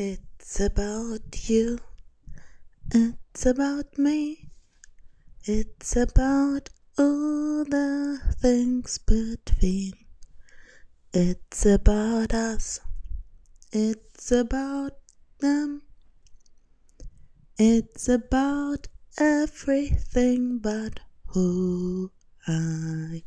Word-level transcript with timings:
It's 0.00 0.60
about 0.60 1.50
you. 1.50 1.80
It's 2.94 3.44
about 3.44 3.98
me. 3.98 4.52
It's 5.42 5.96
about 5.96 6.68
all 6.96 7.64
the 7.64 8.20
things 8.40 8.98
between. 8.98 9.94
It's 11.12 11.66
about 11.66 12.32
us. 12.32 12.78
It's 13.72 14.30
about 14.30 14.92
them. 15.40 15.82
It's 17.58 18.08
about 18.08 18.86
everything 19.18 20.60
but 20.60 21.00
who 21.26 22.12
I 22.46 23.24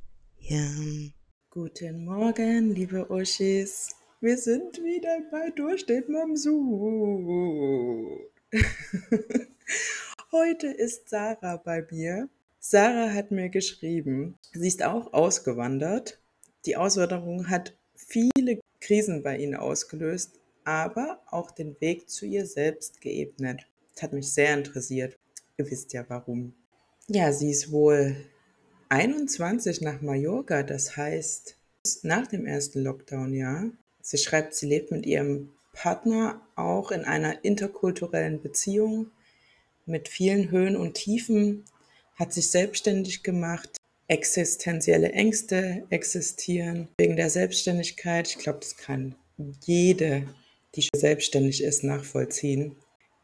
am. 0.50 1.14
Guten 1.50 2.06
Morgen, 2.06 2.74
liebe 2.74 3.06
Oschis. 3.10 3.90
Wir 4.24 4.38
sind 4.38 4.84
wieder 4.84 5.20
bei 5.32 5.50
Durch 5.50 5.88
den 5.88 6.04
Mamsu. 6.12 6.60
Heute 10.32 10.68
ist 10.68 11.10
Sarah 11.10 11.58
bei 11.58 11.84
mir. 11.90 12.30
Sarah 12.60 13.12
hat 13.12 13.32
mir 13.32 13.50
geschrieben, 13.50 14.38
sie 14.54 14.68
ist 14.68 14.84
auch 14.84 15.12
ausgewandert. 15.14 16.20
Die 16.68 16.78
Auswanderung 16.78 17.50
hat 17.50 17.76
viele 17.96 18.60
Krisen 18.80 19.24
bei 19.24 19.40
ihnen 19.40 19.56
ausgelöst, 19.56 20.40
aber 20.66 21.24
auch 21.26 21.50
den 21.50 21.82
Weg 21.82 22.08
zu 22.08 22.28
ihr 22.28 22.46
selbst 22.46 23.02
geebnet. 23.02 23.66
Das 23.96 24.04
hat 24.04 24.14
mich 24.14 24.32
sehr 24.32 24.54
interessiert. 24.54 25.18
Ihr 25.58 25.72
wisst 25.72 25.94
ja 25.94 26.06
warum. 26.10 26.54
Ja, 27.08 27.34
sie 27.34 27.50
ist 27.50 27.72
wohl 27.72 28.16
21 28.90 29.82
nach 29.82 30.00
Mallorca, 30.02 30.62
das 30.62 30.96
heißt 30.96 31.58
nach 32.04 32.28
dem 32.28 32.46
ersten 32.46 32.84
Lockdown-Jahr. 32.84 33.72
Sie 34.12 34.18
schreibt, 34.18 34.56
sie 34.56 34.68
lebt 34.68 34.92
mit 34.92 35.06
ihrem 35.06 35.52
Partner 35.72 36.42
auch 36.58 36.92
in 36.92 37.06
einer 37.06 37.46
interkulturellen 37.46 38.42
Beziehung 38.42 39.10
mit 39.86 40.10
vielen 40.10 40.52
Höhen 40.52 40.76
und 40.76 40.96
Tiefen, 40.96 41.64
hat 42.16 42.34
sich 42.34 42.50
selbstständig 42.50 43.24
gemacht. 43.24 43.70
Existenzielle 44.10 45.14
Ängste 45.14 45.86
existieren 45.92 46.90
wegen 46.98 47.16
der 47.16 47.30
Selbstständigkeit. 47.30 48.28
Ich 48.28 48.38
glaube, 48.38 48.60
das 48.60 48.76
kann 48.76 49.16
jede, 49.64 50.28
die 50.76 50.90
selbstständig 50.94 51.64
ist, 51.64 51.86
nachvollziehen. 51.86 52.76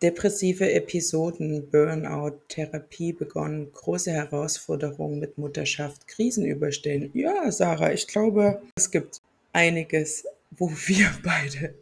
Depressive 0.01 0.71
Episoden, 0.71 1.69
Burnout, 1.69 2.39
Therapie 2.47 3.11
begonnen, 3.11 3.73
große 3.73 4.11
Herausforderungen 4.11 5.19
mit 5.19 5.37
Mutterschaft, 5.37 6.07
Krisen 6.07 6.45
überstehen. 6.45 7.11
Ja, 7.13 7.51
Sarah, 7.51 7.91
ich 7.91 8.07
glaube, 8.07 8.61
es 8.77 8.89
gibt 8.89 9.19
einiges, 9.51 10.23
wo 10.57 10.69
wir 10.69 11.09
beide 11.23 11.75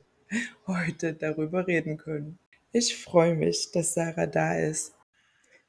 heute 0.67 1.13
darüber 1.13 1.67
reden 1.67 1.97
können. 1.97 2.39
Ich 2.71 2.97
freue 2.97 3.35
mich, 3.35 3.71
dass 3.71 3.93
Sarah 3.93 4.27
da 4.27 4.57
ist. 4.57 4.93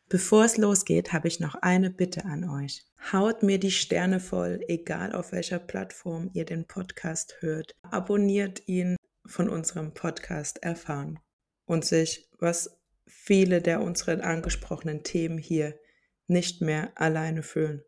Bevor 0.08 0.44
es 0.44 0.56
losgeht, 0.56 1.12
habe 1.12 1.28
ich 1.28 1.40
noch 1.40 1.56
eine 1.56 1.90
Bitte 1.90 2.24
an 2.24 2.48
euch. 2.48 2.84
Haut 3.12 3.42
mir 3.42 3.58
die 3.58 3.70
Sterne 3.70 4.20
voll, 4.20 4.60
egal 4.68 5.12
auf 5.12 5.32
welcher 5.32 5.58
Plattform 5.58 6.30
ihr 6.32 6.44
den 6.44 6.64
Podcast 6.64 7.36
hört. 7.40 7.74
Abonniert 7.82 8.66
ihn 8.66 8.96
von 9.24 9.48
unserem 9.48 9.94
Podcast 9.94 10.62
erfahren 10.62 11.18
und 11.64 11.84
sich, 11.84 12.28
was 12.38 12.78
viele 13.06 13.60
der 13.60 13.80
unseren 13.80 14.20
angesprochenen 14.20 15.02
Themen 15.02 15.38
hier 15.38 15.78
nicht 16.28 16.60
mehr 16.60 16.92
alleine 16.94 17.42
fühlen. 17.42 17.82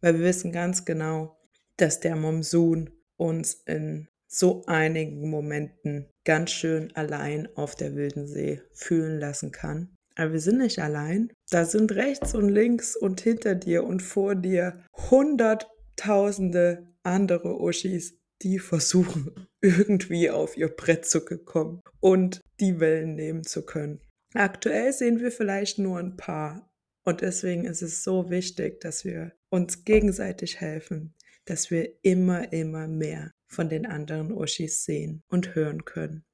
Weil 0.00 0.18
wir 0.18 0.26
wissen 0.26 0.52
ganz 0.52 0.84
genau, 0.84 1.38
dass 1.76 2.00
der 2.00 2.16
Monsun 2.16 2.90
uns 3.16 3.54
in 3.54 4.08
so 4.32 4.64
einigen 4.66 5.28
Momenten 5.28 6.08
ganz 6.24 6.50
schön 6.50 6.94
allein 6.96 7.48
auf 7.54 7.74
der 7.74 7.94
wilden 7.94 8.26
See 8.26 8.62
fühlen 8.72 9.20
lassen 9.20 9.52
kann. 9.52 9.94
Aber 10.16 10.32
wir 10.32 10.40
sind 10.40 10.58
nicht 10.58 10.78
allein. 10.78 11.32
Da 11.50 11.64
sind 11.64 11.92
rechts 11.92 12.34
und 12.34 12.48
links 12.48 12.96
und 12.96 13.20
hinter 13.20 13.54
dir 13.54 13.84
und 13.84 14.02
vor 14.02 14.34
dir 14.34 14.82
hunderttausende 15.10 16.88
andere 17.02 17.60
Uschis, 17.60 18.18
die 18.42 18.58
versuchen, 18.58 19.46
irgendwie 19.60 20.30
auf 20.30 20.56
ihr 20.56 20.68
Brett 20.68 21.04
zu 21.04 21.24
kommen 21.24 21.80
und 22.00 22.40
die 22.60 22.80
Wellen 22.80 23.14
nehmen 23.14 23.44
zu 23.44 23.64
können. 23.64 24.00
Aktuell 24.34 24.92
sehen 24.92 25.20
wir 25.20 25.30
vielleicht 25.30 25.78
nur 25.78 25.98
ein 25.98 26.16
paar. 26.16 26.70
Und 27.04 27.20
deswegen 27.20 27.64
ist 27.64 27.82
es 27.82 28.04
so 28.04 28.30
wichtig, 28.30 28.80
dass 28.80 29.04
wir 29.04 29.32
uns 29.50 29.84
gegenseitig 29.84 30.60
helfen, 30.60 31.14
dass 31.44 31.70
wir 31.70 31.88
immer, 32.02 32.52
immer 32.52 32.86
mehr 32.86 33.32
von 33.52 33.68
den 33.68 33.86
anderen 33.86 34.32
Oshis 34.32 34.84
sehen 34.84 35.22
und 35.28 35.54
hören 35.54 35.84
können. 35.84 36.24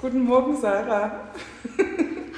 Guten 0.00 0.22
Morgen, 0.22 0.56
Sarah. 0.56 1.10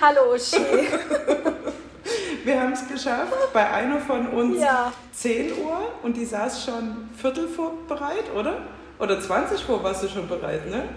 Hallo, 0.00 0.34
Uschi. 0.34 0.56
Wir 2.44 2.60
haben 2.60 2.72
es 2.72 2.88
geschafft. 2.88 3.32
Bei 3.52 3.70
einer 3.70 4.00
von 4.00 4.26
uns 4.28 4.60
Ja. 4.60 4.92
10 5.12 5.52
Uhr 5.58 5.92
und 6.02 6.16
die 6.16 6.24
saß 6.24 6.64
schon 6.64 7.08
Viertel 7.16 7.47
vor 7.47 7.74
bereit, 7.86 8.24
oder? 8.34 8.62
Oder 8.98 9.20
20 9.20 9.62
vor 9.62 9.82
warst 9.84 10.02
du 10.02 10.08
schon 10.08 10.26
bereit, 10.26 10.68
ne? 10.68 10.88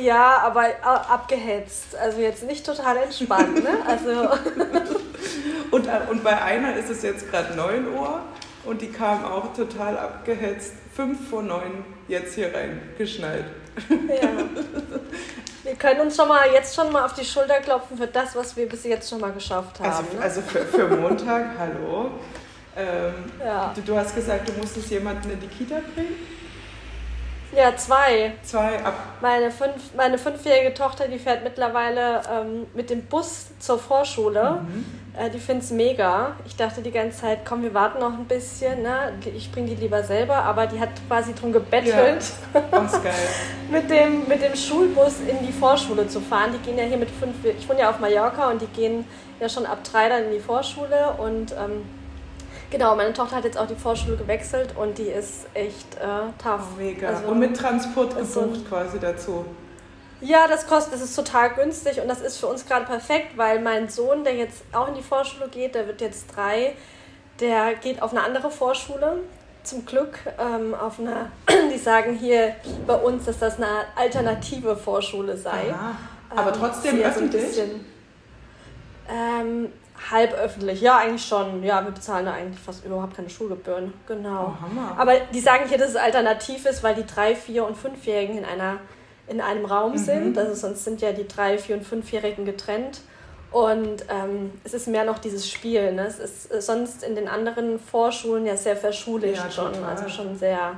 Ja, 0.00 0.38
aber 0.44 0.64
a- 0.82 1.12
abgehetzt. 1.14 1.96
Also 1.96 2.20
jetzt 2.20 2.44
nicht 2.44 2.64
total 2.64 2.96
entspannt, 2.98 3.62
ne? 3.62 3.70
Also 3.86 4.28
Und, 5.70 5.86
äh, 5.86 5.90
und 6.10 6.22
bei 6.22 6.40
einer 6.40 6.76
ist 6.76 6.90
es 6.90 7.02
jetzt 7.02 7.30
gerade 7.30 7.54
9 7.54 7.88
Uhr 7.94 8.20
und 8.64 8.82
die 8.82 8.88
kam 8.92 9.24
auch 9.24 9.52
total 9.54 9.96
abgehetzt. 9.98 10.72
5 10.94 11.30
vor 11.30 11.42
9 11.42 11.84
jetzt 12.08 12.34
hier 12.34 12.52
reingeschnallt. 12.54 13.46
ja. 13.88 14.28
Wir 15.64 15.74
können 15.76 16.00
uns 16.02 16.16
schon 16.16 16.28
mal 16.28 16.50
jetzt 16.52 16.74
schon 16.74 16.92
mal 16.92 17.04
auf 17.06 17.14
die 17.14 17.24
Schulter 17.24 17.60
klopfen 17.60 17.96
für 17.96 18.06
das, 18.08 18.36
was 18.36 18.54
wir 18.56 18.68
bis 18.68 18.84
jetzt 18.84 19.08
schon 19.08 19.20
mal 19.20 19.32
geschafft 19.32 19.80
haben. 19.80 19.88
Also, 19.88 20.02
ne? 20.16 20.20
also 20.22 20.40
für, 20.42 20.60
für 20.66 20.88
Montag, 20.88 21.46
hallo. 21.58 22.10
Ähm, 22.76 23.14
Ja. 23.42 23.72
du, 23.74 23.80
du 23.80 23.96
hast 23.96 24.14
gesagt, 24.14 24.48
du 24.48 24.52
musstest 24.60 24.90
jemanden 24.90 25.30
in 25.30 25.40
die 25.40 25.46
Kita 25.46 25.76
bringen? 25.94 26.16
Ja, 27.56 27.76
zwei. 27.76 28.32
Zwei 28.42 28.82
ab. 28.84 28.94
Meine, 29.20 29.50
fünf, 29.50 29.94
meine 29.96 30.18
fünfjährige 30.18 30.74
Tochter, 30.74 31.08
die 31.08 31.18
fährt 31.18 31.44
mittlerweile 31.44 32.22
ähm, 32.30 32.66
mit 32.74 32.90
dem 32.90 33.02
Bus 33.04 33.46
zur 33.58 33.78
Vorschule. 33.78 34.60
Äh, 35.18 35.30
die 35.30 35.38
findet 35.38 35.64
es 35.64 35.70
mega. 35.70 36.36
Ich 36.46 36.56
dachte 36.56 36.80
die 36.80 36.90
ganze 36.90 37.20
Zeit, 37.20 37.40
komm, 37.44 37.62
wir 37.62 37.74
warten 37.74 38.00
noch 38.00 38.12
ein 38.12 38.24
bisschen. 38.24 38.82
Ne? 38.82 39.12
Ich 39.36 39.52
bringe 39.52 39.68
die 39.68 39.74
lieber 39.74 40.02
selber, 40.02 40.36
aber 40.36 40.66
die 40.66 40.80
hat 40.80 40.90
quasi 41.06 41.34
drum 41.34 41.52
gebettelt. 41.52 42.24
Geil. 42.52 43.12
mit 43.70 43.90
dem, 43.90 44.26
mit 44.26 44.42
dem 44.42 44.56
Schulbus 44.56 45.20
in 45.20 45.46
die 45.46 45.52
Vorschule 45.52 46.08
zu 46.08 46.20
fahren. 46.20 46.52
Die 46.54 46.66
gehen 46.66 46.78
ja 46.78 46.84
hier 46.84 46.96
mit 46.96 47.10
fünf, 47.10 47.36
ich 47.44 47.68
wohne 47.68 47.80
ja 47.80 47.90
auf 47.90 48.00
Mallorca 48.00 48.50
und 48.50 48.62
die 48.62 48.66
gehen 48.66 49.04
ja 49.40 49.48
schon 49.48 49.66
ab 49.66 49.78
drei 49.84 50.08
dann 50.08 50.24
in 50.24 50.32
die 50.32 50.40
Vorschule 50.40 51.14
und 51.18 51.52
ähm, 51.52 51.82
genau, 52.72 52.96
meine 52.96 53.12
Tochter 53.12 53.36
hat 53.36 53.44
jetzt 53.44 53.56
auch 53.56 53.68
die 53.68 53.76
Vorschule 53.76 54.16
gewechselt 54.16 54.74
und 54.76 54.98
die 54.98 55.04
ist 55.08 55.46
echt 55.54 55.94
äh, 55.96 56.32
tough. 56.42 56.62
Oh, 56.76 56.80
mega. 56.80 57.08
Also- 57.10 57.28
und 57.28 57.38
mit 57.38 57.56
Transport 57.56 58.16
gebucht 58.16 58.68
quasi 58.68 58.98
dazu. 58.98 59.44
Ja, 60.20 60.46
das 60.48 60.66
kostet, 60.66 60.94
das 60.94 61.02
ist 61.02 61.14
total 61.16 61.50
günstig 61.54 62.00
und 62.00 62.08
das 62.08 62.20
ist 62.20 62.38
für 62.38 62.46
uns 62.46 62.64
gerade 62.66 62.86
perfekt, 62.86 63.36
weil 63.36 63.60
mein 63.60 63.88
Sohn, 63.88 64.22
der 64.24 64.34
jetzt 64.36 64.62
auch 64.72 64.88
in 64.88 64.94
die 64.94 65.02
Vorschule 65.02 65.48
geht, 65.48 65.74
der 65.74 65.86
wird 65.88 66.00
jetzt 66.00 66.26
drei, 66.34 66.74
der 67.40 67.74
geht 67.74 68.00
auf 68.02 68.12
eine 68.12 68.22
andere 68.22 68.50
Vorschule. 68.50 69.18
Zum 69.64 69.84
Glück 69.86 70.18
ähm, 70.40 70.74
auf 70.74 70.98
einer, 70.98 71.30
die 71.72 71.78
sagen 71.78 72.14
hier 72.16 72.54
bei 72.86 72.94
uns, 72.94 73.24
dass 73.26 73.38
das 73.38 73.56
eine 73.58 73.66
alternative 73.96 74.76
Vorschule 74.76 75.36
sei. 75.36 75.72
Aha. 75.72 75.96
Aber 76.30 76.52
Ähm, 76.52 76.56
trotzdem 76.58 76.98
ja 77.00 77.12
so 77.12 77.20
ein 77.20 77.26
öffentlich? 77.26 77.42
bisschen, 77.46 77.84
ähm, 79.08 79.72
halb 80.10 80.32
öffentlich, 80.32 80.80
ja, 80.80 80.98
eigentlich 80.98 81.24
schon. 81.24 81.62
Ja, 81.62 81.84
wir 81.84 81.92
bezahlen 81.92 82.26
da 82.26 82.32
eigentlich 82.32 82.60
fast 82.60 82.84
überhaupt 82.84 83.16
keine 83.16 83.30
Schulgebühren. 83.30 83.92
Genau. 84.06 84.54
Oh, 84.56 84.62
Hammer. 84.62 84.94
Aber 84.98 85.14
die 85.32 85.40
sagen 85.40 85.68
hier, 85.68 85.78
dass 85.78 85.90
es 85.90 85.96
alternativ 85.96 86.66
ist, 86.66 86.82
weil 86.82 86.94
die 86.94 87.06
drei, 87.06 87.34
vier 87.34 87.66
und 87.66 87.76
fünfjährigen 87.76 88.38
in 88.38 88.44
einer 88.44 88.78
in 89.28 89.40
einem 89.40 89.64
Raum 89.64 89.96
sind. 89.96 90.36
Also 90.36 90.54
sonst 90.54 90.84
sind 90.84 91.00
ja 91.00 91.12
die 91.12 91.26
drei, 91.26 91.56
vier 91.56 91.76
und 91.76 91.84
fünfjährigen 91.84 92.44
getrennt. 92.44 93.00
Und 93.52 94.04
ähm, 94.08 94.50
es 94.64 94.74
ist 94.74 94.88
mehr 94.88 95.04
noch 95.04 95.18
dieses 95.18 95.48
Spiel. 95.48 95.92
Ne? 95.92 96.06
Es 96.06 96.18
ist 96.18 96.52
äh, 96.52 96.60
sonst 96.60 97.02
in 97.04 97.14
den 97.14 97.28
anderen 97.28 97.78
Vorschulen 97.78 98.46
ja 98.46 98.56
sehr 98.56 98.76
verschulicht 98.76 99.36
Ja, 99.42 99.50
schon. 99.50 99.72
total. 99.72 99.90
Also 99.90 100.08
schon 100.08 100.36
sehr 100.36 100.76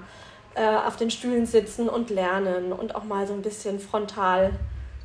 äh, 0.55 0.67
auf 0.67 0.97
den 0.97 1.11
Stühlen 1.11 1.47
sitzen 1.47 1.89
und 1.89 2.11
lernen 2.11 2.73
und 2.73 2.95
auch 2.95 3.05
mal 3.05 3.27
so 3.27 3.33
ein 3.33 3.43
bisschen 3.43 3.79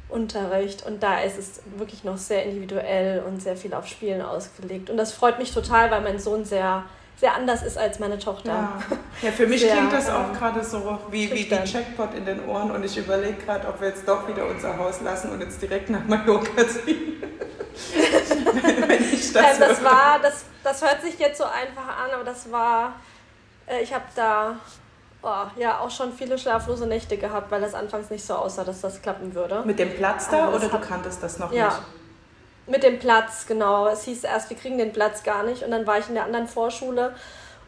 Frontalunterricht. 0.09 0.85
Und 0.85 1.03
da 1.03 1.19
ist 1.19 1.37
es 1.37 1.61
wirklich 1.77 2.03
noch 2.03 2.17
sehr 2.17 2.43
individuell 2.43 3.23
und 3.25 3.41
sehr 3.41 3.55
viel 3.55 3.73
auf 3.73 3.87
Spielen 3.87 4.21
ausgelegt. 4.21 4.89
Und 4.89 4.97
das 4.97 5.13
freut 5.13 5.39
mich 5.39 5.53
total, 5.53 5.91
weil 5.91 6.01
mein 6.01 6.19
Sohn 6.19 6.45
sehr, 6.45 6.83
sehr 7.17 7.35
anders 7.35 7.63
ist 7.63 7.77
als 7.77 7.99
meine 7.99 8.17
Tochter. 8.19 8.49
Ja. 8.49 8.81
ja, 9.21 9.31
für 9.31 9.47
mich 9.47 9.61
Sehr, 9.61 9.75
klingt 9.75 9.93
das 9.93 10.09
auch 10.09 10.29
ähm, 10.29 10.33
gerade 10.33 10.63
so 10.63 10.99
wie, 11.11 11.31
wie, 11.31 11.37
schüchtern. 11.37 11.65
Jackpot 11.65 12.13
in 12.15 12.25
den 12.25 12.45
Ohren 12.47 12.71
und 12.71 12.83
ich 12.83 12.97
überlege 12.97 13.37
gerade, 13.45 13.67
ob 13.67 13.79
wir 13.81 13.89
jetzt 13.89 14.07
doch 14.07 14.27
wieder 14.27 14.45
unser 14.47 14.77
Haus 14.77 15.01
lassen 15.01 15.31
und 15.31 15.41
jetzt 15.41 15.61
direkt 15.61 15.89
nach 15.89 16.05
Mallorca 16.05 16.67
ziehen. 16.67 17.21
Wenn 18.87 19.03
ich 19.13 19.31
das, 19.31 19.53
ähm, 19.53 19.59
das, 19.59 19.83
war, 19.83 20.19
das, 20.21 20.45
das 20.63 20.81
hört 20.81 21.01
sich 21.01 21.17
jetzt 21.19 21.37
so 21.37 21.45
einfach 21.45 21.87
an, 21.87 22.11
aber 22.13 22.23
das 22.23 22.51
war, 22.51 22.95
äh, 23.67 23.81
ich 23.81 23.93
habe 23.93 24.05
da 24.15 24.57
oh, 25.21 25.45
ja 25.57 25.79
auch 25.79 25.91
schon 25.91 26.13
viele 26.13 26.37
schlaflose 26.37 26.85
Nächte 26.87 27.17
gehabt, 27.17 27.51
weil 27.51 27.61
das 27.61 27.73
anfangs 27.73 28.09
nicht 28.09 28.25
so 28.25 28.35
aussah, 28.35 28.63
dass 28.63 28.81
das 28.81 29.01
klappen 29.01 29.33
würde. 29.35 29.63
Mit 29.65 29.79
dem 29.79 29.95
Platz 29.95 30.29
da 30.29 30.53
oder 30.53 30.67
du 30.67 30.79
kanntest 30.79 31.21
das 31.23 31.39
noch 31.39 31.51
ja, 31.51 31.67
nicht? 31.67 31.79
Mit 32.67 32.83
dem 32.83 32.99
Platz, 32.99 33.45
genau. 33.47 33.87
Es 33.87 34.03
hieß 34.03 34.23
erst, 34.23 34.49
wir 34.49 34.57
kriegen 34.57 34.77
den 34.77 34.93
Platz 34.93 35.23
gar 35.23 35.43
nicht 35.43 35.63
und 35.63 35.71
dann 35.71 35.87
war 35.87 35.97
ich 35.97 36.07
in 36.07 36.15
der 36.15 36.25
anderen 36.25 36.47
Vorschule 36.47 37.15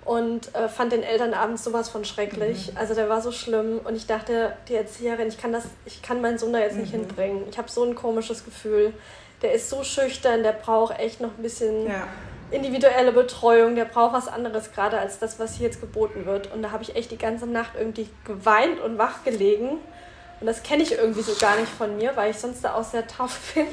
und 0.05 0.53
äh, 0.55 0.67
fand 0.67 0.91
den 0.91 1.03
Elternabend 1.03 1.59
sowas 1.59 1.89
von 1.89 2.05
schrecklich. 2.05 2.71
Mhm. 2.71 2.77
Also 2.77 2.95
der 2.95 3.09
war 3.09 3.21
so 3.21 3.31
schlimm 3.31 3.79
und 3.83 3.95
ich 3.95 4.07
dachte, 4.07 4.53
die 4.67 4.75
Erzieherin, 4.75 5.27
ich 5.27 5.37
kann 5.37 5.51
das, 5.51 5.65
ich 5.85 6.01
kann 6.01 6.21
meinen 6.21 6.37
Sohn 6.37 6.53
da 6.53 6.59
jetzt 6.59 6.75
mhm. 6.75 6.81
nicht 6.81 6.91
hinbringen. 6.91 7.43
Ich 7.49 7.57
habe 7.57 7.69
so 7.69 7.83
ein 7.83 7.95
komisches 7.95 8.45
Gefühl. 8.45 8.93
Der 9.41 9.53
ist 9.53 9.69
so 9.69 9.83
schüchtern, 9.83 10.43
der 10.43 10.53
braucht 10.53 10.99
echt 10.99 11.19
noch 11.19 11.31
ein 11.37 11.41
bisschen 11.41 11.87
ja. 11.87 12.07
Individuelle 12.51 13.11
Betreuung, 13.11 13.75
der 13.75 13.85
braucht 13.85 14.13
was 14.13 14.27
anderes 14.27 14.71
gerade 14.71 14.99
als 14.99 15.19
das, 15.19 15.39
was 15.39 15.55
hier 15.55 15.67
jetzt 15.67 15.81
geboten 15.81 16.25
wird. 16.25 16.51
Und 16.53 16.61
da 16.61 16.71
habe 16.71 16.83
ich 16.83 16.95
echt 16.95 17.11
die 17.11 17.17
ganze 17.17 17.47
Nacht 17.47 17.71
irgendwie 17.77 18.09
geweint 18.25 18.79
und 18.79 18.97
wach 18.97 19.23
gelegen. 19.23 19.79
Und 20.39 20.47
das 20.47 20.63
kenne 20.63 20.83
ich 20.83 20.93
irgendwie 20.93 21.21
so 21.21 21.33
gar 21.39 21.55
nicht 21.57 21.71
von 21.71 21.97
mir, 21.97 22.15
weil 22.15 22.31
ich 22.31 22.37
sonst 22.37 22.63
da 22.63 22.73
auch 22.75 22.83
sehr 22.83 23.07
tauf 23.07 23.39
bin. 23.53 23.67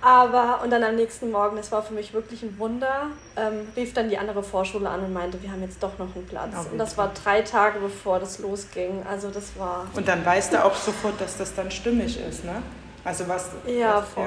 Aber, 0.00 0.60
und 0.62 0.70
dann 0.70 0.84
am 0.84 0.94
nächsten 0.94 1.32
Morgen, 1.32 1.56
das 1.56 1.72
war 1.72 1.82
für 1.82 1.92
mich 1.92 2.14
wirklich 2.14 2.42
ein 2.44 2.56
Wunder, 2.58 3.08
ähm, 3.36 3.66
rief 3.74 3.94
dann 3.94 4.08
die 4.08 4.16
andere 4.16 4.44
Vorschule 4.44 4.88
an 4.88 5.00
und 5.00 5.12
meinte, 5.12 5.42
wir 5.42 5.50
haben 5.50 5.60
jetzt 5.60 5.82
doch 5.82 5.98
noch 5.98 6.14
einen 6.14 6.24
Platz. 6.24 6.54
Oh, 6.54 6.70
und 6.70 6.78
das 6.78 6.96
war 6.96 7.12
drei 7.24 7.42
Tage 7.42 7.80
bevor 7.80 8.20
das 8.20 8.38
losging. 8.38 9.04
Also 9.10 9.28
das 9.30 9.58
war. 9.58 9.86
Und 9.94 10.06
dann 10.06 10.24
weißt 10.24 10.52
du 10.52 10.64
auch 10.64 10.76
sofort, 10.76 11.20
dass 11.20 11.36
das 11.36 11.52
dann 11.52 11.70
stimmig 11.72 12.20
ist, 12.20 12.44
ne? 12.44 12.62
Also 13.02 13.26
was. 13.26 13.50
Ja, 13.66 13.96
was, 13.96 14.08
voll. 14.10 14.24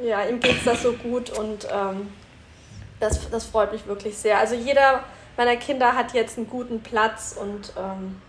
Ja, 0.00 0.22
ja 0.22 0.28
ihm 0.28 0.40
geht 0.40 0.56
es 0.56 0.64
da 0.64 0.74
so 0.74 0.92
gut 0.92 1.38
und 1.38 1.68
ähm, 1.70 2.08
das, 3.00 3.30
das 3.30 3.44
freut 3.44 3.72
mich 3.72 3.86
wirklich 3.86 4.16
sehr. 4.16 4.38
Also 4.38 4.54
jeder 4.54 5.04
meiner 5.36 5.56
Kinder 5.56 5.94
hat 5.94 6.14
jetzt 6.14 6.38
einen 6.38 6.48
guten 6.48 6.80
Platz 6.80 7.36
und 7.38 7.72
ähm, 7.76 8.20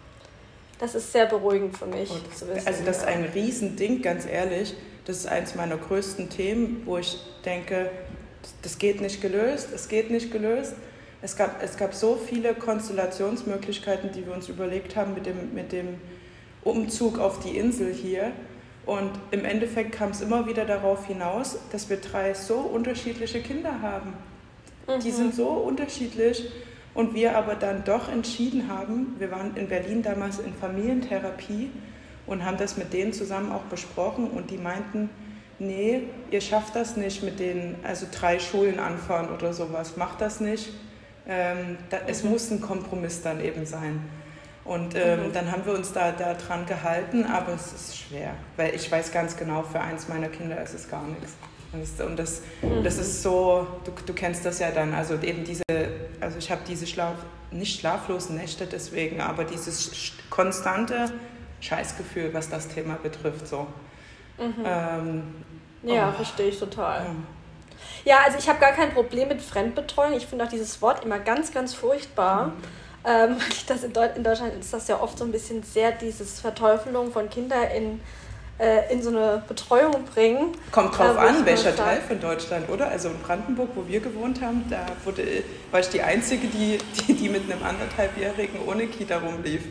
das 0.79 0.93
ist 0.93 1.11
sehr 1.11 1.25
beruhigend 1.25 1.77
für 1.77 1.85
mich 1.85 2.09
wissen. 2.09 2.49
Also 2.65 2.83
das 2.83 2.97
ist 2.97 3.05
ein 3.05 3.25
Riesending, 3.33 4.01
ganz 4.01 4.25
ehrlich 4.25 4.75
das 5.07 5.19
ist 5.19 5.27
eines 5.27 5.55
meiner 5.55 5.77
größten 5.77 6.29
Themen, 6.29 6.81
wo 6.85 6.97
ich 6.97 7.17
denke, 7.45 7.89
das 8.61 8.77
geht 8.77 8.99
nicht 8.99 9.21
gelöst, 9.21 9.69
es 9.73 9.87
geht 9.87 10.11
nicht 10.11 10.31
gelöst. 10.31 10.73
Es 11.21 11.35
gab, 11.35 11.63
es 11.63 11.77
gab 11.77 11.95
so 11.95 12.15
viele 12.15 12.53
Konstellationsmöglichkeiten, 12.53 14.11
die 14.11 14.25
wir 14.25 14.33
uns 14.33 14.49
überlegt 14.49 14.95
haben 14.95 15.13
mit 15.13 15.25
dem, 15.25 15.53
mit 15.53 15.71
dem 15.71 15.95
Umzug 16.63 17.19
auf 17.19 17.39
die 17.39 17.57
Insel 17.57 17.93
hier. 17.93 18.33
Und 18.85 19.11
im 19.31 19.45
Endeffekt 19.45 19.93
kam 19.93 20.11
es 20.11 20.21
immer 20.21 20.45
wieder 20.45 20.65
darauf 20.65 21.07
hinaus, 21.07 21.57
dass 21.71 21.89
wir 21.89 21.97
drei 21.97 22.33
so 22.33 22.57
unterschiedliche 22.57 23.41
Kinder 23.41 23.81
haben. 23.81 24.13
Mhm. 24.87 24.99
Die 25.01 25.11
sind 25.11 25.35
so 25.35 25.47
unterschiedlich 25.47 26.49
und 26.93 27.13
wir 27.13 27.37
aber 27.37 27.55
dann 27.55 27.83
doch 27.83 28.09
entschieden 28.09 28.69
haben, 28.69 29.15
wir 29.19 29.31
waren 29.31 29.55
in 29.55 29.67
Berlin 29.67 30.01
damals 30.01 30.39
in 30.39 30.53
Familientherapie 30.53 31.69
und 32.25 32.45
haben 32.45 32.57
das 32.57 32.77
mit 32.77 32.93
denen 32.93 33.13
zusammen 33.13 33.51
auch 33.51 33.63
besprochen 33.63 34.29
und 34.29 34.49
die 34.49 34.57
meinten, 34.57 35.09
nee, 35.59 36.03
ihr 36.31 36.41
schafft 36.41 36.75
das 36.75 36.97
nicht 36.97 37.23
mit 37.23 37.39
den, 37.39 37.75
also 37.83 38.05
drei 38.11 38.39
Schulen 38.39 38.79
anfahren 38.79 39.29
oder 39.29 39.53
sowas, 39.53 39.97
macht 39.97 40.21
das 40.21 40.39
nicht. 40.39 40.69
Ähm, 41.27 41.77
da, 41.89 41.97
es 42.07 42.23
mhm. 42.23 42.31
muss 42.31 42.49
ein 42.51 42.61
Kompromiss 42.61 43.21
dann 43.21 43.43
eben 43.43 43.65
sein. 43.65 44.01
Und 44.63 44.95
ähm, 44.95 45.27
mhm. 45.27 45.33
dann 45.33 45.51
haben 45.51 45.65
wir 45.65 45.73
uns 45.73 45.93
da, 45.93 46.11
da 46.11 46.33
dran 46.33 46.65
gehalten, 46.65 47.25
aber 47.25 47.53
es 47.53 47.73
ist 47.73 47.97
schwer, 47.97 48.33
weil 48.57 48.75
ich 48.75 48.91
weiß 48.91 49.13
ganz 49.13 49.37
genau, 49.37 49.63
für 49.63 49.79
eins 49.79 50.09
meiner 50.09 50.27
Kinder 50.27 50.61
ist 50.61 50.73
es 50.73 50.89
gar 50.89 51.03
nichts. 51.07 51.33
Und 51.73 52.17
das, 52.17 52.41
mhm. 52.61 52.83
das 52.83 52.97
ist 52.97 53.21
so, 53.21 53.67
du, 53.83 53.91
du 54.05 54.13
kennst 54.13 54.45
das 54.45 54.59
ja 54.59 54.71
dann, 54.71 54.93
also 54.93 55.15
eben 55.15 55.43
diese, 55.43 55.63
also 56.19 56.37
ich 56.37 56.49
habe 56.49 56.61
diese 56.67 56.87
Schlaf, 56.87 57.15
nicht 57.51 57.79
schlaflosen 57.79 58.37
Nächte 58.37 58.65
deswegen, 58.65 59.21
aber 59.21 59.43
dieses 59.43 60.13
konstante 60.29 61.11
Scheißgefühl, 61.59 62.33
was 62.33 62.49
das 62.49 62.67
Thema 62.67 62.95
betrifft. 62.95 63.47
So. 63.47 63.67
Mhm. 64.37 64.63
Ähm, 64.65 65.23
ja, 65.83 66.09
oh. 66.09 66.15
verstehe 66.15 66.49
ich 66.49 66.59
total. 66.59 67.05
Ja. 67.05 67.15
Ja, 68.05 68.19
also 68.25 68.37
ich 68.37 68.47
habe 68.47 68.59
gar 68.59 68.71
kein 68.71 68.93
Problem 68.93 69.27
mit 69.27 69.41
Fremdbetreuung. 69.41 70.13
Ich 70.13 70.27
finde 70.27 70.45
auch 70.45 70.49
dieses 70.49 70.81
Wort 70.81 71.03
immer 71.03 71.19
ganz, 71.19 71.53
ganz 71.53 71.73
furchtbar. 71.73 72.47
Mhm. 72.47 72.53
Ähm, 73.05 73.37
das 73.67 73.83
in, 73.83 73.93
Deut 73.93 74.15
in, 74.15 74.23
Deutschland 74.23 74.53
ist 74.59 74.73
das 74.73 74.87
ja 74.87 75.01
oft 75.01 75.17
so 75.17 75.25
ein 75.25 75.31
bisschen 75.31 75.63
sehr 75.63 75.91
dieses 75.91 76.39
Verteufelung 76.39 77.11
von 77.11 77.29
Kindern 77.29 77.63
in, 77.75 78.01
äh, 78.59 78.91
in 78.91 79.01
so 79.01 79.09
eine 79.09 79.43
Betreuung 79.47 80.03
bringen. 80.13 80.55
Kommt 80.71 80.97
drauf 80.97 81.15
äh, 81.15 81.19
an, 81.19 81.45
welcher 81.45 81.75
Teil 81.75 82.01
von 82.01 82.19
Deutschland, 82.19 82.69
oder? 82.69 82.87
Also 82.89 83.09
in 83.09 83.19
Brandenburg, 83.19 83.69
wo 83.75 83.87
wir 83.87 83.99
gewohnt 83.99 84.41
haben, 84.41 84.65
da 84.69 84.85
wurde, 85.03 85.43
war 85.71 85.79
ich 85.79 85.89
die 85.89 86.01
Einzige, 86.01 86.47
die, 86.47 86.77
die, 87.07 87.13
die 87.13 87.29
mit 87.29 87.49
einem 87.51 87.63
anderthalbjährigen 87.63 88.59
ohne 88.67 88.87
Kita 88.87 89.17
rumlief. 89.17 89.61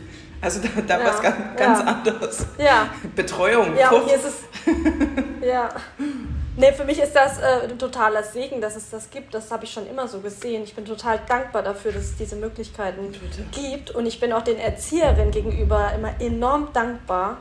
Also 0.40 0.60
da, 0.60 0.68
da 0.86 0.98
ja, 0.98 1.04
war 1.04 1.14
es 1.14 1.22
ganz, 1.22 1.36
ganz 1.56 1.78
ja. 1.80 1.84
anders. 1.86 2.46
Ja. 2.58 2.88
Betreuung. 3.14 3.76
Ja, 3.76 3.90
und 3.90 4.04
hier 4.04 4.16
ist 4.16 4.24
es. 4.24 4.34
ja. 5.46 5.70
Nee, 6.58 6.72
für 6.72 6.84
mich 6.84 6.98
ist 6.98 7.12
das 7.12 7.38
äh, 7.38 7.68
ein 7.70 7.78
totaler 7.78 8.22
Segen, 8.22 8.62
dass 8.62 8.76
es 8.76 8.88
das 8.88 9.10
gibt. 9.10 9.34
Das 9.34 9.50
habe 9.50 9.64
ich 9.64 9.70
schon 9.70 9.86
immer 9.86 10.08
so 10.08 10.20
gesehen. 10.20 10.62
Ich 10.62 10.74
bin 10.74 10.86
total 10.86 11.20
dankbar 11.28 11.62
dafür, 11.62 11.92
dass 11.92 12.04
es 12.04 12.16
diese 12.16 12.36
Möglichkeiten 12.36 13.14
gibt. 13.52 13.90
Und 13.90 14.06
ich 14.06 14.20
bin 14.20 14.32
auch 14.32 14.42
den 14.42 14.58
Erzieherinnen 14.58 15.32
gegenüber 15.32 15.92
immer 15.94 16.18
enorm 16.18 16.68
dankbar, 16.72 17.36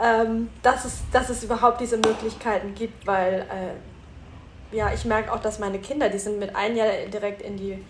ähm, 0.00 0.48
dass, 0.62 0.84
es, 0.84 1.02
dass 1.12 1.28
es 1.28 1.42
überhaupt 1.42 1.80
diese 1.80 1.96
Möglichkeiten 1.96 2.74
gibt, 2.74 3.06
weil 3.06 3.46
äh, 3.50 4.76
ja, 4.76 4.92
ich 4.92 5.04
merke 5.04 5.32
auch, 5.32 5.40
dass 5.40 5.58
meine 5.58 5.78
Kinder, 5.78 6.08
die 6.08 6.18
sind 6.18 6.38
mit 6.38 6.54
einem 6.56 6.76
Jahr 6.76 6.88
direkt 7.12 7.42
in 7.42 7.56
die 7.56 7.84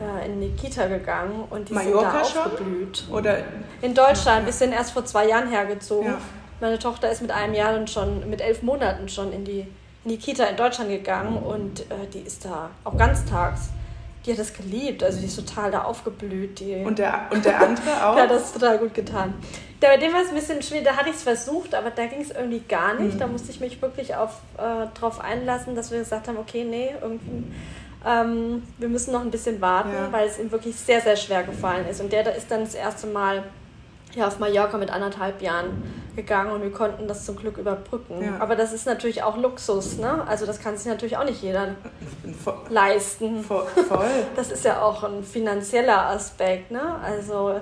äh, 0.00 0.26
in 0.26 0.40
die 0.40 0.50
Kita 0.50 0.86
gegangen 0.86 1.44
und 1.50 1.68
die 1.68 1.72
Mallorca 1.72 2.24
sind 2.24 2.36
da 2.36 2.44
aufgeblüht. 2.44 2.98
Schon? 2.98 3.14
Oder? 3.14 3.38
In 3.80 3.94
Deutschland. 3.94 4.46
Wir 4.46 4.52
sind 4.52 4.72
erst 4.72 4.92
vor 4.92 5.04
zwei 5.04 5.28
Jahren 5.28 5.48
hergezogen. 5.48 6.10
Ja. 6.10 6.18
Meine 6.60 6.78
Tochter 6.78 7.10
ist 7.10 7.22
mit 7.22 7.30
einem 7.30 7.54
Jahr 7.54 7.76
und 7.76 7.90
schon, 7.90 8.28
mit 8.28 8.40
elf 8.40 8.62
Monaten 8.62 9.08
schon 9.08 9.32
in 9.32 9.44
die, 9.44 9.60
in 10.04 10.10
die 10.10 10.18
Kita 10.18 10.44
in 10.44 10.56
Deutschland 10.56 10.90
gegangen 10.90 11.36
und 11.38 11.80
äh, 11.80 12.06
die 12.12 12.20
ist 12.20 12.44
da 12.44 12.70
auch 12.84 12.96
ganztags. 12.96 13.70
Die 14.24 14.30
hat 14.30 14.38
das 14.38 14.54
geliebt, 14.54 15.02
also 15.02 15.18
die 15.18 15.26
ist 15.26 15.36
total 15.36 15.70
da 15.70 15.82
aufgeblüht. 15.82 16.60
Die 16.60 16.76
und, 16.76 16.98
der, 16.98 17.26
und 17.30 17.44
der 17.44 17.60
andere 17.60 17.90
auch? 18.06 18.16
ja, 18.16 18.26
das 18.26 18.46
ist 18.46 18.52
total 18.54 18.78
gut 18.78 18.94
getan. 18.94 19.34
Der, 19.80 19.88
bei 19.88 19.96
dem 19.96 20.12
war 20.12 20.22
es 20.22 20.28
ein 20.28 20.36
bisschen 20.36 20.62
schwierig, 20.62 20.84
da 20.84 20.96
hatte 20.96 21.08
ich 21.08 21.16
es 21.16 21.24
versucht, 21.24 21.74
aber 21.74 21.90
da 21.90 22.06
ging 22.06 22.20
es 22.20 22.30
irgendwie 22.30 22.60
gar 22.60 22.94
nicht. 22.94 23.14
Mhm. 23.14 23.18
Da 23.18 23.26
musste 23.26 23.50
ich 23.50 23.58
mich 23.58 23.82
wirklich 23.82 24.14
auf, 24.14 24.38
äh, 24.56 24.86
darauf 24.94 25.20
einlassen, 25.20 25.74
dass 25.74 25.90
wir 25.90 25.98
gesagt 25.98 26.28
haben, 26.28 26.38
okay, 26.38 26.64
nee, 26.64 26.94
irgendwie 27.00 27.44
ähm, 28.06 28.62
wir 28.78 28.88
müssen 28.88 29.12
noch 29.12 29.20
ein 29.20 29.30
bisschen 29.30 29.60
warten, 29.60 29.92
ja. 29.92 30.10
weil 30.10 30.26
es 30.26 30.38
ihm 30.38 30.50
wirklich 30.50 30.76
sehr, 30.76 31.00
sehr 31.00 31.16
schwer 31.16 31.44
gefallen 31.44 31.86
ist. 31.88 32.00
Und 32.00 32.12
der 32.12 32.34
ist 32.34 32.50
dann 32.50 32.60
das 32.60 32.74
erste 32.74 33.06
Mal 33.06 33.44
ja, 34.14 34.26
auf 34.26 34.38
Mallorca 34.38 34.76
mit 34.76 34.90
anderthalb 34.90 35.40
Jahren 35.42 35.82
gegangen 36.14 36.52
und 36.52 36.62
wir 36.62 36.72
konnten 36.72 37.08
das 37.08 37.24
zum 37.24 37.36
Glück 37.36 37.56
überbrücken. 37.56 38.22
Ja. 38.22 38.38
Aber 38.38 38.56
das 38.56 38.72
ist 38.72 38.86
natürlich 38.86 39.22
auch 39.22 39.36
Luxus, 39.36 39.98
ne? 39.98 40.24
Also 40.26 40.44
das 40.44 40.60
kann 40.60 40.76
sich 40.76 40.86
natürlich 40.86 41.16
auch 41.16 41.24
nicht 41.24 41.42
jeder 41.42 41.68
Voll. 42.44 42.54
leisten. 42.68 43.42
Voll. 43.42 43.66
Das 44.36 44.50
ist 44.50 44.64
ja 44.64 44.82
auch 44.82 45.04
ein 45.04 45.24
finanzieller 45.24 46.06
Aspekt, 46.06 46.70
ne? 46.70 46.96
Also 47.02 47.60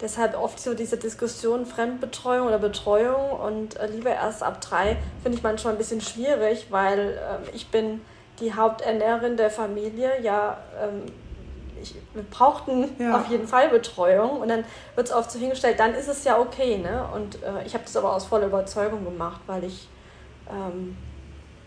deshalb 0.00 0.38
oft 0.40 0.60
so 0.60 0.74
diese 0.74 0.96
Diskussion 0.96 1.66
Fremdbetreuung 1.66 2.46
oder 2.46 2.58
Betreuung 2.58 3.30
und 3.32 3.76
äh, 3.76 3.86
lieber 3.86 4.10
erst 4.10 4.42
ab 4.42 4.60
drei 4.60 4.96
finde 5.22 5.38
ich 5.38 5.42
manchmal 5.42 5.74
ein 5.74 5.78
bisschen 5.78 6.00
schwierig, 6.00 6.68
weil 6.70 7.18
äh, 7.18 7.56
ich 7.56 7.70
bin 7.70 8.00
die 8.40 8.54
Haupternährerin 8.54 9.36
der 9.36 9.50
Familie, 9.50 10.22
ja, 10.22 10.58
ähm, 10.80 11.02
ich, 11.82 11.94
wir 12.14 12.22
brauchten 12.22 12.88
ja. 12.98 13.18
auf 13.18 13.28
jeden 13.28 13.46
Fall 13.46 13.68
Betreuung 13.68 14.40
und 14.40 14.48
dann 14.48 14.64
wird 14.94 15.08
es 15.08 15.12
oft 15.12 15.30
so 15.30 15.38
hingestellt, 15.38 15.78
dann 15.78 15.94
ist 15.94 16.08
es 16.08 16.24
ja 16.24 16.38
okay. 16.38 16.78
Ne? 16.78 17.06
Und 17.14 17.42
äh, 17.42 17.64
ich 17.66 17.74
habe 17.74 17.84
das 17.84 17.96
aber 17.96 18.14
aus 18.14 18.26
voller 18.26 18.46
Überzeugung 18.46 19.04
gemacht, 19.04 19.40
weil 19.46 19.64
ich 19.64 19.88
ähm, 20.50 20.96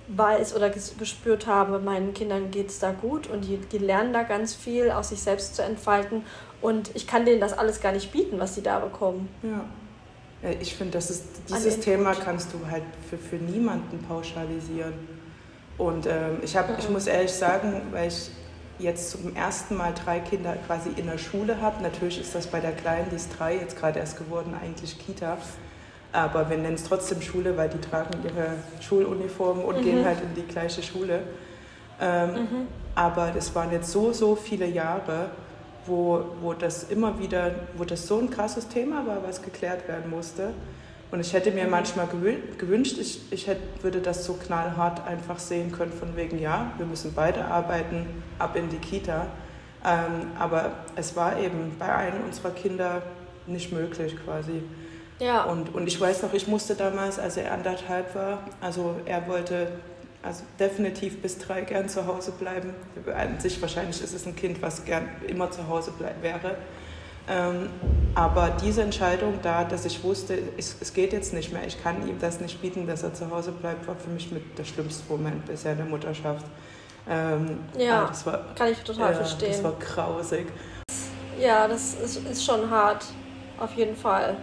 weiß 0.08 0.56
oder 0.56 0.70
gespürt 0.70 1.48
habe, 1.48 1.80
meinen 1.80 2.14
Kindern 2.14 2.52
geht 2.52 2.70
es 2.70 2.80
da 2.80 2.92
gut 2.92 3.28
und 3.28 3.42
die, 3.42 3.58
die 3.58 3.78
lernen 3.78 4.14
da 4.14 4.24
ganz 4.24 4.56
viel, 4.56 4.92
aus 4.92 5.10
sich 5.10 5.22
selbst 5.22 5.56
zu 5.56 5.64
entfalten. 5.64 6.24
Und 6.62 6.96
ich 6.96 7.08
kann 7.08 7.26
denen 7.26 7.42
das 7.42 7.54
alles 7.54 7.82
gar 7.82 7.92
nicht 7.92 8.12
bieten, 8.12 8.40
was 8.40 8.56
sie 8.56 8.62
da 8.62 8.80
bekommen. 8.80 9.30
Ja. 9.42 9.66
Ich 10.60 10.76
finde, 10.76 10.98
dieses 10.98 11.80
Thema 11.82 12.16
kannst 12.16 12.52
du 12.54 12.60
halt 12.70 12.84
für, 13.10 13.18
für 13.18 13.36
niemanden 13.36 14.04
pauschalisieren. 14.08 14.94
Und 15.78 16.08
ähm, 16.08 16.40
ich, 16.42 16.58
hab, 16.58 16.78
ich 16.78 16.90
muss 16.90 17.08
ehrlich 17.08 17.32
sagen, 17.32 17.82
weil 17.92 18.08
ich 18.08 18.32
jetzt 18.82 19.12
zum 19.12 19.36
ersten 19.36 19.76
Mal 19.76 19.94
drei 19.94 20.20
Kinder 20.20 20.56
quasi 20.68 20.90
in 20.96 21.08
der 21.08 21.18
Schule 21.18 21.62
habe, 21.62 21.82
natürlich 21.82 22.20
ist 22.20 22.36
das 22.36 22.48
bei 22.48 22.60
der 22.60 22.72
Kleinen, 22.72 23.10
die 23.10 23.16
ist 23.16 23.30
drei, 23.38 23.56
jetzt 23.56 23.78
gerade 23.78 24.00
erst 24.00 24.18
geworden, 24.18 24.54
eigentlich 24.62 24.98
Kita. 25.00 25.38
Aber 26.14 26.50
wir 26.50 26.58
nennen 26.58 26.76
es 26.76 26.84
trotzdem 26.84 27.22
Schule, 27.22 27.56
weil 27.56 27.70
die 27.70 27.80
tragen 27.80 28.20
ihre 28.24 28.56
Schuluniformen 28.82 29.64
und 29.64 29.78
mhm. 29.78 29.84
gehen 29.84 30.06
halt 30.06 30.18
in 30.22 30.36
die 30.36 30.48
gleiche 30.48 30.84
Schule. 30.84 31.24
Ähm, 32.02 32.30
mhm. 32.34 32.68
Aber 32.96 33.34
es 33.38 33.56
waren 33.56 33.72
jetzt 33.72 33.92
so, 33.92 34.12
so 34.12 34.36
viele 34.36 34.66
Jahre, 34.66 35.30
wo, 35.86 36.26
wo 36.42 36.54
das 36.54 36.84
immer 36.84 37.18
wieder, 37.20 37.52
wo 37.78 37.86
das 37.86 38.08
so 38.08 38.20
ein 38.20 38.30
krasses 38.30 38.68
Thema 38.68 39.08
war, 39.08 39.24
was 39.24 39.42
geklärt 39.42 39.88
werden 39.88 40.10
musste. 40.10 40.54
Und 41.12 41.20
ich 41.20 41.34
hätte 41.34 41.52
mir 41.52 41.68
manchmal 41.68 42.08
gewünscht, 42.58 42.98
ich, 42.98 43.22
ich 43.32 43.48
hätte, 43.48 43.62
würde 43.82 44.00
das 44.00 44.26
so 44.26 44.34
knallhart 44.34 45.06
einfach 45.06 45.40
sehen 45.40 45.72
können, 45.72 45.92
von 45.92 46.16
wegen, 46.16 46.40
ja, 46.40 46.72
wir 46.78 46.86
müssen 46.86 47.14
beide 47.14 47.46
arbeiten, 47.46 48.08
ab 48.40 48.56
in 48.56 48.70
die 48.70 48.78
Kita. 48.78 49.28
Ähm, 49.84 50.32
aber 50.40 50.72
es 50.96 51.16
war 51.18 51.38
eben 51.38 51.76
bei 51.78 51.94
einem 51.94 52.24
unserer 52.24 52.52
Kinder 52.52 53.02
nicht 53.46 53.74
möglich 53.74 54.16
quasi. 54.24 54.64
Ja. 55.20 55.44
Und, 55.44 55.76
und 55.76 55.86
ich 55.88 56.00
weiß 56.00 56.24
noch, 56.24 56.34
ich 56.34 56.48
musste 56.48 56.76
damals, 56.76 57.20
als 57.20 57.36
er 57.36 57.52
anderthalb 57.52 58.16
war, 58.16 58.44
also 58.62 58.96
er 59.06 59.28
wollte 59.28 59.68
also 60.24 60.44
definitiv 60.60 61.22
bis 61.22 61.40
drei 61.40 61.62
gern 61.62 61.90
zu 61.90 62.06
Hause 62.06 62.32
bleiben. 62.32 62.74
An 63.14 63.40
sich 63.40 63.62
wahrscheinlich 63.62 64.02
ist 64.04 64.14
es 64.14 64.26
ein 64.26 64.36
Kind, 64.36 64.62
was 64.62 64.86
gern 64.86 65.10
immer 65.28 65.52
zu 65.52 65.68
Hause 65.68 65.92
wäre. 66.22 66.56
Ähm, 67.28 67.70
aber 68.16 68.52
diese 68.62 68.82
Entscheidung 68.82 69.40
da, 69.42 69.64
dass 69.64 69.86
ich 69.86 70.04
wusste, 70.04 70.38
es, 70.58 70.76
es, 70.82 70.94
geht 70.94 71.14
jetzt 71.14 71.34
nicht 71.34 71.54
mehr, 71.54 71.66
ich 71.66 71.82
kann 71.82 72.08
ihm 72.08 72.20
das 72.20 72.42
nicht 72.42 72.62
bieten, 72.62 72.88
dass 72.88 73.04
er 73.04 73.14
zu 73.14 73.30
Hause 73.30 73.52
bleibt, 73.52 73.88
war 73.88 73.96
für 73.96 74.10
mich 74.10 74.32
mit 74.32 74.58
der 74.58 74.64
schlimmste 74.64 75.04
Moment 75.10 75.46
bisher 75.46 75.74
in 75.74 75.78
der 75.78 75.88
Mutterschaft. 75.88 76.46
Ähm, 77.10 77.60
ja, 77.78 78.06
das 78.08 78.26
war, 78.26 78.54
kann 78.56 78.72
ich 78.72 78.80
total 78.80 79.12
ja, 79.12 79.18
verstehen. 79.18 79.52
Das 79.52 79.64
war 79.64 79.74
grausig. 79.80 80.48
Ja, 81.40 81.68
das 81.68 81.96
ist, 81.96 82.28
ist 82.28 82.44
schon 82.44 82.70
hart, 82.70 83.06
auf 83.60 83.74
jeden 83.74 83.96
Fall. 83.96 84.38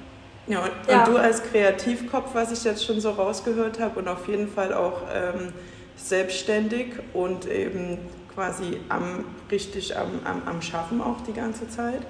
Ja 0.46 0.60
und, 0.60 0.70
ja, 0.88 1.04
und, 1.04 1.12
du 1.12 1.18
als 1.18 1.42
Kreativkopf, 1.42 2.34
was 2.34 2.50
ich 2.52 2.64
jetzt 2.64 2.84
schon 2.84 3.00
so 3.00 3.10
rausgehört 3.10 3.78
habe 3.80 4.00
und 4.00 4.08
auf 4.08 4.26
jeden 4.28 4.48
Fall 4.48 4.72
auch 4.72 5.02
ähm, 5.12 5.52
selbstständig 5.96 6.94
und 7.12 7.46
eben 7.46 7.98
quasi 8.34 8.80
am, 8.88 9.26
richtig 9.50 9.96
am, 9.96 10.20
am, 10.24 10.42
am 10.46 10.62
Schaffen 10.62 11.02
auch 11.02 11.20
die 11.26 11.34
ganze 11.34 11.68
Zeit. 11.68 12.00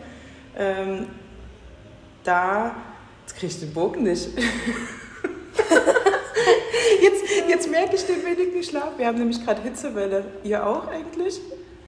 Ähm, 0.59 1.07
da, 2.25 2.75
jetzt 3.25 3.37
kriege 3.37 3.53
ich 3.53 3.61
den 3.61 3.73
Bogen 3.73 4.03
nicht. 4.03 4.29
jetzt, 7.01 7.23
jetzt 7.49 7.71
merke 7.71 7.95
ich 7.95 8.05
den 8.05 8.25
wenigen 8.25 8.63
Schlaf. 8.63 8.91
Wir 8.97 9.07
haben 9.07 9.19
nämlich 9.19 9.45
gerade 9.45 9.63
Hitzewelle. 9.63 10.25
Ihr 10.43 10.67
auch 10.67 10.89
eigentlich? 10.89 11.41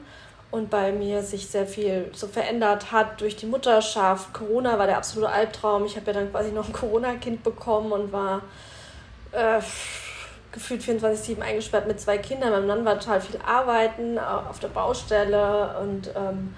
und 0.52 0.70
bei 0.70 0.92
mir 0.92 1.24
sich 1.24 1.48
sehr 1.48 1.66
viel 1.66 2.12
so 2.14 2.28
verändert 2.28 2.92
hat 2.92 3.20
durch 3.22 3.36
die 3.36 3.48
Mutterschaft. 3.48 4.32
Corona 4.34 4.78
war 4.78 4.86
der 4.86 4.98
absolute 4.98 5.32
Albtraum. 5.32 5.86
Ich 5.86 5.96
habe 5.96 6.06
ja 6.08 6.14
dann 6.14 6.30
quasi 6.30 6.52
noch 6.52 6.68
ein 6.68 6.74
Corona-Kind 6.74 7.44
bekommen 7.44 7.92
und 7.92 8.14
war 8.14 8.42
äh, 9.32 9.60
gefühlt 10.52 10.84
24-7 10.84 11.42
eingesperrt 11.42 11.88
mit 11.88 12.00
zwei 12.00 12.20
Kindern. 12.20 12.52
Mein 12.52 12.68
Mann 12.68 12.86
war 12.86 13.00
total 13.00 13.22
viel 13.22 13.40
arbeiten 13.44 14.20
auf 14.20 14.60
der 14.60 14.68
Baustelle 14.68 15.76
und 15.82 16.12
ähm, 16.16 16.54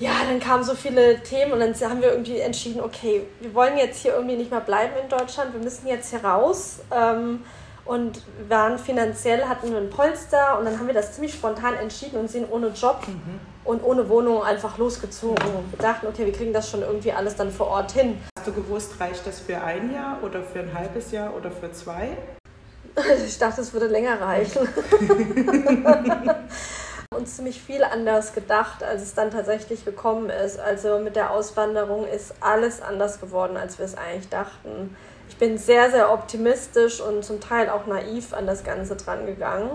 ja, 0.00 0.12
dann 0.26 0.40
kamen 0.40 0.64
so 0.64 0.74
viele 0.74 1.22
Themen 1.22 1.52
und 1.52 1.60
dann 1.60 1.74
haben 1.74 2.00
wir 2.00 2.10
irgendwie 2.10 2.38
entschieden, 2.38 2.80
okay, 2.80 3.26
wir 3.40 3.54
wollen 3.54 3.76
jetzt 3.76 4.00
hier 4.00 4.14
irgendwie 4.14 4.36
nicht 4.36 4.50
mehr 4.50 4.60
bleiben 4.60 4.94
in 5.00 5.08
Deutschland, 5.10 5.52
wir 5.52 5.60
müssen 5.60 5.86
jetzt 5.86 6.10
hier 6.10 6.24
raus. 6.24 6.80
Ähm, 6.90 7.44
und 7.84 8.22
waren 8.48 8.78
finanziell, 8.78 9.46
hatten 9.46 9.72
wir 9.72 9.78
ein 9.78 9.90
Polster 9.90 10.58
und 10.58 10.64
dann 10.64 10.78
haben 10.78 10.86
wir 10.86 10.94
das 10.94 11.14
ziemlich 11.14 11.34
spontan 11.34 11.74
entschieden 11.74 12.20
und 12.20 12.30
sind 12.30 12.50
ohne 12.50 12.68
Job 12.68 13.02
mhm. 13.08 13.40
und 13.64 13.82
ohne 13.82 14.08
Wohnung 14.08 14.44
einfach 14.44 14.78
losgezogen. 14.78 15.44
Wir 15.70 15.78
dachten, 15.78 16.06
okay, 16.06 16.24
wir 16.24 16.32
kriegen 16.32 16.52
das 16.52 16.70
schon 16.70 16.82
irgendwie 16.82 17.10
alles 17.10 17.34
dann 17.34 17.50
vor 17.50 17.66
Ort 17.66 17.92
hin. 17.92 18.18
Hast 18.38 18.46
du 18.46 18.52
gewusst, 18.52 19.00
reicht 19.00 19.26
das 19.26 19.40
für 19.40 19.60
ein 19.60 19.92
Jahr 19.92 20.18
oder 20.22 20.42
für 20.42 20.60
ein 20.60 20.72
halbes 20.72 21.10
Jahr 21.10 21.34
oder 21.34 21.50
für 21.50 21.72
zwei? 21.72 22.16
Ich 23.26 23.38
dachte, 23.38 23.60
es 23.60 23.72
würde 23.72 23.86
länger 23.86 24.20
reichen. 24.20 24.68
uns 27.16 27.36
ziemlich 27.36 27.60
viel 27.60 27.82
anders 27.82 28.34
gedacht, 28.34 28.84
als 28.84 29.02
es 29.02 29.14
dann 29.14 29.30
tatsächlich 29.30 29.84
gekommen 29.84 30.30
ist. 30.30 30.60
Also 30.60 30.98
mit 31.00 31.16
der 31.16 31.30
Auswanderung 31.32 32.06
ist 32.06 32.34
alles 32.40 32.80
anders 32.80 33.20
geworden, 33.20 33.56
als 33.56 33.78
wir 33.78 33.84
es 33.84 33.96
eigentlich 33.96 34.28
dachten 34.28 34.96
ich 35.30 35.36
bin 35.36 35.58
sehr, 35.58 35.90
sehr 35.92 36.12
optimistisch 36.12 37.00
und 37.00 37.24
zum 37.24 37.40
Teil 37.40 37.70
auch 37.70 37.86
naiv 37.86 38.34
an 38.34 38.46
das 38.46 38.64
Ganze 38.64 38.96
dran 38.96 39.26
gegangen 39.26 39.70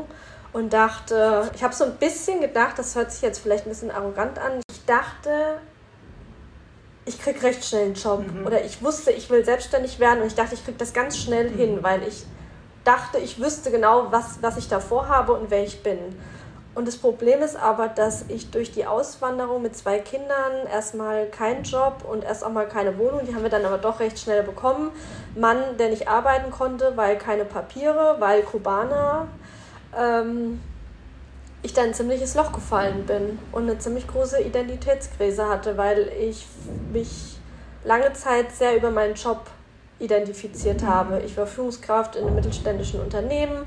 und 0.52 0.74
dachte, 0.74 1.50
ich 1.56 1.64
habe 1.64 1.74
so 1.74 1.86
ein 1.86 1.96
bisschen 1.96 2.42
gedacht, 2.42 2.78
das 2.78 2.94
hört 2.96 3.12
sich 3.12 3.22
jetzt 3.22 3.40
vielleicht 3.40 3.66
ein 3.66 3.70
bisschen 3.70 3.90
arrogant 3.90 4.38
an, 4.38 4.60
ich 4.70 4.86
dachte, 4.86 5.60
ich 7.06 7.22
kriege 7.22 7.42
recht 7.42 7.64
schnell 7.64 7.86
einen 7.86 7.94
Job 7.94 8.26
mhm. 8.28 8.46
oder 8.46 8.66
ich 8.66 8.84
wusste, 8.84 9.12
ich 9.12 9.30
will 9.30 9.46
selbstständig 9.46 10.00
werden 10.00 10.22
und 10.22 10.28
ich 10.28 10.36
dachte, 10.36 10.56
ich 10.56 10.64
kriege 10.66 10.78
das 10.78 10.92
ganz 10.92 11.18
schnell 11.18 11.50
mhm. 11.50 11.58
hin, 11.58 11.80
weil 11.84 12.04
ich 12.04 12.26
dachte, 12.84 13.18
ich 13.18 13.40
wüsste 13.40 13.72
genau, 13.72 14.12
was, 14.12 14.40
was 14.42 14.58
ich 14.58 14.68
da 14.68 14.82
vorhabe 14.82 15.34
und 15.34 15.50
wer 15.50 15.64
ich 15.64 15.82
bin. 15.84 16.00
Und 16.76 16.90
das 16.90 16.98
Problem 16.98 17.42
ist 17.42 17.56
aber, 17.56 17.88
dass 17.88 18.26
ich 18.28 18.52
durch 18.52 18.72
die 18.72 18.86
Auswanderung 18.86 19.62
mit 19.62 19.78
zwei 19.78 20.00
Kindern 20.00 20.68
erstmal 20.70 21.26
keinen 21.28 21.64
Job 21.64 22.04
und 22.08 22.26
erst 22.26 22.44
auch 22.44 22.52
mal 22.52 22.68
keine 22.68 22.98
Wohnung, 22.98 23.22
die 23.26 23.34
haben 23.34 23.44
wir 23.44 23.50
dann 23.50 23.64
aber 23.64 23.78
doch 23.78 24.02
recht 24.02 24.20
schnell 24.20 24.44
bekommen. 24.44 24.92
Mann, 25.36 25.78
der 25.80 25.90
nicht 25.90 26.10
arbeiten 26.10 26.52
konnte, 26.52 26.92
weil 26.98 27.18
keine 27.18 27.46
Papiere, 27.46 28.18
weil 28.20 28.44
Kubaner, 28.44 29.30
ähm, 29.98 30.60
ich 31.64 31.74
dann 31.74 31.86
ein 31.86 31.94
ziemliches 31.94 32.36
Loch 32.36 32.52
gefallen 32.52 33.06
bin 33.06 33.40
und 33.54 33.64
eine 33.64 33.80
ziemlich 33.80 34.08
große 34.08 34.42
Identitätskrise 34.42 35.48
hatte, 35.48 35.78
weil 35.78 36.12
ich 36.20 36.46
mich 36.92 37.38
lange 37.86 38.12
Zeit 38.14 38.52
sehr 38.52 38.76
über 38.76 38.92
meinen 38.92 39.16
Job 39.16 39.48
identifiziert 40.00 40.84
habe. 40.84 41.22
Ich 41.26 41.38
war 41.38 41.48
Führungskraft 41.48 42.18
in 42.18 42.26
einem 42.26 42.36
mittelständischen 42.36 43.00
Unternehmen 43.00 43.66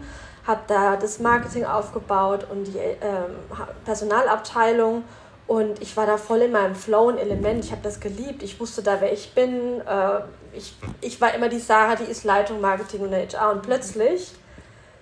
habe 0.48 0.62
da 0.66 0.96
das 0.96 1.20
Marketing 1.20 1.64
aufgebaut 1.64 2.46
und 2.50 2.64
die 2.64 2.78
ähm, 2.78 3.36
Personalabteilung 3.84 5.04
und 5.48 5.80
ich 5.80 5.96
war 5.96 6.04
da 6.04 6.18
voll 6.18 6.42
in 6.42 6.52
meinem 6.52 6.74
Flow 6.74 7.08
und 7.08 7.16
Element. 7.16 7.64
Ich 7.64 7.72
habe 7.72 7.80
das 7.82 8.00
geliebt. 8.00 8.42
Ich 8.42 8.60
wusste 8.60 8.82
da, 8.82 9.00
wer 9.00 9.12
ich 9.12 9.34
bin. 9.34 9.80
Äh, 9.80 10.20
ich, 10.52 10.76
ich 11.00 11.20
war 11.22 11.32
immer 11.34 11.48
die 11.48 11.58
Sarah, 11.58 11.96
die 11.96 12.04
ist 12.04 12.24
Leitung 12.24 12.60
Marketing 12.60 13.00
und 13.00 13.14
HR. 13.14 13.52
Und 13.52 13.62
plötzlich 13.62 14.34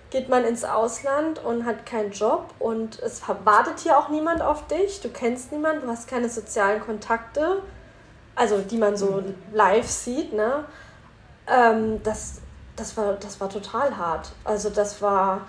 geht 0.09 0.29
man 0.29 0.45
ins 0.45 0.63
Ausland 0.63 1.43
und 1.43 1.65
hat 1.65 1.85
keinen 1.85 2.11
Job 2.11 2.53
und 2.59 2.97
es 2.99 3.21
wartet 3.43 3.79
hier 3.79 3.97
auch 3.97 4.07
niemand 4.07 4.41
auf 4.41 4.67
dich. 4.67 5.01
Du 5.01 5.09
kennst 5.09 5.51
niemanden, 5.51 5.81
du 5.81 5.89
hast 5.89 6.07
keine 6.07 6.29
sozialen 6.29 6.79
Kontakte, 6.79 7.61
also 8.33 8.59
die 8.59 8.77
man 8.77 8.95
so 8.95 9.21
live 9.51 9.87
sieht. 9.87 10.31
Ne? 10.31 10.63
Ähm, 11.45 12.01
das 12.03 12.39
das 12.77 12.95
war, 12.95 13.13
das 13.13 13.41
war 13.41 13.49
total 13.49 13.97
hart. 13.97 14.31
Also 14.45 14.69
das 14.69 15.01
war, 15.01 15.41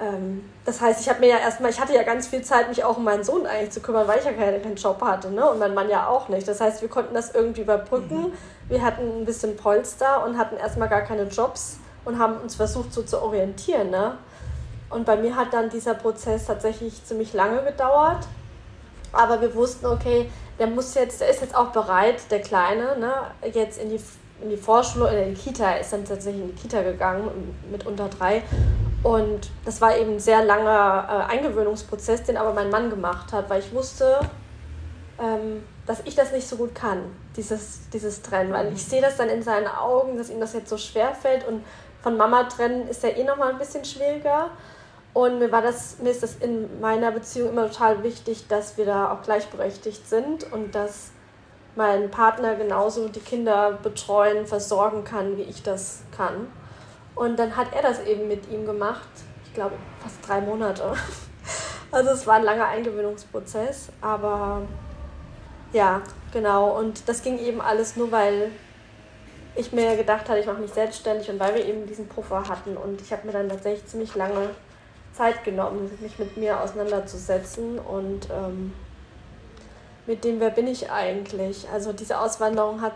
ähm, 0.00 0.50
das 0.64 0.80
heißt, 0.80 1.00
ich 1.00 1.08
habe 1.08 1.20
mir 1.20 1.28
ja 1.28 1.38
erstmal, 1.38 1.70
ich 1.70 1.80
hatte 1.80 1.94
ja 1.94 2.02
ganz 2.02 2.26
viel 2.26 2.42
Zeit, 2.42 2.68
mich 2.68 2.82
auch 2.82 2.96
um 2.96 3.04
meinen 3.04 3.22
Sohn 3.22 3.46
eigentlich 3.46 3.70
zu 3.70 3.80
kümmern, 3.80 4.08
weil 4.08 4.18
ich 4.18 4.24
ja 4.24 4.32
keinen, 4.32 4.60
keinen 4.60 4.76
Job 4.76 5.00
hatte, 5.00 5.30
ne? 5.30 5.48
Und 5.48 5.58
mein 5.60 5.74
Mann 5.74 5.88
ja 5.88 6.08
auch 6.08 6.28
nicht. 6.28 6.48
Das 6.48 6.60
heißt, 6.60 6.82
wir 6.82 6.88
konnten 6.88 7.14
das 7.14 7.34
irgendwie 7.34 7.60
überbrücken. 7.60 8.22
Mhm. 8.22 8.32
Wir 8.68 8.82
hatten 8.82 9.20
ein 9.20 9.24
bisschen 9.24 9.56
Polster 9.56 10.24
und 10.24 10.38
hatten 10.38 10.56
erstmal 10.56 10.88
gar 10.88 11.02
keine 11.02 11.24
Jobs 11.24 11.78
und 12.04 12.18
haben 12.18 12.38
uns 12.40 12.56
versucht, 12.56 12.92
so 12.92 13.02
zu 13.02 13.22
orientieren, 13.22 13.90
ne? 13.90 14.16
Und 14.88 15.06
bei 15.06 15.16
mir 15.16 15.36
hat 15.36 15.54
dann 15.54 15.70
dieser 15.70 15.94
Prozess 15.94 16.46
tatsächlich 16.46 17.04
ziemlich 17.04 17.32
lange 17.32 17.62
gedauert. 17.62 18.26
Aber 19.12 19.40
wir 19.40 19.54
wussten, 19.54 19.86
okay, 19.86 20.30
der 20.58 20.66
muss 20.66 20.94
jetzt, 20.94 21.20
der 21.20 21.28
ist 21.28 21.40
jetzt 21.40 21.54
auch 21.54 21.68
bereit, 21.68 22.30
der 22.30 22.40
Kleine, 22.40 22.98
ne, 22.98 23.12
jetzt 23.52 23.78
in 23.78 23.90
die 23.90 24.00
in 24.42 24.50
die 24.50 24.56
Vorschule 24.56 25.06
oder 25.06 25.22
in 25.22 25.34
die 25.34 25.40
Kita, 25.40 25.72
ist 25.74 25.92
dann 25.92 26.04
tatsächlich 26.04 26.42
in 26.42 26.54
die 26.54 26.60
Kita 26.60 26.82
gegangen 26.82 27.56
mit 27.70 27.86
unter 27.86 28.08
drei. 28.08 28.42
Und 29.02 29.50
das 29.64 29.80
war 29.80 29.96
eben 29.96 30.12
ein 30.12 30.20
sehr 30.20 30.44
langer 30.44 31.28
äh, 31.30 31.32
Eingewöhnungsprozess, 31.32 32.22
den 32.24 32.36
aber 32.36 32.52
mein 32.52 32.70
Mann 32.70 32.90
gemacht 32.90 33.32
hat, 33.32 33.50
weil 33.50 33.60
ich 33.60 33.72
wusste, 33.74 34.20
ähm, 35.18 35.64
dass 35.86 36.00
ich 36.04 36.14
das 36.14 36.32
nicht 36.32 36.46
so 36.46 36.56
gut 36.56 36.74
kann, 36.74 37.02
dieses, 37.36 37.88
dieses 37.92 38.22
Trennen, 38.22 38.52
weil 38.52 38.72
ich 38.72 38.84
sehe 38.84 39.00
das 39.00 39.16
dann 39.16 39.28
in 39.28 39.42
seinen 39.42 39.66
Augen, 39.66 40.16
dass 40.16 40.30
ihm 40.30 40.38
das 40.38 40.52
jetzt 40.52 40.68
so 40.68 40.78
schwer 40.78 41.14
fällt 41.14 41.46
und 41.46 41.64
von 42.02 42.16
Mama 42.16 42.44
trennen 42.44 42.88
ist 42.88 43.02
ja 43.02 43.10
eh 43.10 43.24
nochmal 43.24 43.52
ein 43.52 43.58
bisschen 43.58 43.84
schwieriger. 43.84 44.50
Und 45.14 45.38
mir 45.38 45.52
war 45.52 45.62
das, 45.62 45.98
mir 45.98 46.10
ist 46.10 46.22
das 46.22 46.36
in 46.36 46.80
meiner 46.80 47.12
Beziehung 47.12 47.50
immer 47.50 47.68
total 47.68 48.02
wichtig, 48.02 48.48
dass 48.48 48.76
wir 48.76 48.86
da 48.86 49.12
auch 49.12 49.22
gleichberechtigt 49.22 50.08
sind 50.08 50.50
und 50.52 50.74
dass 50.74 51.11
mein 51.74 52.10
Partner 52.10 52.54
genauso 52.54 53.08
die 53.08 53.20
Kinder 53.20 53.78
betreuen, 53.82 54.46
versorgen 54.46 55.04
kann, 55.04 55.36
wie 55.36 55.42
ich 55.42 55.62
das 55.62 56.02
kann. 56.14 56.48
Und 57.14 57.38
dann 57.38 57.56
hat 57.56 57.68
er 57.74 57.82
das 57.82 58.04
eben 58.04 58.28
mit 58.28 58.50
ihm 58.50 58.66
gemacht. 58.66 59.08
Ich 59.44 59.54
glaube, 59.54 59.74
fast 60.00 60.26
drei 60.26 60.40
Monate. 60.40 60.94
Also 61.90 62.08
es 62.08 62.26
war 62.26 62.36
ein 62.36 62.44
langer 62.44 62.68
Eingewöhnungsprozess, 62.68 63.90
aber 64.00 64.62
ja, 65.74 66.00
genau. 66.32 66.78
Und 66.78 67.06
das 67.06 67.22
ging 67.22 67.38
eben 67.38 67.60
alles 67.60 67.96
nur, 67.96 68.10
weil 68.10 68.50
ich 69.54 69.72
mir 69.72 69.94
gedacht 69.96 70.26
hatte, 70.30 70.40
ich 70.40 70.46
mache 70.46 70.62
mich 70.62 70.72
selbstständig 70.72 71.28
und 71.28 71.38
weil 71.38 71.54
wir 71.54 71.66
eben 71.66 71.86
diesen 71.86 72.08
Puffer 72.08 72.48
hatten. 72.48 72.78
Und 72.78 73.02
ich 73.02 73.12
habe 73.12 73.26
mir 73.26 73.34
dann 73.34 73.50
tatsächlich 73.50 73.86
ziemlich 73.86 74.14
lange 74.14 74.48
Zeit 75.12 75.44
genommen, 75.44 75.90
mich 76.00 76.18
mit 76.18 76.36
mir 76.38 76.58
auseinanderzusetzen 76.60 77.78
und 77.78 78.28
ähm, 78.30 78.72
mit 80.06 80.24
dem, 80.24 80.40
wer 80.40 80.50
bin 80.50 80.66
ich 80.66 80.90
eigentlich. 80.90 81.68
Also 81.72 81.92
diese 81.92 82.20
Auswanderung 82.20 82.80
hat 82.80 82.94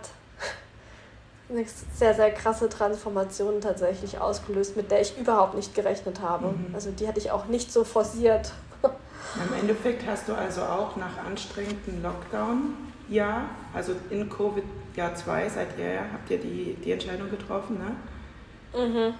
eine 1.49 1.65
sehr, 1.95 2.15
sehr 2.15 2.31
krasse 2.33 2.69
Transformation 2.69 3.61
tatsächlich 3.61 4.19
ausgelöst, 4.19 4.77
mit 4.77 4.91
der 4.91 5.01
ich 5.01 5.17
überhaupt 5.19 5.55
nicht 5.55 5.75
gerechnet 5.75 6.21
habe. 6.21 6.49
Mhm. 6.49 6.75
Also 6.75 6.91
die 6.91 7.07
hatte 7.07 7.19
ich 7.19 7.31
auch 7.31 7.47
nicht 7.47 7.73
so 7.73 7.85
forciert. 7.85 8.53
Im 8.83 9.61
Endeffekt 9.61 10.07
hast 10.07 10.29
du 10.29 10.35
also 10.35 10.63
auch 10.63 10.97
nach 10.97 11.25
anstrengendem 11.25 12.03
Lockdown, 12.03 12.75
ja, 13.09 13.49
also 13.73 13.93
in 14.11 14.29
Covid-Jahr 14.29 15.15
2 15.15 15.49
seid 15.49 15.79
ihr, 15.79 16.01
habt 16.13 16.31
ihr 16.31 16.39
die, 16.39 16.77
die 16.85 16.93
Entscheidung 16.93 17.31
getroffen, 17.31 17.79
ne? 17.79 18.85
Mhm. 18.85 19.15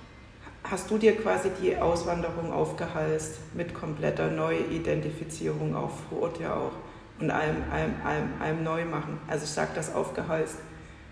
Hast 0.65 0.91
du 0.91 0.99
dir 0.99 1.17
quasi 1.17 1.51
die 1.63 1.77
Auswanderung 1.77 2.53
aufgehalst 2.53 3.39
mit 3.55 3.73
kompletter 3.73 4.29
Neuidentifizierung 4.29 5.77
auf 5.77 5.93
Rot 6.11 6.41
ja 6.41 6.55
auch 6.55 6.73
und 7.21 7.31
allem, 7.31 7.57
allem, 7.73 7.95
allem, 8.05 8.29
allem 8.41 8.65
neu 8.65 8.85
machen? 8.85 9.19
Also 9.29 9.45
ich 9.45 9.51
sage 9.51 9.71
das 9.75 9.95
aufgehalst, 9.95 10.57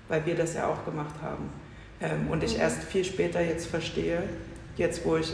weil 0.08 0.25
wir 0.26 0.34
das 0.34 0.54
ja 0.54 0.66
auch 0.68 0.84
gemacht 0.84 1.14
haben. 1.23 1.50
Ähm, 2.00 2.28
und 2.30 2.42
ich 2.42 2.54
mhm. 2.54 2.61
erst 2.61 2.82
viel 2.84 3.04
später 3.04 3.40
jetzt 3.40 3.66
verstehe, 3.66 4.23
jetzt 4.76 5.04
wo 5.04 5.16
ich 5.16 5.32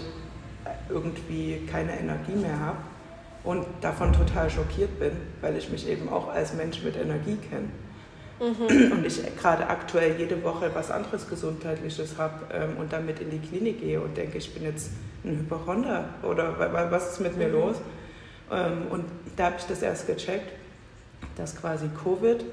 irgendwie 0.88 1.66
keine 1.70 1.98
Energie 1.98 2.36
mehr 2.36 2.58
habe, 2.60 2.78
und 3.44 3.64
davon 3.80 4.12
total 4.12 4.50
schockiert 4.50 4.98
bin, 4.98 5.12
weil 5.40 5.56
ich 5.56 5.70
mich 5.70 5.88
eben 5.88 6.08
auch 6.08 6.28
als 6.28 6.54
Mensch 6.54 6.82
mit 6.82 6.96
Energie 6.96 7.36
kenne. 7.36 7.68
Mhm. 8.38 8.92
Und 8.92 9.06
ich 9.06 9.20
gerade 9.36 9.66
aktuell 9.66 10.16
jede 10.18 10.42
Woche 10.42 10.70
was 10.74 10.90
anderes 10.90 11.28
Gesundheitliches 11.28 12.16
habe 12.18 12.46
ähm, 12.52 12.76
und 12.78 12.92
damit 12.92 13.20
in 13.20 13.30
die 13.30 13.38
Klinik 13.38 13.80
gehe 13.80 14.00
und 14.00 14.16
denke, 14.16 14.38
ich 14.38 14.52
bin 14.54 14.64
jetzt 14.64 14.92
ein 15.24 15.38
Hypochonder 15.38 16.08
oder 16.22 16.54
was 16.90 17.12
ist 17.12 17.20
mit 17.20 17.36
mir 17.36 17.48
mhm. 17.48 17.52
los? 17.52 17.76
Ähm, 18.50 18.86
und 18.90 19.04
da 19.36 19.46
habe 19.46 19.56
ich 19.58 19.64
das 19.66 19.82
erst 19.82 20.06
gecheckt, 20.06 20.52
dass 21.36 21.56
quasi 21.56 21.88
Covid, 22.02 22.44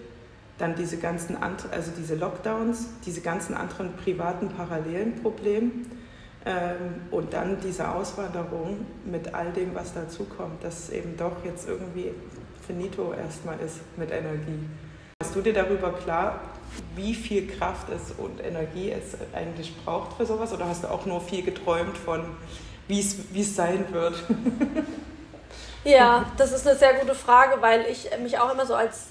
dann 0.57 0.75
diese 0.75 0.97
ganzen, 0.97 1.38
also 1.38 1.91
diese 1.97 2.15
Lockdowns, 2.15 2.88
diese 3.05 3.21
ganzen 3.21 3.55
anderen 3.55 3.93
privaten 3.93 4.50
parallelen 4.50 5.21
Probleme, 5.21 5.71
ähm, 6.47 7.01
und 7.12 7.33
dann 7.33 7.59
diese 7.59 7.89
Auswanderung 7.89 8.86
mit 9.05 9.33
all 9.33 9.51
dem, 9.51 9.75
was 9.75 9.93
dazukommt, 9.93 10.63
dass 10.63 10.89
eben 10.89 11.17
doch 11.17 11.43
jetzt 11.43 11.67
irgendwie 11.67 12.12
finito 12.65 13.13
erstmal 13.13 13.59
ist 13.59 13.79
mit 13.97 14.12
Energie. 14.12 14.69
Hast 15.21 15.36
du 15.36 15.41
dir 15.41 15.53
darüber 15.53 15.91
klar, 15.91 16.39
wie 16.95 17.13
viel 17.13 17.47
Kraft 17.47 17.88
es 17.89 18.13
und 18.17 18.39
Energie 18.41 18.91
es 18.91 19.17
eigentlich 19.33 19.75
braucht 19.83 20.13
für 20.13 20.25
sowas? 20.25 20.53
Oder 20.53 20.69
hast 20.69 20.86
du 20.86 20.88
auch 20.88 21.05
nur 21.05 21.19
viel 21.19 21.43
geträumt 21.43 21.97
von, 21.97 22.24
wie 22.88 23.00
es 23.00 23.55
sein 23.55 23.86
wird? 23.91 24.24
Ja, 25.84 26.25
das 26.38 26.51
ist 26.51 26.67
eine 26.67 26.77
sehr 26.77 26.96
gute 26.96 27.15
Frage, 27.15 27.62
weil 27.62 27.86
ich 27.86 28.10
mich 28.22 28.39
auch 28.39 28.51
immer 28.51 28.65
so 28.65 28.75
als 28.75 29.07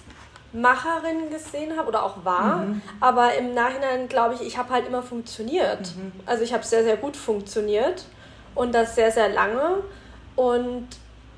Macherin 0.53 1.31
gesehen 1.31 1.77
habe 1.77 1.89
oder 1.89 2.05
auch 2.05 2.25
war. 2.25 2.59
Mhm. 2.59 2.83
Aber 3.01 3.35
im 3.35 3.55
Nachhinein 3.55 4.09
glaube 4.09 4.35
ich, 4.35 4.41
ich 4.43 4.59
habe 4.59 4.71
halt 4.71 4.87
immer 4.87 5.03
funktioniert. 5.03 5.95
Mhm. 5.97 6.13
Also 6.25 6.43
ich 6.45 6.53
habe 6.53 6.65
sehr, 6.65 6.83
sehr 6.85 6.97
gut 6.97 7.17
funktioniert 7.17 8.05
und 8.55 8.75
das 8.75 8.95
sehr, 8.95 9.11
sehr 9.11 9.29
lange. 9.29 9.83
Und 10.35 10.89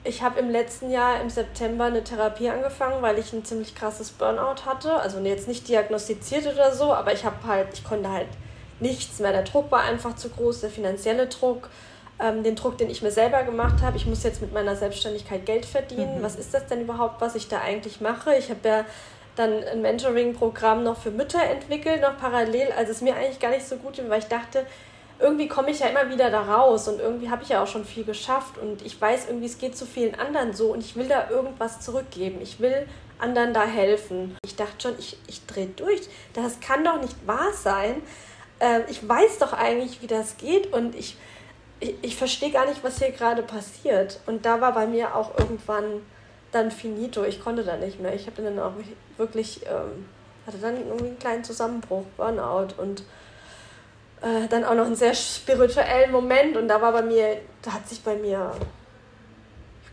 ich 0.05 0.22
habe 0.22 0.40
im 0.40 0.50
letzten 0.50 0.90
Jahr 0.90 1.20
im 1.20 1.31
September 1.31 1.85
eine 1.85 2.05
Therapie 2.05 2.48
angefangen, 2.48 3.03
weil 3.03 3.18
ich 3.18 3.33
ein 3.33 3.44
ziemlich 3.44 3.74
krasses 3.74 4.11
Burnout 4.11 4.64
hatte. 4.64 4.94
Also 4.94 5.18
jetzt 5.18 5.48
nicht 5.48 5.68
diagnostiziert 5.68 6.46
oder 6.46 6.74
so, 6.74 6.92
aber 6.94 7.12
ich 7.12 7.24
habe 7.24 7.37
halt, 7.46 7.68
ich 7.72 7.85
konnte 7.85 8.11
halt 8.11 8.29
nichts 8.81 9.18
mehr. 9.18 9.33
Der 9.33 9.42
Druck 9.42 9.70
war 9.70 9.83
einfach 9.83 10.14
zu 10.16 10.29
groß, 10.31 10.61
der 10.61 10.70
finanzielle 10.70 11.26
Druck 11.26 11.68
ähm, 12.20 12.42
den 12.42 12.57
Druck, 12.57 12.78
den 12.78 12.90
ich 12.90 13.02
mir 13.02 13.11
selber 13.11 13.42
gemacht 13.44 13.83
habe. 13.83 13.96
Ich 13.96 14.07
muss 14.07 14.22
jetzt 14.22 14.40
mit 14.40 14.52
meiner 14.52 14.76
Selbstständigkeit 14.76 15.46
Geld 15.46 15.66
verdienen. 15.66 16.18
Mhm. 16.18 16.22
Was 16.22 16.37
ist 16.37 16.52
das 16.54 16.66
denn 16.66 16.81
überhaupt, 16.81 17.20
was 17.20 17.35
ich 17.35 17.48
da 17.48 17.61
eigentlich 17.61 18.00
mache? 18.00 18.35
Ich 18.37 18.50
habe 18.50 18.68
ja 18.68 18.85
dann 19.37 19.62
ein 19.64 19.83
Mentoring-Programm 19.83 20.83
noch 20.83 20.98
für 21.00 21.11
Mütter 21.11 21.42
entwickelt, 21.42 22.02
noch 22.02 22.18
parallel. 22.18 22.72
Also 22.76 22.90
es 22.90 23.00
mir 23.00 23.14
eigentlich 23.14 23.38
gar 23.38 23.50
nicht 23.50 23.66
so 23.66 23.76
gut, 23.76 24.00
weil 24.09 24.18
ich 24.18 24.26
dachte, 24.26 24.66
irgendwie 25.20 25.48
komme 25.48 25.70
ich 25.70 25.81
ja 25.81 25.88
immer 25.88 26.11
wieder 26.11 26.31
da 26.31 26.42
raus 26.42 26.88
und 26.88 27.00
irgendwie 27.00 27.31
habe 27.31 27.42
ich 27.42 27.48
ja 27.48 27.62
auch 27.62 27.66
schon 27.66 27.85
viel 27.85 28.04
geschafft 28.04 28.57
und 28.59 28.83
ich 28.83 29.00
weiß 29.00 29.26
irgendwie, 29.28 29.46
es 29.46 29.59
geht 29.59 29.76
zu 29.76 29.85
vielen 29.85 30.14
anderen 30.14 30.52
so 30.52 30.72
und 30.72 30.81
ich 30.81 30.94
will 30.94 31.09
da 31.09 31.28
irgendwas 31.28 31.81
zurückgeben. 31.81 32.40
Ich 32.40 32.61
will 32.61 32.87
anderen 33.18 33.52
da 33.52 33.64
helfen. 33.64 34.37
Ich 34.44 34.54
dachte 34.54 34.74
schon, 34.81 34.94
ich, 34.98 35.18
ich 35.26 35.44
drehe 35.46 35.66
durch. 35.66 36.02
Das 36.35 36.61
kann 36.61 36.85
doch 36.85 37.00
nicht 37.00 37.16
wahr 37.26 37.52
sein. 37.52 38.02
Äh, 38.61 38.83
ich 38.88 39.09
weiß 39.09 39.38
doch 39.38 39.52
eigentlich, 39.52 40.02
wie 40.02 40.07
das 40.07 40.37
geht 40.37 40.72
und 40.72 40.94
ich 40.94 41.16
ich, 41.81 41.95
ich 42.03 42.17
verstehe 42.17 42.51
gar 42.51 42.67
nicht, 42.67 42.83
was 42.83 42.99
hier 42.99 43.12
gerade 43.12 43.43
passiert. 43.43 44.21
Und 44.27 44.45
da 44.45 44.61
war 44.61 44.73
bei 44.73 44.87
mir 44.87 45.14
auch 45.14 45.38
irgendwann 45.38 46.03
dann 46.53 46.71
finito. 46.71 47.25
Ich 47.25 47.41
konnte 47.41 47.64
da 47.64 47.77
nicht 47.77 48.01
mehr. 48.01 48.14
Ich 48.14 48.27
habe 48.27 48.43
dann 48.43 48.59
auch 48.59 48.73
wirklich, 49.17 49.62
ähm, 49.67 50.07
hatte 50.47 50.59
dann 50.59 50.77
irgendwie 50.77 51.09
einen 51.09 51.19
kleinen 51.19 51.45
Zusammenbruch, 51.45 52.05
Burnout 52.17 52.69
und 52.79 53.03
äh, 54.23 54.49
dann 54.49 54.64
auch 54.64 54.75
noch 54.75 54.87
einen 54.87 54.97
sehr 54.97 55.14
spirituellen 55.14 56.11
Moment. 56.11 56.57
Und 56.57 56.69
da 56.69 56.81
war 56.81 56.93
bei 56.93 57.03
mir, 57.03 57.38
da 57.62 57.75
hat 57.75 57.88
sich 57.88 58.03
bei 58.03 58.17
mir, 58.17 58.53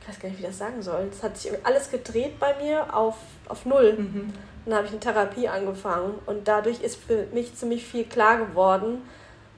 ich 0.02 0.08
weiß 0.08 0.19
gar 0.19 0.30
nicht, 0.30 0.39
wie 0.39 0.43
das 0.45 0.58
sagen 0.58 0.82
soll, 0.82 1.10
es 1.12 1.21
hat 1.21 1.38
sich 1.38 1.52
alles 1.63 1.91
gedreht 1.91 2.39
bei 2.39 2.56
mir 2.62 2.95
auf, 2.95 3.17
auf 3.48 3.65
Null. 3.65 3.93
Mhm. 3.93 4.34
Dann 4.65 4.76
habe 4.76 4.86
ich 4.86 4.91
eine 4.91 5.00
Therapie 5.00 5.48
angefangen 5.48 6.15
und 6.26 6.48
dadurch 6.48 6.82
ist 6.82 6.95
für 6.95 7.28
mich 7.34 7.56
ziemlich 7.56 7.86
viel 7.86 8.06
klar 8.06 8.38
geworden 8.38 9.04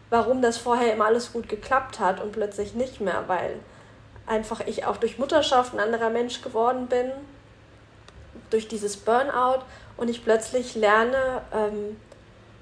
warum 0.09 0.41
das 0.41 0.57
vorher 0.57 0.93
immer 0.93 1.05
alles 1.05 1.33
gut 1.33 1.49
geklappt 1.49 1.99
hat 1.99 2.21
und 2.21 2.31
plötzlich 2.31 2.73
nicht 2.73 3.01
mehr, 3.01 3.23
weil 3.27 3.59
einfach 4.25 4.61
ich 4.65 4.85
auch 4.85 4.97
durch 4.97 5.17
Mutterschaft 5.17 5.73
ein 5.73 5.79
anderer 5.79 6.09
Mensch 6.09 6.41
geworden 6.41 6.87
bin, 6.87 7.11
durch 8.49 8.67
dieses 8.67 8.97
Burnout 8.97 9.63
und 9.97 10.09
ich 10.09 10.23
plötzlich 10.23 10.75
lerne, 10.75 11.41
ähm, 11.53 11.97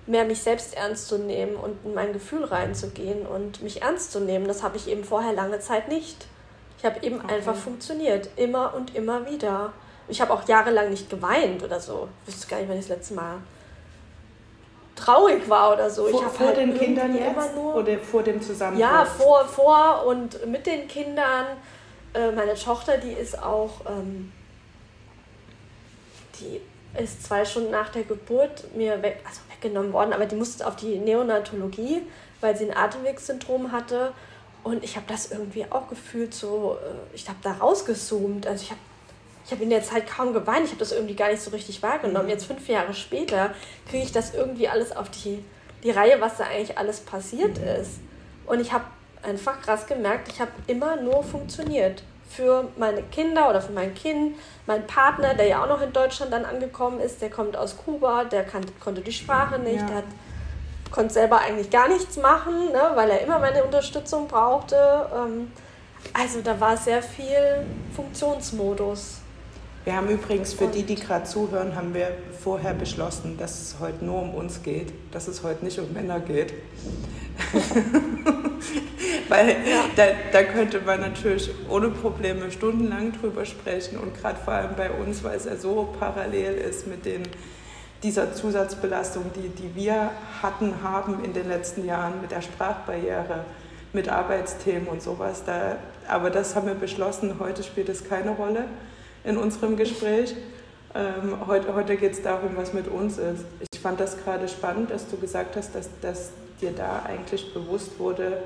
mehr 0.07 0.25
mich 0.25 0.41
selbst 0.41 0.75
ernst 0.75 1.07
zu 1.07 1.17
nehmen 1.17 1.55
und 1.55 1.77
in 1.83 1.93
mein 1.93 2.13
Gefühl 2.13 2.43
reinzugehen 2.45 3.25
und 3.25 3.61
mich 3.63 3.81
ernst 3.81 4.11
zu 4.11 4.19
nehmen. 4.19 4.47
Das 4.47 4.61
habe 4.61 4.77
ich 4.77 4.87
eben 4.87 5.03
vorher 5.03 5.33
lange 5.33 5.59
Zeit 5.59 5.87
nicht. 5.87 6.27
Ich 6.77 6.85
habe 6.85 7.03
eben 7.03 7.21
okay. 7.21 7.35
einfach 7.35 7.55
funktioniert, 7.55 8.29
immer 8.35 8.73
und 8.75 8.95
immer 8.95 9.27
wieder. 9.29 9.73
Ich 10.07 10.21
habe 10.21 10.31
auch 10.33 10.47
jahrelang 10.47 10.91
nicht 10.91 11.09
geweint 11.09 11.63
oder 11.63 11.79
so. 11.79 12.07
Ich 12.21 12.33
wüsste 12.33 12.47
gar 12.47 12.59
nicht, 12.59 12.69
wann 12.69 12.77
ich 12.77 12.87
das 12.87 12.97
letzte 12.97 13.13
Mal 13.15 13.37
traurig 14.95 15.49
war 15.49 15.73
oder 15.73 15.89
so. 15.89 16.07
Vor, 16.07 16.29
vor 16.29 16.47
halt 16.47 16.57
den 16.57 16.77
Kindern 16.77 17.15
jetzt 17.15 17.55
nur, 17.55 17.75
oder 17.75 17.97
vor 17.99 18.23
dem 18.23 18.41
Zusammenbruch? 18.41 18.81
Ja, 18.81 19.05
vor, 19.05 19.45
vor 19.45 20.05
und 20.07 20.45
mit 20.47 20.65
den 20.65 20.87
Kindern. 20.87 21.45
Äh, 22.13 22.31
meine 22.31 22.55
Tochter, 22.55 22.97
die 22.97 23.11
ist 23.11 23.41
auch, 23.41 23.81
ähm, 23.87 24.31
die 26.39 26.61
ist 27.01 27.25
zwei 27.25 27.43
Stunden 27.43 27.71
nach 27.71 27.89
der 27.89 28.03
Geburt 28.03 28.73
mir 28.73 29.01
weg, 29.01 29.19
also 29.25 29.41
weggenommen 29.49 29.91
worden, 29.91 30.13
aber 30.13 30.25
die 30.25 30.35
musste 30.35 30.65
auf 30.65 30.77
die 30.77 30.97
Neonatologie, 30.97 32.03
weil 32.39 32.55
sie 32.55 32.71
ein 32.71 32.77
Atemwegssyndrom 32.77 33.73
hatte. 33.73 34.13
Und 34.63 34.83
ich 34.83 34.95
habe 34.95 35.05
das 35.07 35.29
irgendwie 35.29 35.65
auch 35.69 35.89
gefühlt 35.89 36.33
so, 36.33 36.77
äh, 36.81 37.15
ich 37.15 37.27
habe 37.27 37.37
da 37.43 37.51
rausgezoomt. 37.51 38.47
Also 38.47 38.63
ich 38.63 38.71
habe 38.71 38.79
ich 39.45 39.51
habe 39.51 39.63
in 39.63 39.69
der 39.69 39.83
Zeit 39.83 40.07
kaum 40.07 40.33
geweint, 40.33 40.65
ich 40.65 40.71
habe 40.71 40.79
das 40.79 40.91
irgendwie 40.91 41.15
gar 41.15 41.29
nicht 41.29 41.41
so 41.41 41.51
richtig 41.51 41.83
wahrgenommen. 41.83 42.25
Mhm. 42.25 42.31
Jetzt 42.31 42.45
fünf 42.45 42.67
Jahre 42.67 42.93
später 42.93 43.53
kriege 43.87 44.03
ich 44.03 44.11
das 44.11 44.33
irgendwie 44.33 44.67
alles 44.67 44.95
auf 44.95 45.09
die, 45.09 45.43
die 45.83 45.91
Reihe, 45.91 46.19
was 46.19 46.37
da 46.37 46.45
eigentlich 46.45 46.77
alles 46.77 46.99
passiert 47.01 47.59
mhm. 47.59 47.67
ist. 47.81 47.99
Und 48.47 48.59
ich 48.59 48.73
habe 48.73 48.85
einfach 49.21 49.61
krass 49.61 49.85
gemerkt, 49.85 50.29
ich 50.29 50.41
habe 50.41 50.51
immer 50.67 50.95
nur 50.95 51.23
funktioniert. 51.23 52.03
Für 52.27 52.67
meine 52.75 53.03
Kinder 53.03 53.49
oder 53.49 53.61
für 53.61 53.71
mein 53.71 53.93
Kind, 53.93 54.35
mein 54.65 54.87
Partner, 54.87 55.35
der 55.35 55.45
ja 55.45 55.63
auch 55.63 55.69
noch 55.69 55.81
in 55.81 55.93
Deutschland 55.93 56.33
dann 56.33 56.43
angekommen 56.43 56.99
ist, 56.99 57.21
der 57.21 57.29
kommt 57.29 57.55
aus 57.55 57.77
Kuba, 57.77 58.25
der 58.25 58.43
kann, 58.43 58.65
konnte 58.83 59.01
die 59.01 59.11
Sprache 59.11 59.59
nicht, 59.59 59.79
ja. 59.79 59.85
der 59.85 59.95
hat, 59.97 60.05
konnte 60.89 61.13
selber 61.13 61.39
eigentlich 61.39 61.69
gar 61.69 61.87
nichts 61.87 62.17
machen, 62.17 62.71
ne, 62.71 62.91
weil 62.95 63.11
er 63.11 63.21
immer 63.21 63.37
meine 63.37 63.63
Unterstützung 63.63 64.27
brauchte. 64.27 64.75
Ähm, 65.15 65.51
also 66.13 66.41
da 66.41 66.59
war 66.59 66.75
sehr 66.75 67.03
viel 67.03 67.63
Funktionsmodus. 67.95 69.21
Wir 69.85 69.95
haben 69.95 70.09
übrigens 70.09 70.53
für 70.53 70.65
die, 70.65 70.81
die 70.81 70.95
gerade 70.95 71.25
zuhören, 71.25 71.75
haben 71.75 71.93
wir 71.93 72.07
vorher 72.43 72.73
beschlossen, 72.73 73.37
dass 73.37 73.61
es 73.61 73.75
heute 73.79 74.03
nur 74.03 74.19
um 74.19 74.33
uns 74.33 74.63
geht, 74.63 74.91
dass 75.11 75.27
es 75.27 75.43
heute 75.43 75.63
nicht 75.63 75.77
um 75.77 75.93
Männer 75.93 76.19
geht. 76.19 76.55
Weil 79.29 79.49
ja. 79.49 79.85
da, 79.95 80.05
da 80.31 80.43
könnte 80.43 80.81
man 80.81 81.01
natürlich 81.01 81.51
ohne 81.69 81.89
Probleme 81.89 82.51
stundenlang 82.51 83.11
drüber 83.11 83.45
sprechen 83.45 83.99
und 83.99 84.19
gerade 84.19 84.39
vor 84.43 84.55
allem 84.55 84.75
bei 84.75 84.89
uns, 84.89 85.23
weil 85.23 85.37
es 85.37 85.45
ja 85.45 85.55
so 85.55 85.93
parallel 85.99 86.55
ist 86.55 86.87
mit 86.87 87.05
den, 87.05 87.21
dieser 88.01 88.33
Zusatzbelastung, 88.33 89.25
die, 89.35 89.49
die 89.49 89.75
wir 89.75 90.09
hatten, 90.41 90.81
haben 90.81 91.23
in 91.23 91.33
den 91.33 91.47
letzten 91.47 91.85
Jahren 91.85 92.21
mit 92.21 92.31
der 92.31 92.41
Sprachbarriere, 92.41 93.45
mit 93.93 94.09
Arbeitsthemen 94.09 94.87
und 94.87 95.03
sowas. 95.03 95.43
Da, 95.45 95.77
aber 96.07 96.31
das 96.31 96.55
haben 96.55 96.67
wir 96.67 96.75
beschlossen, 96.75 97.35
heute 97.39 97.61
spielt 97.61 97.89
es 97.89 98.03
keine 98.07 98.31
Rolle 98.31 98.65
in 99.25 99.37
unserem 99.37 99.75
Gespräch. 99.75 100.35
Ähm, 100.93 101.35
heute 101.47 101.75
heute 101.75 101.97
geht 101.97 102.13
es 102.13 102.21
darum, 102.21 102.51
was 102.55 102.73
mit 102.73 102.87
uns 102.87 103.17
ist. 103.17 103.43
Ich 103.73 103.79
fand 103.79 103.99
das 103.99 104.17
gerade 104.23 104.47
spannend, 104.47 104.91
dass 104.91 105.09
du 105.09 105.17
gesagt 105.17 105.55
hast, 105.55 105.75
dass, 105.75 105.89
dass 106.01 106.31
dir 106.61 106.71
da 106.71 107.03
eigentlich 107.05 107.53
bewusst 107.53 107.99
wurde, 107.99 108.43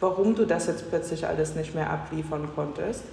warum 0.00 0.34
du 0.34 0.46
das 0.46 0.66
jetzt 0.66 0.88
plötzlich 0.88 1.26
alles 1.26 1.54
nicht 1.54 1.74
mehr 1.74 1.90
abliefern 1.90 2.48
konntest. 2.54 3.04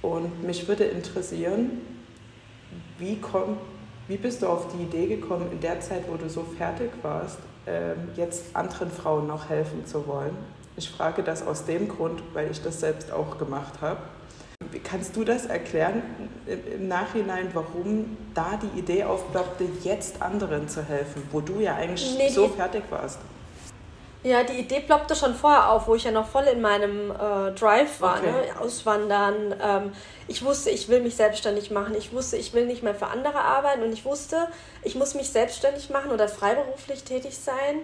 Und 0.00 0.44
mich 0.44 0.66
würde 0.68 0.84
interessieren, 0.84 1.82
wie, 2.98 3.18
komm, 3.20 3.58
wie 4.06 4.16
bist 4.16 4.42
du 4.42 4.46
auf 4.46 4.68
die 4.72 4.84
Idee 4.84 5.08
gekommen, 5.08 5.50
in 5.50 5.60
der 5.60 5.80
Zeit, 5.80 6.04
wo 6.08 6.16
du 6.16 6.28
so 6.30 6.44
fertig 6.56 6.90
warst, 7.02 7.38
ähm, 7.66 8.08
jetzt 8.14 8.54
anderen 8.54 8.90
Frauen 8.90 9.26
noch 9.26 9.48
helfen 9.50 9.84
zu 9.84 10.06
wollen? 10.06 10.36
Ich 10.76 10.88
frage 10.88 11.22
das 11.22 11.44
aus 11.44 11.64
dem 11.64 11.88
Grund, 11.88 12.22
weil 12.34 12.50
ich 12.50 12.62
das 12.62 12.80
selbst 12.80 13.10
auch 13.10 13.38
gemacht 13.38 13.80
habe. 13.80 13.98
Kannst 14.82 15.16
du 15.16 15.24
das 15.24 15.46
erklären 15.46 16.02
im 16.46 16.88
Nachhinein, 16.88 17.50
warum 17.52 18.16
da 18.34 18.58
die 18.60 18.78
Idee 18.78 19.04
aufploppte, 19.04 19.64
jetzt 19.82 20.22
anderen 20.22 20.68
zu 20.68 20.82
helfen, 20.82 21.22
wo 21.32 21.40
du 21.40 21.60
ja 21.60 21.74
eigentlich 21.76 22.16
nee, 22.16 22.28
so 22.28 22.48
fertig 22.48 22.82
warst? 22.90 23.18
Ja, 24.22 24.42
die 24.42 24.58
Idee 24.58 24.80
ploppte 24.80 25.14
schon 25.14 25.36
vorher 25.36 25.70
auf, 25.70 25.86
wo 25.86 25.94
ich 25.94 26.02
ja 26.02 26.10
noch 26.10 26.26
voll 26.26 26.44
in 26.44 26.60
meinem 26.60 27.12
äh, 27.12 27.52
Drive 27.52 28.00
war, 28.00 28.18
okay. 28.18 28.32
ne? 28.32 28.60
Auswandern. 28.60 29.54
Ähm, 29.62 29.92
ich 30.26 30.44
wusste, 30.44 30.70
ich 30.70 30.88
will 30.88 31.00
mich 31.00 31.14
selbstständig 31.14 31.70
machen. 31.70 31.94
Ich 31.96 32.12
wusste, 32.12 32.36
ich 32.36 32.52
will 32.52 32.66
nicht 32.66 32.82
mehr 32.82 32.96
für 32.96 33.06
andere 33.06 33.38
arbeiten 33.38 33.84
und 33.84 33.92
ich 33.92 34.04
wusste, 34.04 34.48
ich 34.82 34.96
muss 34.96 35.14
mich 35.14 35.30
selbstständig 35.30 35.90
machen 35.90 36.10
oder 36.10 36.26
freiberuflich 36.26 37.04
tätig 37.04 37.38
sein, 37.38 37.82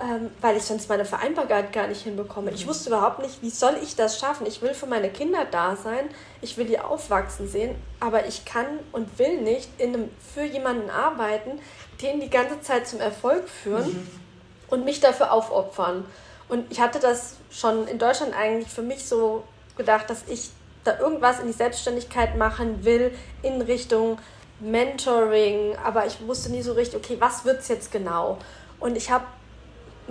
ähm, 0.00 0.30
weil 0.40 0.56
ich 0.56 0.64
sonst 0.64 0.88
meine 0.88 1.04
Vereinbarkeit 1.04 1.72
gar 1.72 1.86
nicht 1.86 2.02
hinbekomme. 2.02 2.50
Mhm. 2.50 2.56
Ich 2.56 2.66
wusste 2.66 2.90
überhaupt 2.90 3.20
nicht, 3.20 3.42
wie 3.42 3.50
soll 3.50 3.76
ich 3.82 3.96
das 3.96 4.18
schaffen. 4.18 4.46
Ich 4.46 4.62
will 4.62 4.74
für 4.74 4.86
meine 4.86 5.10
Kinder 5.10 5.46
da 5.50 5.76
sein, 5.76 6.08
ich 6.40 6.56
will 6.56 6.66
die 6.66 6.78
aufwachsen 6.78 7.48
sehen, 7.48 7.74
aber 8.00 8.26
ich 8.26 8.44
kann 8.44 8.66
und 8.92 9.18
will 9.18 9.40
nicht 9.40 9.68
in 9.78 9.94
einem, 9.94 10.10
für 10.34 10.44
jemanden 10.44 10.90
arbeiten, 10.90 11.60
den 12.02 12.20
die 12.20 12.30
ganze 12.30 12.60
Zeit 12.60 12.86
zum 12.86 13.00
Erfolg 13.00 13.48
führen. 13.48 13.88
Mhm 13.88 14.28
und 14.68 14.84
mich 14.84 15.00
dafür 15.00 15.32
aufopfern. 15.32 16.04
Und 16.48 16.70
ich 16.70 16.80
hatte 16.80 17.00
das 17.00 17.36
schon 17.50 17.86
in 17.88 17.98
Deutschland 17.98 18.34
eigentlich 18.34 18.68
für 18.68 18.82
mich 18.82 19.06
so 19.06 19.44
gedacht, 19.76 20.08
dass 20.08 20.24
ich 20.28 20.50
da 20.84 20.98
irgendwas 20.98 21.40
in 21.40 21.46
die 21.46 21.52
Selbstständigkeit 21.52 22.36
machen 22.36 22.84
will 22.84 23.12
in 23.42 23.60
Richtung 23.60 24.18
Mentoring, 24.60 25.76
aber 25.84 26.06
ich 26.06 26.26
wusste 26.26 26.50
nie 26.50 26.62
so 26.62 26.72
richtig, 26.72 26.96
okay, 26.96 27.16
was 27.18 27.44
wird 27.44 27.60
es 27.60 27.68
jetzt 27.68 27.92
genau? 27.92 28.38
Und 28.80 28.96
ich 28.96 29.10
habe 29.10 29.24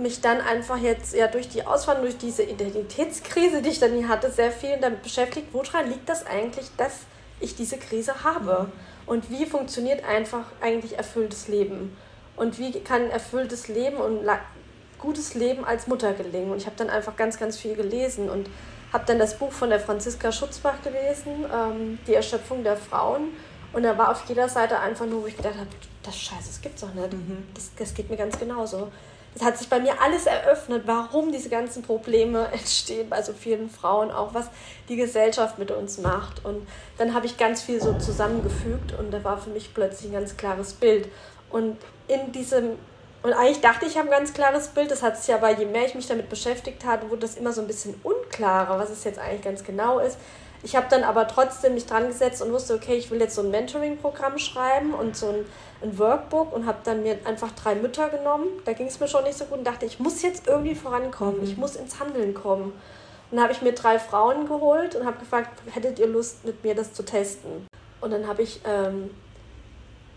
mich 0.00 0.20
dann 0.20 0.40
einfach 0.40 0.78
jetzt 0.78 1.14
ja 1.14 1.26
durch 1.26 1.48
die 1.48 1.66
Auswanderung, 1.66 2.10
durch 2.10 2.18
diese 2.18 2.42
Identitätskrise, 2.42 3.62
die 3.62 3.70
ich 3.70 3.80
dann 3.80 3.92
hier 3.94 4.08
hatte, 4.08 4.30
sehr 4.30 4.52
viel 4.52 4.78
damit 4.80 5.02
beschäftigt, 5.02 5.48
woran 5.52 5.88
liegt 5.88 6.08
das 6.08 6.26
eigentlich, 6.26 6.66
dass 6.76 7.00
ich 7.40 7.54
diese 7.56 7.78
Krise 7.78 8.24
habe? 8.24 8.64
Mhm. 8.64 8.72
Und 9.06 9.30
wie 9.30 9.46
funktioniert 9.46 10.04
einfach 10.04 10.44
eigentlich 10.60 10.98
erfülltes 10.98 11.48
Leben? 11.48 11.96
und 12.38 12.58
wie 12.58 12.72
kann 12.80 13.10
erfülltes 13.10 13.68
Leben 13.68 13.96
und 13.98 14.20
gutes 14.98 15.34
Leben 15.34 15.64
als 15.64 15.86
Mutter 15.86 16.12
gelingen. 16.12 16.50
Und 16.50 16.58
ich 16.58 16.66
habe 16.66 16.76
dann 16.76 16.90
einfach 16.90 17.16
ganz, 17.16 17.38
ganz 17.38 17.58
viel 17.58 17.74
gelesen 17.74 18.30
und 18.30 18.48
habe 18.92 19.04
dann 19.06 19.18
das 19.18 19.38
Buch 19.38 19.52
von 19.52 19.70
der 19.70 19.80
Franziska 19.80 20.32
Schutzbach 20.32 20.82
gelesen, 20.82 21.44
ähm, 21.52 21.98
Die 22.06 22.14
Erschöpfung 22.14 22.64
der 22.64 22.76
Frauen. 22.76 23.28
Und 23.72 23.82
da 23.82 23.96
war 23.98 24.10
auf 24.10 24.24
jeder 24.28 24.48
Seite 24.48 24.78
einfach 24.78 25.06
nur, 25.06 25.22
wo 25.22 25.26
ich 25.26 25.36
gedacht 25.36 25.56
habe, 25.56 25.68
das 26.02 26.16
Scheiße, 26.16 26.46
das 26.46 26.60
gibt's 26.60 26.80
doch 26.80 26.94
nicht. 26.94 27.12
Mhm. 27.12 27.46
Das, 27.54 27.70
das 27.76 27.94
geht 27.94 28.10
mir 28.10 28.16
ganz 28.16 28.38
genauso. 28.38 28.90
Das 29.34 29.46
hat 29.46 29.58
sich 29.58 29.68
bei 29.68 29.78
mir 29.78 30.00
alles 30.00 30.26
eröffnet, 30.26 30.82
warum 30.86 31.30
diese 31.30 31.48
ganzen 31.48 31.82
Probleme 31.82 32.48
entstehen 32.52 33.08
bei 33.08 33.22
so 33.22 33.32
vielen 33.32 33.70
Frauen, 33.70 34.10
auch 34.10 34.34
was 34.34 34.48
die 34.88 34.96
Gesellschaft 34.96 35.58
mit 35.58 35.70
uns 35.70 35.98
macht. 35.98 36.44
Und 36.44 36.66
dann 36.96 37.14
habe 37.14 37.26
ich 37.26 37.36
ganz 37.36 37.62
viel 37.62 37.80
so 37.80 37.94
zusammengefügt 37.98 38.98
und 38.98 39.10
da 39.10 39.22
war 39.22 39.38
für 39.38 39.50
mich 39.50 39.74
plötzlich 39.74 40.10
ein 40.10 40.14
ganz 40.14 40.36
klares 40.36 40.72
Bild. 40.72 41.08
Und 41.50 41.76
in 42.08 42.32
diesem, 42.32 42.70
und 43.22 43.32
eigentlich 43.32 43.60
dachte 43.60 43.84
ich, 43.84 43.92
ich 43.92 43.98
habe 43.98 44.08
ein 44.08 44.18
ganz 44.18 44.32
klares 44.32 44.68
Bild, 44.68 44.90
das 44.90 45.02
hat 45.02 45.18
sich 45.22 45.34
aber, 45.34 45.56
je 45.56 45.66
mehr 45.66 45.86
ich 45.86 45.94
mich 45.94 46.06
damit 46.06 46.28
beschäftigt 46.28 46.84
hatte, 46.84 47.10
wurde 47.10 47.20
das 47.22 47.36
immer 47.36 47.52
so 47.52 47.60
ein 47.60 47.66
bisschen 47.66 47.94
unklarer, 48.02 48.78
was 48.78 48.90
es 48.90 49.04
jetzt 49.04 49.18
eigentlich 49.18 49.42
ganz 49.42 49.62
genau 49.62 49.98
ist. 49.98 50.18
Ich 50.62 50.74
habe 50.74 50.86
dann 50.90 51.04
aber 51.04 51.28
trotzdem 51.28 51.74
mich 51.74 51.86
dran 51.86 52.08
gesetzt 52.08 52.42
und 52.42 52.52
wusste, 52.52 52.74
okay, 52.74 52.96
ich 52.96 53.10
will 53.10 53.20
jetzt 53.20 53.36
so 53.36 53.42
ein 53.42 53.50
Mentoring-Programm 53.50 54.38
schreiben 54.38 54.92
und 54.92 55.16
so 55.16 55.28
ein, 55.28 55.46
ein 55.82 55.98
Workbook 55.98 56.52
und 56.52 56.66
habe 56.66 56.78
dann 56.84 57.02
mir 57.02 57.18
einfach 57.24 57.52
drei 57.52 57.74
Mütter 57.76 58.08
genommen. 58.08 58.46
Da 58.64 58.72
ging 58.72 58.88
es 58.88 58.98
mir 58.98 59.08
schon 59.08 59.24
nicht 59.24 59.38
so 59.38 59.44
gut 59.44 59.58
und 59.58 59.66
dachte, 59.66 59.86
ich 59.86 60.00
muss 60.00 60.22
jetzt 60.22 60.48
irgendwie 60.48 60.74
vorankommen, 60.74 61.42
ich 61.44 61.54
mhm. 61.54 61.60
muss 61.60 61.76
ins 61.76 62.00
Handeln 62.00 62.34
kommen. 62.34 62.72
Und 63.30 63.36
dann 63.36 63.42
habe 63.42 63.52
ich 63.52 63.62
mir 63.62 63.72
drei 63.72 63.98
Frauen 63.98 64.48
geholt 64.48 64.96
und 64.96 65.06
habe 65.06 65.18
gefragt, 65.18 65.50
hättet 65.72 65.98
ihr 65.98 66.06
Lust, 66.06 66.44
mit 66.44 66.64
mir 66.64 66.74
das 66.74 66.92
zu 66.92 67.04
testen? 67.04 67.66
Und 68.00 68.10
dann 68.10 68.26
habe 68.26 68.42
ich 68.42 68.60
ähm, 68.64 69.10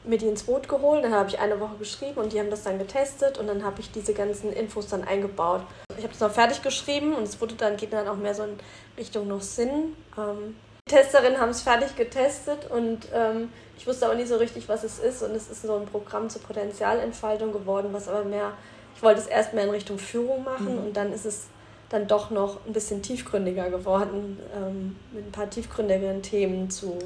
mir 0.03 0.17
die 0.17 0.27
ins 0.27 0.43
Boot 0.43 0.67
geholt, 0.67 1.03
dann 1.03 1.13
habe 1.13 1.29
ich 1.29 1.39
eine 1.39 1.59
Woche 1.59 1.75
geschrieben 1.77 2.17
und 2.17 2.33
die 2.33 2.39
haben 2.39 2.49
das 2.49 2.63
dann 2.63 2.79
getestet 2.79 3.37
und 3.37 3.47
dann 3.47 3.63
habe 3.63 3.81
ich 3.81 3.91
diese 3.91 4.13
ganzen 4.13 4.51
Infos 4.51 4.87
dann 4.87 5.03
eingebaut. 5.03 5.61
Ich 5.97 6.03
habe 6.03 6.13
es 6.13 6.19
noch 6.19 6.31
fertig 6.31 6.61
geschrieben 6.61 7.13
und 7.13 7.23
es 7.23 7.39
wurde 7.39 7.55
dann, 7.55 7.77
geht 7.77 7.93
dann 7.93 8.07
auch 8.07 8.15
mehr 8.15 8.33
so 8.33 8.43
in 8.43 8.57
Richtung 8.97 9.27
noch 9.27 9.41
Sinn. 9.41 9.95
Ähm, 10.17 10.55
die 10.87 10.95
Testerinnen 10.95 11.39
haben 11.39 11.49
es 11.49 11.61
fertig 11.61 11.95
getestet 11.95 12.69
und 12.69 13.07
ähm, 13.13 13.49
ich 13.77 13.85
wusste 13.85 14.09
auch 14.09 14.15
nicht 14.15 14.27
so 14.27 14.37
richtig, 14.37 14.67
was 14.67 14.83
es 14.83 14.99
ist 14.99 15.21
und 15.21 15.31
es 15.31 15.49
ist 15.49 15.61
so 15.61 15.75
ein 15.75 15.85
Programm 15.85 16.29
zur 16.29 16.41
Potenzialentfaltung 16.41 17.51
geworden, 17.51 17.89
was 17.91 18.07
aber 18.07 18.23
mehr, 18.23 18.53
ich 18.95 19.03
wollte 19.03 19.21
es 19.21 19.27
erst 19.27 19.53
mehr 19.53 19.63
in 19.65 19.69
Richtung 19.69 19.99
Führung 19.99 20.43
machen 20.43 20.77
mhm. 20.77 20.85
und 20.85 20.97
dann 20.97 21.13
ist 21.13 21.25
es 21.25 21.47
dann 21.89 22.07
doch 22.07 22.31
noch 22.31 22.65
ein 22.65 22.73
bisschen 22.73 23.01
tiefgründiger 23.01 23.69
geworden, 23.69 24.39
ähm, 24.55 24.95
mit 25.11 25.27
ein 25.27 25.31
paar 25.31 25.49
tiefgründigeren 25.49 26.21
Themen 26.21 26.69
zu 26.69 26.97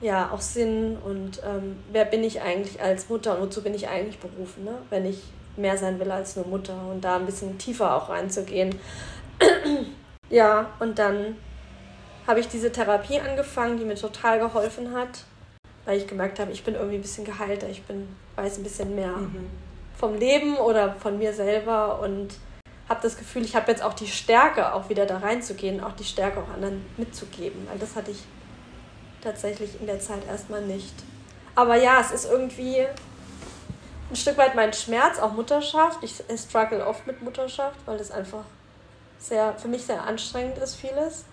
ja 0.00 0.30
auch 0.30 0.40
Sinn 0.40 0.98
und 1.04 1.40
ähm, 1.44 1.76
wer 1.90 2.04
bin 2.04 2.22
ich 2.22 2.42
eigentlich 2.42 2.80
als 2.82 3.08
Mutter 3.08 3.36
und 3.36 3.46
wozu 3.46 3.62
bin 3.62 3.74
ich 3.74 3.88
eigentlich 3.88 4.18
berufen, 4.18 4.64
ne? 4.64 4.78
wenn 4.90 5.06
ich 5.06 5.22
mehr 5.56 5.76
sein 5.78 5.98
will 5.98 6.10
als 6.10 6.36
nur 6.36 6.46
Mutter 6.46 6.76
und 6.90 7.02
da 7.02 7.16
ein 7.16 7.26
bisschen 7.26 7.58
tiefer 7.58 7.96
auch 7.96 8.10
reinzugehen. 8.10 8.78
ja, 10.30 10.70
und 10.80 10.98
dann 10.98 11.36
habe 12.26 12.40
ich 12.40 12.48
diese 12.48 12.72
Therapie 12.72 13.20
angefangen, 13.20 13.78
die 13.78 13.84
mir 13.84 13.94
total 13.94 14.38
geholfen 14.38 14.94
hat, 14.94 15.24
weil 15.84 15.98
ich 15.98 16.06
gemerkt 16.06 16.38
habe, 16.40 16.52
ich 16.52 16.64
bin 16.64 16.74
irgendwie 16.74 16.96
ein 16.96 17.02
bisschen 17.02 17.24
geheilter, 17.24 17.68
ich 17.68 17.82
bin, 17.84 18.08
weiß 18.34 18.58
ein 18.58 18.64
bisschen 18.64 18.94
mehr 18.94 19.16
mhm. 19.16 19.46
vom 19.96 20.14
Leben 20.14 20.56
oder 20.56 20.94
von 20.94 21.18
mir 21.18 21.32
selber 21.32 22.00
und 22.00 22.34
habe 22.88 23.00
das 23.02 23.16
Gefühl, 23.16 23.44
ich 23.44 23.56
habe 23.56 23.70
jetzt 23.70 23.82
auch 23.82 23.94
die 23.94 24.06
Stärke, 24.06 24.74
auch 24.74 24.88
wieder 24.88 25.06
da 25.06 25.18
reinzugehen, 25.18 25.82
auch 25.82 25.92
die 25.92 26.04
Stärke 26.04 26.40
auch 26.40 26.54
anderen 26.54 26.84
mitzugeben, 26.96 27.66
weil 27.68 27.78
das 27.78 27.96
hatte 27.96 28.10
ich 28.10 28.24
tatsächlich 29.22 29.80
in 29.80 29.86
der 29.86 30.00
Zeit 30.00 30.26
erstmal 30.26 30.62
nicht. 30.62 30.94
Aber 31.54 31.76
ja, 31.76 32.00
es 32.00 32.10
ist 32.10 32.30
irgendwie 32.30 32.86
ein 34.10 34.16
Stück 34.16 34.36
weit 34.36 34.54
mein 34.54 34.72
Schmerz, 34.72 35.18
auch 35.18 35.32
Mutterschaft. 35.32 36.02
Ich, 36.02 36.22
struggle 36.38 36.86
oft 36.86 37.06
mit 37.06 37.22
Mutterschaft, 37.22 37.78
weil 37.86 37.98
das 37.98 38.10
einfach 38.10 38.44
sehr, 39.18 39.54
für 39.58 39.68
mich 39.68 39.82
sehr 39.82 40.02
anstrengend 40.04 40.58
ist, 40.58 40.76
vieles. 40.76 41.24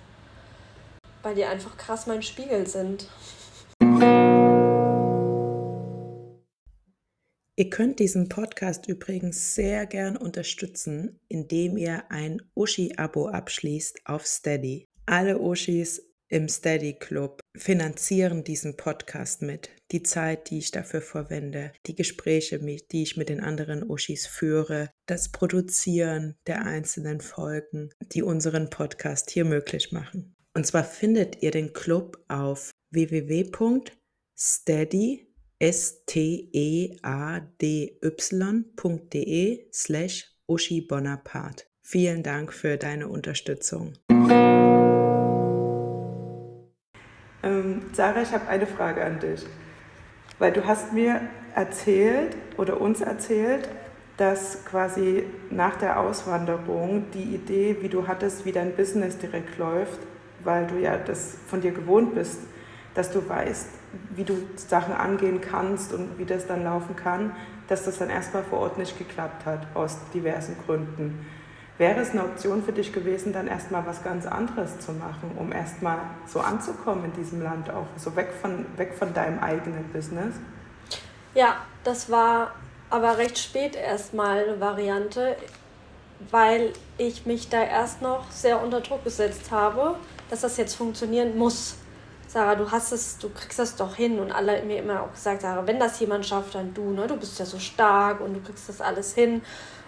Weil 1.21 1.35
die 1.35 1.45
einfach 1.45 1.77
krass 1.77 2.07
mein 2.07 2.23
Spiegel 2.23 2.65
sind. 2.67 3.07
Ihr 7.55 7.69
könnt 7.69 7.99
diesen 7.99 8.29
Podcast 8.29 8.87
übrigens 8.87 9.53
sehr 9.53 9.85
gern 9.85 10.17
unterstützen, 10.17 11.19
indem 11.27 11.77
ihr 11.77 12.05
ein 12.09 12.41
Uschi-Abo 12.55 13.27
abschließt 13.27 14.01
auf 14.05 14.25
Steady. 14.25 14.87
Alle 15.05 15.39
Uschis 15.39 16.01
im 16.33 16.49
Steady 16.49 16.93
Club 16.93 17.39
finanzieren 17.55 18.43
diesen 18.43 18.75
Podcast 18.75 19.43
mit. 19.43 19.69
Die 19.91 20.01
Zeit, 20.01 20.49
die 20.49 20.57
ich 20.57 20.71
dafür 20.71 21.01
verwende, 21.01 21.71
die 21.85 21.93
Gespräche, 21.93 22.57
die 22.57 23.03
ich 23.03 23.15
mit 23.17 23.29
den 23.29 23.39
anderen 23.39 23.87
Uschis 23.87 24.25
führe, 24.25 24.89
das 25.05 25.31
Produzieren 25.31 26.35
der 26.47 26.65
einzelnen 26.65 27.21
Folgen, 27.21 27.91
die 28.01 28.23
unseren 28.23 28.71
Podcast 28.71 29.29
hier 29.29 29.45
möglich 29.45 29.91
machen. 29.91 30.35
Und 30.55 30.65
zwar 30.65 30.83
findet 30.83 31.43
ihr 31.43 31.51
den 31.51 31.71
Club 31.71 32.17
auf 32.29 32.71
www.steady 32.89 33.91
s-t-e-a-d-y.de 35.59 36.49
slash 39.71 40.35
Uschi 40.47 40.81
Bonaparte. 40.81 41.65
Vielen 41.83 42.23
Dank 42.23 42.51
für 42.51 42.77
deine 42.77 43.07
Unterstützung. 43.07 43.93
Sarah, 47.93 48.23
ich 48.23 48.31
habe 48.33 48.47
eine 48.47 48.65
Frage 48.65 49.05
an 49.05 49.19
dich. 49.19 49.45
Weil 50.39 50.51
du 50.51 50.65
hast 50.65 50.93
mir 50.93 51.21
erzählt 51.53 52.35
oder 52.57 52.81
uns 52.81 53.01
erzählt, 53.01 53.69
dass 54.17 54.65
quasi 54.65 55.25
nach 55.51 55.75
der 55.75 55.99
Auswanderung 55.99 57.05
die 57.13 57.35
Idee, 57.35 57.77
wie 57.81 57.89
du 57.89 58.07
hattest, 58.07 58.45
wie 58.45 58.51
dein 58.51 58.75
Business 58.75 59.17
direkt 59.17 59.57
läuft, 59.59 59.99
weil 60.43 60.65
du 60.65 60.79
ja 60.79 60.97
das 60.97 61.37
von 61.47 61.61
dir 61.61 61.71
gewohnt 61.71 62.15
bist, 62.15 62.39
dass 62.95 63.11
du 63.11 63.27
weißt, 63.27 63.69
wie 64.15 64.23
du 64.23 64.37
Sachen 64.55 64.93
angehen 64.93 65.39
kannst 65.39 65.93
und 65.93 66.17
wie 66.17 66.25
das 66.25 66.47
dann 66.47 66.63
laufen 66.63 66.95
kann, 66.95 67.35
dass 67.67 67.85
das 67.85 67.99
dann 67.99 68.09
erstmal 68.09 68.43
vor 68.43 68.59
Ort 68.59 68.77
nicht 68.77 68.97
geklappt 68.97 69.45
hat, 69.45 69.67
aus 69.75 69.97
diversen 70.13 70.55
Gründen. 70.65 71.25
Wäre 71.77 72.01
es 72.01 72.11
eine 72.11 72.23
Option 72.23 72.63
für 72.63 72.71
dich 72.71 72.93
gewesen, 72.93 73.33
dann 73.33 73.47
erstmal 73.47 73.85
was 73.85 74.03
ganz 74.03 74.27
anderes 74.27 74.79
zu 74.79 74.91
machen, 74.91 75.31
um 75.37 75.51
erstmal 75.51 75.97
so 76.27 76.39
anzukommen 76.39 77.05
in 77.05 77.13
diesem 77.13 77.41
Land 77.41 77.71
auch, 77.71 77.87
so 77.97 78.15
weg 78.15 78.29
von, 78.39 78.65
weg 78.77 78.93
von 78.93 79.13
deinem 79.13 79.39
eigenen 79.39 79.91
Business? 79.91 80.35
Ja, 81.33 81.55
das 81.83 82.11
war 82.11 82.51
aber 82.91 83.17
recht 83.17 83.39
spät 83.39 83.75
erstmal 83.75 84.43
eine 84.43 84.59
Variante, 84.59 85.35
weil 86.29 86.73
ich 86.99 87.25
mich 87.25 87.49
da 87.49 87.63
erst 87.63 88.03
noch 88.03 88.29
sehr 88.29 88.61
unter 88.61 88.81
Druck 88.81 89.03
gesetzt 89.03 89.49
habe, 89.49 89.95
dass 90.29 90.41
das 90.41 90.57
jetzt 90.57 90.75
funktionieren 90.75 91.35
muss. 91.35 91.77
Sarah, 92.27 92.55
du 92.55 92.69
hast 92.71 92.91
es, 92.91 93.17
du 93.17 93.29
kriegst 93.29 93.57
das 93.57 93.75
doch 93.75 93.95
hin 93.95 94.19
und 94.19 94.31
alle 94.31 94.61
mir 94.63 94.79
immer 94.79 95.01
auch 95.01 95.11
gesagt, 95.11 95.41
Sarah, 95.41 95.65
wenn 95.65 95.79
das 95.79 95.99
jemand 95.99 96.25
schafft, 96.25 96.53
dann 96.53 96.73
du, 96.73 96.91
ne? 96.91 97.07
Du 97.07 97.17
bist 97.17 97.37
ja 97.39 97.45
so 97.45 97.59
stark 97.59 98.21
und 98.21 98.35
du 98.35 98.41
kriegst 98.41 98.69
das 98.69 98.79
alles 98.79 99.13
hin. 99.13 99.41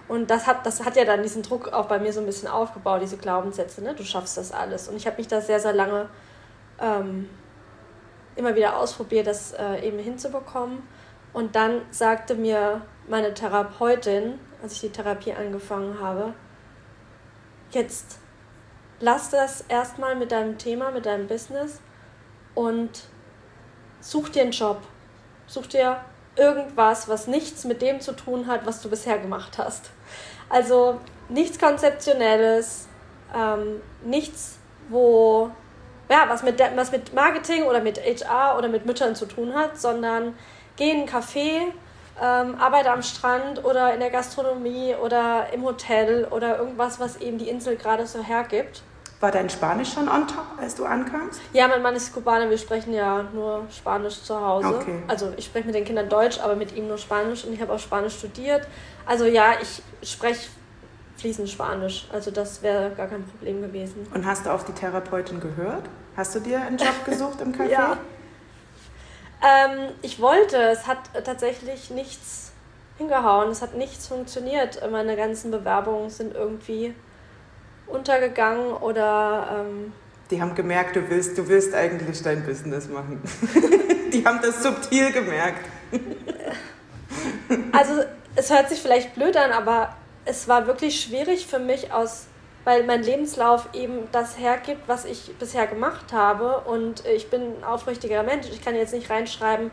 Und 0.08 0.30
das 0.30 0.46
hat, 0.46 0.66
das 0.66 0.86
hat 0.86 0.96
ja 0.96 1.06
dann 1.06 1.24
diesen 1.24 1.42
Druck 1.42 1.74
auch 1.74 1.88
bei 1.88 1.98
mir 1.98 2.14
so 2.14 2.20
ein 2.20 2.26
bisschen 2.26 2.48
aufgebaut, 2.48 3.02
diese 3.02 3.18
Glaubenssätze, 3.18 3.82
ne? 3.82 3.96
Du 3.96 4.04
schaffst 4.04 4.38
das 4.38 4.52
alles. 4.52 4.88
Und 4.88 4.98
ich 4.98 5.08
habe 5.08 5.18
mich 5.18 5.28
da 5.28 5.42
sehr, 5.42 5.60
sehr 5.60 5.74
lange 5.74 6.10
ähm, 6.80 7.30
immer 8.36 8.56
wieder 8.56 8.78
ausprobiert, 8.78 9.28
das 9.28 9.54
äh, 9.54 9.80
eben 9.88 9.98
hinzubekommen. 9.98 10.84
Und 11.34 11.56
dann 11.56 11.82
sagte 11.92 12.36
mir 12.36 12.82
meine 13.08 13.34
Therapeutin, 13.34 14.40
als 14.62 14.74
ich 14.74 14.82
die 14.82 14.90
Therapie 14.90 15.34
angefangen 15.34 16.00
habe, 16.00 16.34
jetzt 17.72 18.20
lass 19.00 19.30
das 19.30 19.62
erstmal 19.68 20.16
mit 20.16 20.32
deinem 20.32 20.58
Thema, 20.58 20.92
mit 20.92 21.06
deinem 21.06 21.28
Business 21.28 21.82
und 22.54 23.06
such 24.00 24.30
dir 24.30 24.44
einen 24.44 24.52
Job. 24.52 24.82
Such 25.48 25.68
dir 25.68 26.00
irgendwas, 26.36 27.08
was 27.08 27.28
nichts 27.28 27.66
mit 27.66 27.82
dem 27.82 28.02
zu 28.02 28.14
tun 28.14 28.48
hat, 28.48 28.66
was 28.66 28.82
du 28.82 28.90
bisher 28.90 29.20
gemacht 29.20 29.58
hast. 29.58 29.92
Also 30.50 31.00
nichts 31.30 31.60
Konzeptionelles, 31.60 32.88
ähm, 33.36 33.82
nichts, 34.04 34.58
wo 34.90 35.52
ja, 36.10 36.26
was 36.28 36.44
mit, 36.44 36.60
was 36.76 36.92
mit 36.92 37.14
Marketing 37.14 37.64
oder 37.64 37.82
mit 37.82 38.00
HR 38.00 38.58
oder 38.58 38.68
mit 38.68 38.86
Müttern 38.86 39.16
zu 39.16 39.26
tun 39.26 39.54
hat, 39.56 39.80
sondern 39.80 40.36
geh 40.76 40.92
in 40.92 40.98
einen 41.00 41.10
Café, 41.10 41.72
ähm, 42.22 42.56
arbeite 42.60 42.92
am 42.92 43.02
Strand 43.02 43.64
oder 43.66 43.94
in 43.94 44.00
der 44.00 44.12
Gastronomie 44.12 44.96
oder 44.96 45.48
im 45.52 45.64
Hotel 45.64 46.26
oder 46.26 46.60
irgendwas, 46.60 47.00
was 47.00 47.18
eben 47.18 47.38
die 47.38 47.50
Insel 47.50 47.76
gerade 47.76 48.06
so 48.06 48.24
hergibt. 48.24 48.84
War 49.26 49.32
dein 49.32 49.50
Spanisch 49.50 49.92
schon 49.92 50.08
on 50.08 50.28
top, 50.28 50.46
als 50.62 50.76
du 50.76 50.86
ankamst? 50.86 51.42
Ja, 51.52 51.68
mein 51.68 51.82
Mann 51.82 51.96
ist 51.96 52.14
Kubaner, 52.14 52.48
wir 52.48 52.60
sprechen 52.60 52.94
ja 52.94 53.24
nur 53.34 53.64
Spanisch 53.76 54.22
zu 54.22 54.40
Hause. 54.40 54.76
Okay. 54.76 55.02
Also 55.08 55.34
ich 55.36 55.46
spreche 55.46 55.66
mit 55.66 55.74
den 55.74 55.84
Kindern 55.84 56.08
Deutsch, 56.08 56.40
aber 56.40 56.56
mit 56.56 56.76
ihm 56.76 56.88
nur 56.88 57.00
Spanisch 57.00 57.44
und 57.44 57.52
ich 57.52 57.60
habe 57.60 57.74
auch 57.74 57.80
Spanisch 57.80 58.20
studiert. 58.20 58.68
Also 59.04 59.26
ja, 59.26 59.54
ich 59.60 59.82
spreche 60.08 60.48
fließend 61.18 61.50
Spanisch, 61.50 62.08
also 62.14 62.30
das 62.30 62.62
wäre 62.62 62.92
gar 62.92 63.08
kein 63.08 63.24
Problem 63.26 63.64
gewesen. 63.64 64.06
Und 64.14 64.28
hast 64.28 64.46
du 64.46 64.52
auf 64.52 64.64
die 64.64 64.74
Therapeutin 64.74 65.40
gehört? 65.40 65.86
Hast 66.16 66.36
du 66.36 66.40
dir 66.40 66.62
einen 66.62 66.78
Job 66.78 67.04
gesucht 67.04 67.42
im 67.42 67.52
Café? 67.56 67.70
ja. 67.70 67.98
Ähm, 69.42 69.90
ich 70.04 70.22
wollte, 70.22 70.58
es 70.58 70.86
hat 70.86 71.00
tatsächlich 71.24 71.90
nichts 71.90 72.52
hingehauen, 73.00 73.50
es 73.50 73.64
hat 73.64 73.74
nichts 73.74 74.06
funktioniert. 74.06 74.88
Meine 74.92 75.16
ganzen 75.16 75.50
Bewerbungen 75.50 76.12
sind 76.12 76.36
irgendwie 76.36 76.94
untergegangen 77.88 78.74
oder. 78.74 79.66
Ähm, 79.66 79.94
die 80.32 80.42
haben 80.42 80.56
gemerkt, 80.56 80.96
du 80.96 81.08
willst, 81.10 81.38
du 81.38 81.48
willst 81.48 81.76
eigentlich 81.76 82.22
dein 82.24 82.44
Business 82.44 82.90
machen. 82.90 83.22
die 84.14 84.26
haben 84.26 84.40
das 84.42 84.64
subtil 84.64 85.12
gemerkt. 85.12 85.64
also 87.72 88.04
es 88.36 88.52
hört 88.52 88.70
sich 88.70 88.82
vielleicht 88.82 89.14
blöd 89.14 89.38
an, 89.38 89.52
aber 89.52 89.96
es 90.26 90.48
war 90.48 90.66
wirklich 90.66 91.00
schwierig 91.00 91.46
für 91.46 91.60
mich 91.60 91.94
aus 91.94 92.26
weil 92.66 92.84
mein 92.84 93.04
Lebenslauf 93.04 93.70
eben 93.74 94.10
das 94.12 94.40
hergibt, 94.40 94.88
was 94.88 95.06
ich 95.06 95.36
bisher 95.38 95.68
gemacht 95.68 96.12
habe. 96.12 96.62
Und 96.62 97.06
ich 97.06 97.30
bin 97.30 97.60
ein 97.60 97.64
aufrichtiger 97.64 98.24
Mensch. 98.24 98.48
Ich 98.52 98.66
kann 98.66 98.76
jetzt 98.76 98.94
nicht 98.94 99.10
reinschreiben, 99.10 99.72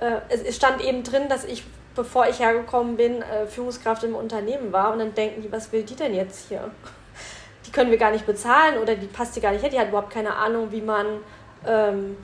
äh, 0.00 0.20
es 0.28 0.56
stand 0.56 0.82
eben 0.82 1.04
drin, 1.04 1.28
dass 1.28 1.44
ich, 1.44 1.64
bevor 1.94 2.26
ich 2.26 2.40
hergekommen 2.40 2.96
bin, 2.96 3.22
äh, 3.22 3.46
Führungskraft 3.46 4.02
im 4.04 4.14
Unternehmen 4.14 4.72
war. 4.72 4.92
Und 4.92 4.98
dann 4.98 5.14
denken 5.14 5.42
die, 5.42 5.52
was 5.52 5.70
will 5.70 5.82
die 5.82 5.94
denn 5.94 6.14
jetzt 6.14 6.48
hier? 6.48 6.70
Können 7.74 7.90
wir 7.90 7.98
gar 7.98 8.12
nicht 8.12 8.24
bezahlen 8.24 8.78
oder 8.78 8.94
die 8.94 9.06
passt 9.06 9.36
die 9.36 9.42
gar 9.42 9.52
nicht 9.52 9.62
her. 9.62 9.70
Die 9.70 9.78
hat 9.78 9.88
überhaupt 9.88 10.10
keine 10.10 10.34
Ahnung, 10.34 10.72
wie 10.72 10.80
man. 10.80 11.06
Ähm, 11.66 12.16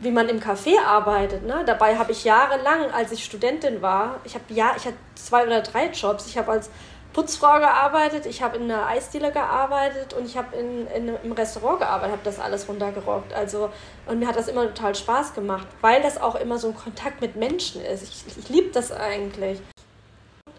wie 0.00 0.10
man 0.10 0.28
im 0.28 0.40
Café 0.40 0.78
arbeitet. 0.86 1.44
Ne? 1.44 1.62
Dabei 1.66 1.96
habe 1.96 2.12
ich 2.12 2.24
jahrelang, 2.24 2.90
als 2.92 3.12
ich 3.12 3.22
Studentin 3.24 3.82
war, 3.82 4.20
ich 4.24 4.34
habe 4.34 4.44
ja, 4.48 4.72
ich 4.74 4.86
hatte 4.86 4.96
zwei 5.14 5.46
oder 5.46 5.60
drei 5.60 5.88
Jobs. 5.88 6.26
Ich 6.28 6.38
habe 6.38 6.52
als 6.52 6.70
Putzfrau 7.16 7.58
gearbeitet, 7.58 8.26
ich 8.26 8.42
habe 8.42 8.58
in 8.58 8.70
einer 8.70 8.86
Eisdiele 8.86 9.32
gearbeitet 9.32 10.12
und 10.12 10.26
ich 10.26 10.36
habe 10.36 10.54
in, 10.54 10.86
in, 10.88 11.16
im 11.22 11.32
Restaurant 11.32 11.80
gearbeitet, 11.80 12.12
habe 12.12 12.24
das 12.24 12.38
alles 12.38 12.68
runtergerockt. 12.68 13.32
Also, 13.32 13.70
und 14.06 14.18
mir 14.18 14.28
hat 14.28 14.36
das 14.36 14.48
immer 14.48 14.66
total 14.66 14.94
Spaß 14.94 15.34
gemacht, 15.34 15.66
weil 15.80 16.02
das 16.02 16.20
auch 16.20 16.34
immer 16.34 16.58
so 16.58 16.68
ein 16.68 16.74
Kontakt 16.74 17.22
mit 17.22 17.34
Menschen 17.36 17.82
ist. 17.82 18.02
Ich, 18.02 18.36
ich 18.36 18.48
liebe 18.50 18.70
das 18.70 18.92
eigentlich. 18.92 19.60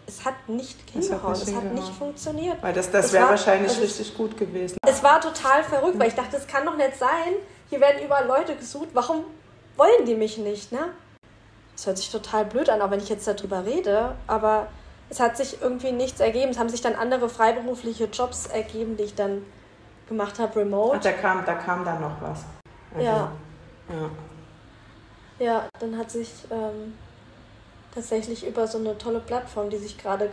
Es 0.08 0.24
hat 0.24 0.48
nicht 0.48 0.90
hingehauen, 0.90 1.34
es 1.34 1.54
hat 1.54 1.64
nicht 1.64 1.88
funktioniert. 1.90 2.62
Weil 2.62 2.72
das, 2.72 2.90
das 2.90 3.12
wäre 3.12 3.28
wahrscheinlich 3.28 3.68
also 3.68 3.82
richtig 3.82 4.16
gut 4.16 4.38
gewesen. 4.38 4.78
Es 4.86 5.02
war 5.02 5.20
total 5.20 5.62
verrückt, 5.62 5.98
weil 5.98 6.08
ich 6.08 6.14
dachte, 6.14 6.38
es 6.38 6.46
kann 6.46 6.64
doch 6.64 6.76
nicht 6.78 6.96
sein. 6.96 7.34
Hier 7.68 7.78
werden 7.80 8.02
überall 8.02 8.26
Leute 8.26 8.56
gesucht. 8.56 8.88
Warum 8.94 9.24
wollen 9.76 10.06
die 10.06 10.14
mich 10.14 10.38
nicht, 10.38 10.72
ne? 10.72 10.94
Das 11.76 11.86
hört 11.86 11.98
sich 11.98 12.10
total 12.10 12.46
blöd 12.46 12.70
an, 12.70 12.80
auch 12.80 12.90
wenn 12.90 13.00
ich 13.00 13.10
jetzt 13.10 13.28
darüber 13.28 13.66
rede. 13.66 14.16
Aber 14.26 14.68
es 15.10 15.20
hat 15.20 15.36
sich 15.36 15.60
irgendwie 15.60 15.92
nichts 15.92 16.20
ergeben. 16.20 16.52
Es 16.52 16.58
haben 16.58 16.70
sich 16.70 16.80
dann 16.80 16.94
andere 16.94 17.28
freiberufliche 17.28 18.06
Jobs 18.06 18.46
ergeben, 18.46 18.96
die 18.96 19.04
ich 19.04 19.14
dann 19.14 19.44
gemacht 20.08 20.38
habe, 20.38 20.60
remote. 20.60 20.96
Ach, 20.96 21.02
da 21.02 21.12
kam, 21.12 21.44
da 21.44 21.54
kam 21.54 21.84
dann 21.84 22.00
noch 22.00 22.20
was. 22.22 22.44
Also, 22.94 23.04
ja. 23.06 23.32
ja. 23.90 24.10
Ja, 25.38 25.68
dann 25.78 25.98
hat 25.98 26.10
sich 26.10 26.30
ähm, 26.50 26.94
tatsächlich 27.98 28.46
über 28.46 28.66
so 28.66 28.78
eine 28.78 28.96
tolle 28.96 29.18
Plattform, 29.20 29.70
die 29.70 29.76
sich 29.76 29.98
gerade 29.98 30.24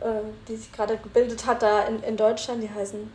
äh, 0.00 0.22
die 0.46 0.56
sich 0.56 0.72
gerade 0.72 0.96
gebildet 0.96 1.46
hat 1.46 1.62
da 1.62 1.82
in, 1.82 2.02
in 2.04 2.16
Deutschland, 2.16 2.62
die 2.62 2.70
heißen 2.70 3.12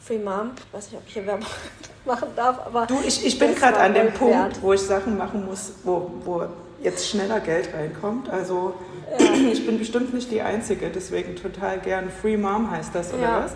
Free 0.00 0.18
Mom. 0.18 0.50
Ich 0.56 0.74
weiß 0.74 0.90
nicht, 0.90 1.00
ob 1.00 1.06
ich 1.06 1.14
hier 1.14 1.26
Werbung 1.26 1.46
machen 2.04 2.28
darf, 2.34 2.66
aber. 2.66 2.86
Du, 2.86 2.98
ich, 3.06 3.24
ich 3.24 3.38
bin 3.38 3.54
gerade 3.54 3.78
an 3.78 3.94
dem 3.94 4.12
Punkt, 4.12 4.34
wert. 4.34 4.62
wo 4.62 4.72
ich 4.72 4.80
Sachen 4.80 5.16
machen 5.16 5.46
muss, 5.46 5.74
wo, 5.84 6.10
wo 6.24 6.44
jetzt 6.82 7.08
schneller 7.08 7.40
Geld 7.40 7.72
reinkommt. 7.72 8.28
Also 8.28 8.74
ja. 9.18 9.26
ich 9.52 9.64
bin 9.64 9.78
bestimmt 9.78 10.12
nicht 10.12 10.30
die 10.30 10.42
Einzige, 10.42 10.90
deswegen 10.90 11.36
total 11.36 11.78
gern. 11.78 12.10
Free 12.10 12.36
Mom 12.36 12.70
heißt 12.70 12.94
das, 12.94 13.12
oder 13.14 13.22
ja. 13.22 13.44
was? 13.44 13.52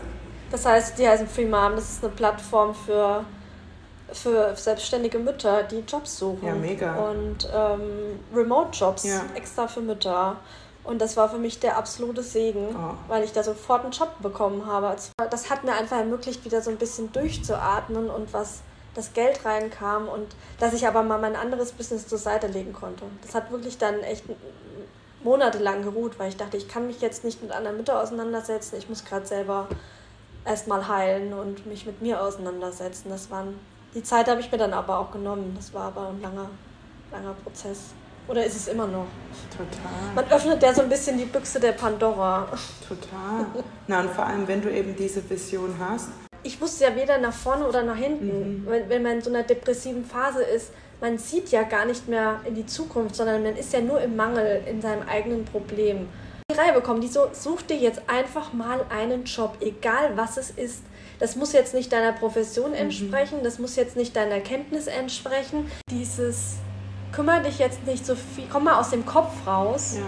Das 0.53 0.67
heißt, 0.67 0.99
die 0.99 1.09
heißen 1.09 1.27
Free 1.27 1.47
Mom, 1.47 1.75
das 1.75 1.91
ist 1.91 2.05
eine 2.05 2.13
Plattform 2.13 2.75
für, 2.75 3.25
für 4.13 4.55
selbstständige 4.57 5.19
Mütter, 5.19 5.63
die 5.63 5.81
Jobs 5.81 6.19
suchen. 6.19 6.47
Ja, 6.47 6.55
mega. 6.55 6.95
Und 6.97 7.49
ähm, 7.55 8.21
Remote-Jobs 8.35 9.05
ja. 9.05 9.23
extra 9.35 9.69
für 9.69 9.81
Mütter. 9.81 10.37
Und 10.83 11.01
das 11.01 11.17
war 11.17 11.29
für 11.29 11.39
mich 11.39 11.61
der 11.61 11.77
absolute 11.77 12.23
Segen, 12.23 12.75
oh. 12.75 12.95
weil 13.09 13.23
ich 13.23 13.33
da 13.33 13.43
sofort 13.43 13.83
einen 13.85 13.93
Job 13.93 14.11
bekommen 14.21 14.67
habe. 14.67 14.97
Das 15.31 15.51
hat 15.51 15.63
mir 15.65 15.73
einfach 15.73 15.99
ermöglicht, 15.99 16.45
wieder 16.45 16.63
so 16.63 16.71
ein 16.71 16.79
bisschen 16.79 17.13
durchzuatmen 17.13 18.09
und 18.09 18.33
was 18.33 18.61
das 18.95 19.13
Geld 19.13 19.45
reinkam 19.45 20.09
und 20.09 20.35
dass 20.59 20.73
ich 20.73 20.87
aber 20.87 21.03
mal 21.03 21.19
mein 21.19 21.37
anderes 21.37 21.73
Business 21.73 22.09
zur 22.09 22.19
Seite 22.19 22.49
legen 22.49 22.73
konnte. 22.73 23.05
Das 23.23 23.35
hat 23.35 23.53
wirklich 23.53 23.79
dann 23.79 24.01
echt 24.01 24.25
monatelang 25.23 25.83
geruht, 25.83 26.19
weil 26.19 26.31
ich 26.31 26.37
dachte, 26.37 26.57
ich 26.57 26.67
kann 26.67 26.87
mich 26.87 27.01
jetzt 27.01 27.25
nicht 27.25 27.43
mit 27.43 27.53
anderen 27.53 27.77
Müttern 27.77 27.99
auseinandersetzen. 27.99 28.77
Ich 28.79 28.89
muss 28.89 29.05
gerade 29.05 29.27
selber 29.27 29.69
erstmal 30.45 30.89
heilen 30.89 31.35
und 31.35 31.67
mich 31.67 31.87
mit 31.87 32.03
mir 32.03 32.23
auseinandersetzen. 32.23 33.11
Das 33.11 33.31
waren 33.31 33.59
die 33.95 34.03
Zeit 34.03 34.29
habe 34.29 34.41
ich 34.41 34.51
mir 34.51 34.59
dann 34.59 34.73
aber 34.73 34.99
auch 34.99 35.11
genommen. 35.11 35.53
Das 35.57 35.73
war 35.75 35.85
aber 35.85 36.09
ein 36.09 36.21
langer, 36.21 36.49
langer 37.13 37.35
Prozess. 37.43 37.93
Oder 38.29 38.45
ist 38.45 38.57
es 38.57 38.69
immer 38.69 38.87
noch? 38.87 39.07
Total. 39.51 40.15
Man 40.15 40.25
öffnet 40.31 40.63
ja 40.63 40.73
so 40.73 40.83
ein 40.83 40.89
bisschen 40.89 41.19
die 41.19 41.25
Büchse 41.25 41.59
der 41.59 41.73
Pandora. 41.73 42.47
Total. 42.87 43.47
Na 43.89 44.01
und 44.01 44.11
vor 44.11 44.25
allem, 44.25 44.47
wenn 44.47 44.63
du 44.63 44.71
eben 44.71 44.95
diese 44.95 45.29
Vision 45.29 45.75
hast. 45.79 46.11
Ich 46.43 46.61
wusste 46.61 46.85
ja 46.85 46.95
weder 46.95 47.19
nach 47.19 47.33
vorne 47.33 47.67
oder 47.67 47.83
nach 47.83 47.97
hinten. 47.97 48.63
Mhm. 48.63 48.67
Wenn, 48.67 48.89
wenn 48.89 49.03
man 49.03 49.13
in 49.15 49.23
so 49.23 49.31
einer 49.31 49.43
depressiven 49.43 50.05
Phase 50.05 50.43
ist, 50.43 50.71
man 51.01 51.19
sieht 51.19 51.51
ja 51.51 51.63
gar 51.65 51.87
nicht 51.87 52.09
mehr 52.09 52.41
in 52.45 52.55
die 52.55 52.67
Zukunft, 52.67 53.17
sondern 53.17 53.43
man 53.43 53.57
ist 53.57 53.73
ja 53.73 53.81
nur 53.81 54.01
im 54.01 54.17
Mangel 54.17 54.63
in 54.67 54.81
seinem 54.81 55.09
eigenen 55.09 55.45
Problem. 55.45 56.09
Die 56.51 56.57
Reihe 56.57 56.73
bekommen, 56.73 57.01
die 57.01 57.09
so, 57.09 57.29
such 57.33 57.63
dir 57.63 57.77
jetzt 57.77 58.03
einfach 58.07 58.53
mal 58.53 58.85
einen 58.91 59.25
Job, 59.25 59.57
egal 59.61 60.17
was 60.17 60.37
es 60.37 60.51
ist. 60.51 60.83
Das 61.21 61.37
muss 61.37 61.53
jetzt 61.53 61.75
nicht 61.75 61.93
deiner 61.93 62.13
Profession 62.13 62.71
mhm. 62.71 62.77
entsprechen, 62.77 63.39
mhm. 63.41 63.45
das 63.45 63.59
muss 63.59 63.77
jetzt 63.77 63.95
nicht 63.95 64.17
deiner 64.17 64.41
Kenntnis 64.41 64.87
entsprechen. 64.87 65.71
Dieses, 65.91 66.57
kümmere 67.13 67.43
dich 67.43 67.59
jetzt 67.59 67.87
nicht 67.87 68.07
so 68.07 68.15
viel, 68.15 68.47
komm 68.51 68.65
mal 68.65 68.81
aus 68.81 68.91
dem 68.91 69.05
Kopf 69.05 69.47
raus. 69.47 69.97
Ja. 69.99 70.03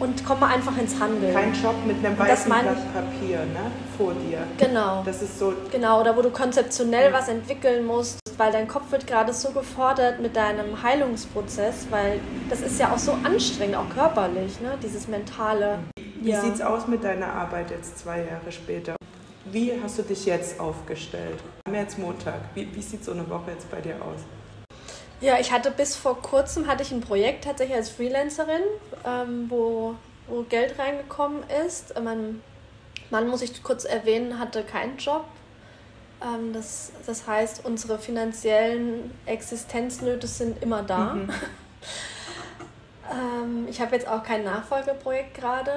und 0.00 0.24
komme 0.24 0.46
einfach 0.46 0.76
ins 0.78 1.00
Handeln. 1.00 1.34
Kein 1.34 1.52
Job 1.54 1.74
mit 1.84 2.04
einem 2.04 2.16
weißen 2.16 2.48
Blatt 2.48 2.94
Papier 2.94 3.38
ne, 3.38 3.72
vor 3.96 4.12
dir. 4.12 4.46
Genau. 4.56 5.02
Das 5.04 5.22
ist 5.22 5.40
so. 5.40 5.52
Genau, 5.72 6.00
oder 6.00 6.16
wo 6.16 6.22
du 6.22 6.30
konzeptionell 6.30 7.12
was 7.12 7.26
entwickeln 7.26 7.84
musst, 7.84 8.20
weil 8.36 8.52
dein 8.52 8.68
Kopf 8.68 8.92
wird 8.92 9.08
gerade 9.08 9.32
so 9.32 9.50
gefordert 9.50 10.20
mit 10.20 10.36
deinem 10.36 10.80
Heilungsprozess, 10.84 11.88
weil 11.90 12.20
das 12.48 12.60
ist 12.60 12.78
ja 12.78 12.92
auch 12.92 12.98
so 12.98 13.12
anstrengend, 13.24 13.74
auch 13.74 13.88
körperlich, 13.92 14.60
ne, 14.60 14.78
dieses 14.80 15.08
Mentale. 15.08 15.80
Wie 16.20 16.30
ja. 16.30 16.44
es 16.44 16.60
aus 16.60 16.86
mit 16.86 17.02
deiner 17.02 17.32
Arbeit 17.32 17.72
jetzt 17.72 17.98
zwei 17.98 18.18
Jahre 18.18 18.52
später? 18.52 18.94
Wie 19.50 19.72
hast 19.82 19.98
du 19.98 20.02
dich 20.02 20.26
jetzt 20.26 20.60
aufgestellt? 20.60 21.38
Wir 21.64 21.72
haben 21.72 21.80
jetzt 21.80 21.98
Montag. 21.98 22.40
Wie, 22.54 22.74
wie 22.74 22.82
sieht 22.82 23.04
so 23.04 23.12
eine 23.12 23.28
Woche 23.30 23.52
jetzt 23.52 23.70
bei 23.70 23.80
dir 23.80 23.94
aus? 23.96 24.20
Ja, 25.20 25.38
ich 25.40 25.50
hatte 25.50 25.70
bis 25.70 25.96
vor 25.96 26.20
kurzem 26.20 26.66
hatte 26.66 26.82
ich 26.82 26.92
ein 26.92 27.00
Projekt 27.00 27.44
tatsächlich 27.44 27.76
als 27.76 27.90
Freelancerin, 27.90 28.62
ähm, 29.06 29.46
wo, 29.48 29.94
wo 30.26 30.42
Geld 30.42 30.78
reingekommen 30.78 31.42
ist. 31.66 31.94
Mein 32.00 32.42
Mann, 33.10 33.28
muss 33.28 33.42
ich 33.42 33.62
kurz 33.62 33.84
erwähnen, 33.84 34.38
hatte 34.38 34.62
keinen 34.62 34.98
Job. 34.98 35.24
Ähm, 36.22 36.52
das, 36.52 36.92
das 37.06 37.26
heißt, 37.26 37.64
unsere 37.64 37.98
finanziellen 37.98 39.12
Existenznöte 39.26 40.26
sind 40.26 40.62
immer 40.62 40.82
da. 40.82 41.14
Mhm. 41.14 41.30
ähm, 43.10 43.66
ich 43.68 43.80
habe 43.80 43.96
jetzt 43.96 44.06
auch 44.06 44.22
kein 44.22 44.44
Nachfolgeprojekt 44.44 45.34
gerade. 45.34 45.72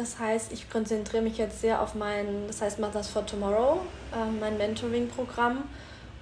Das 0.00 0.18
heißt, 0.18 0.50
ich 0.52 0.70
konzentriere 0.70 1.22
mich 1.22 1.36
jetzt 1.36 1.60
sehr 1.60 1.82
auf 1.82 1.94
mein, 1.94 2.46
das 2.46 2.62
heißt 2.62 2.78
Mothers 2.78 3.08
for 3.08 3.26
Tomorrow, 3.26 3.82
äh, 4.14 4.30
mein 4.40 4.56
Mentoring-Programm, 4.56 5.64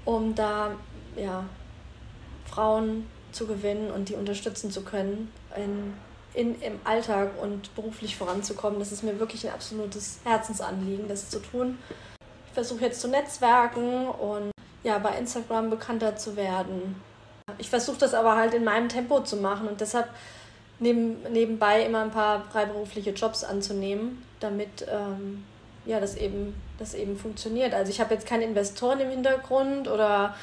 um 0.05 0.35
da 0.35 0.73
ja, 1.15 1.45
Frauen 2.51 3.07
zu 3.31 3.47
gewinnen 3.47 3.93
und 3.93 4.09
die 4.09 4.17
unterstützen 4.17 4.73
zu 4.73 4.83
können, 4.83 5.31
in, 5.55 5.95
in, 6.35 6.61
im 6.61 6.81
Alltag 6.83 7.41
und 7.41 7.73
beruflich 7.77 8.17
voranzukommen. 8.17 8.81
Das 8.81 8.91
ist 8.91 9.05
mir 9.05 9.21
wirklich 9.21 9.47
ein 9.47 9.55
absolutes 9.55 10.19
Herzensanliegen, 10.25 11.07
das 11.07 11.31
zu 11.31 11.39
tun. 11.39 11.79
Ich 12.49 12.55
versuche 12.55 12.81
jetzt 12.81 13.01
zu 13.01 13.07
netzwerken 13.07 14.09
und 14.09 14.51
ja, 14.83 14.99
bei 14.99 15.17
Instagram 15.17 15.71
bekannter 15.71 16.17
zu 16.17 16.35
werden. 16.35 17.01
Ich 17.59 17.71
versuche 17.71 17.99
das 17.99 18.13
aber 18.13 18.35
halt 18.35 18.55
in 18.55 18.65
meinem 18.65 18.89
Tempo 18.89 19.21
zu 19.21 19.37
machen 19.37 19.69
und 19.69 19.81
deshalb 19.81 20.09
neben, 20.81 21.23
nebenbei 21.33 21.85
immer 21.85 22.03
ein 22.03 22.11
paar 22.11 22.45
freiberufliche 22.51 23.11
Jobs 23.11 23.45
anzunehmen, 23.45 24.23
damit 24.41 24.87
ähm, 24.91 25.45
ja, 25.85 26.01
das, 26.01 26.17
eben, 26.17 26.55
das 26.79 26.95
eben 26.95 27.17
funktioniert. 27.17 27.75
Also 27.75 27.91
ich 27.91 28.01
habe 28.01 28.15
jetzt 28.15 28.27
keine 28.27 28.45
Investoren 28.45 29.01
im 29.01 29.11
Hintergrund 29.11 29.89
oder 29.89 30.35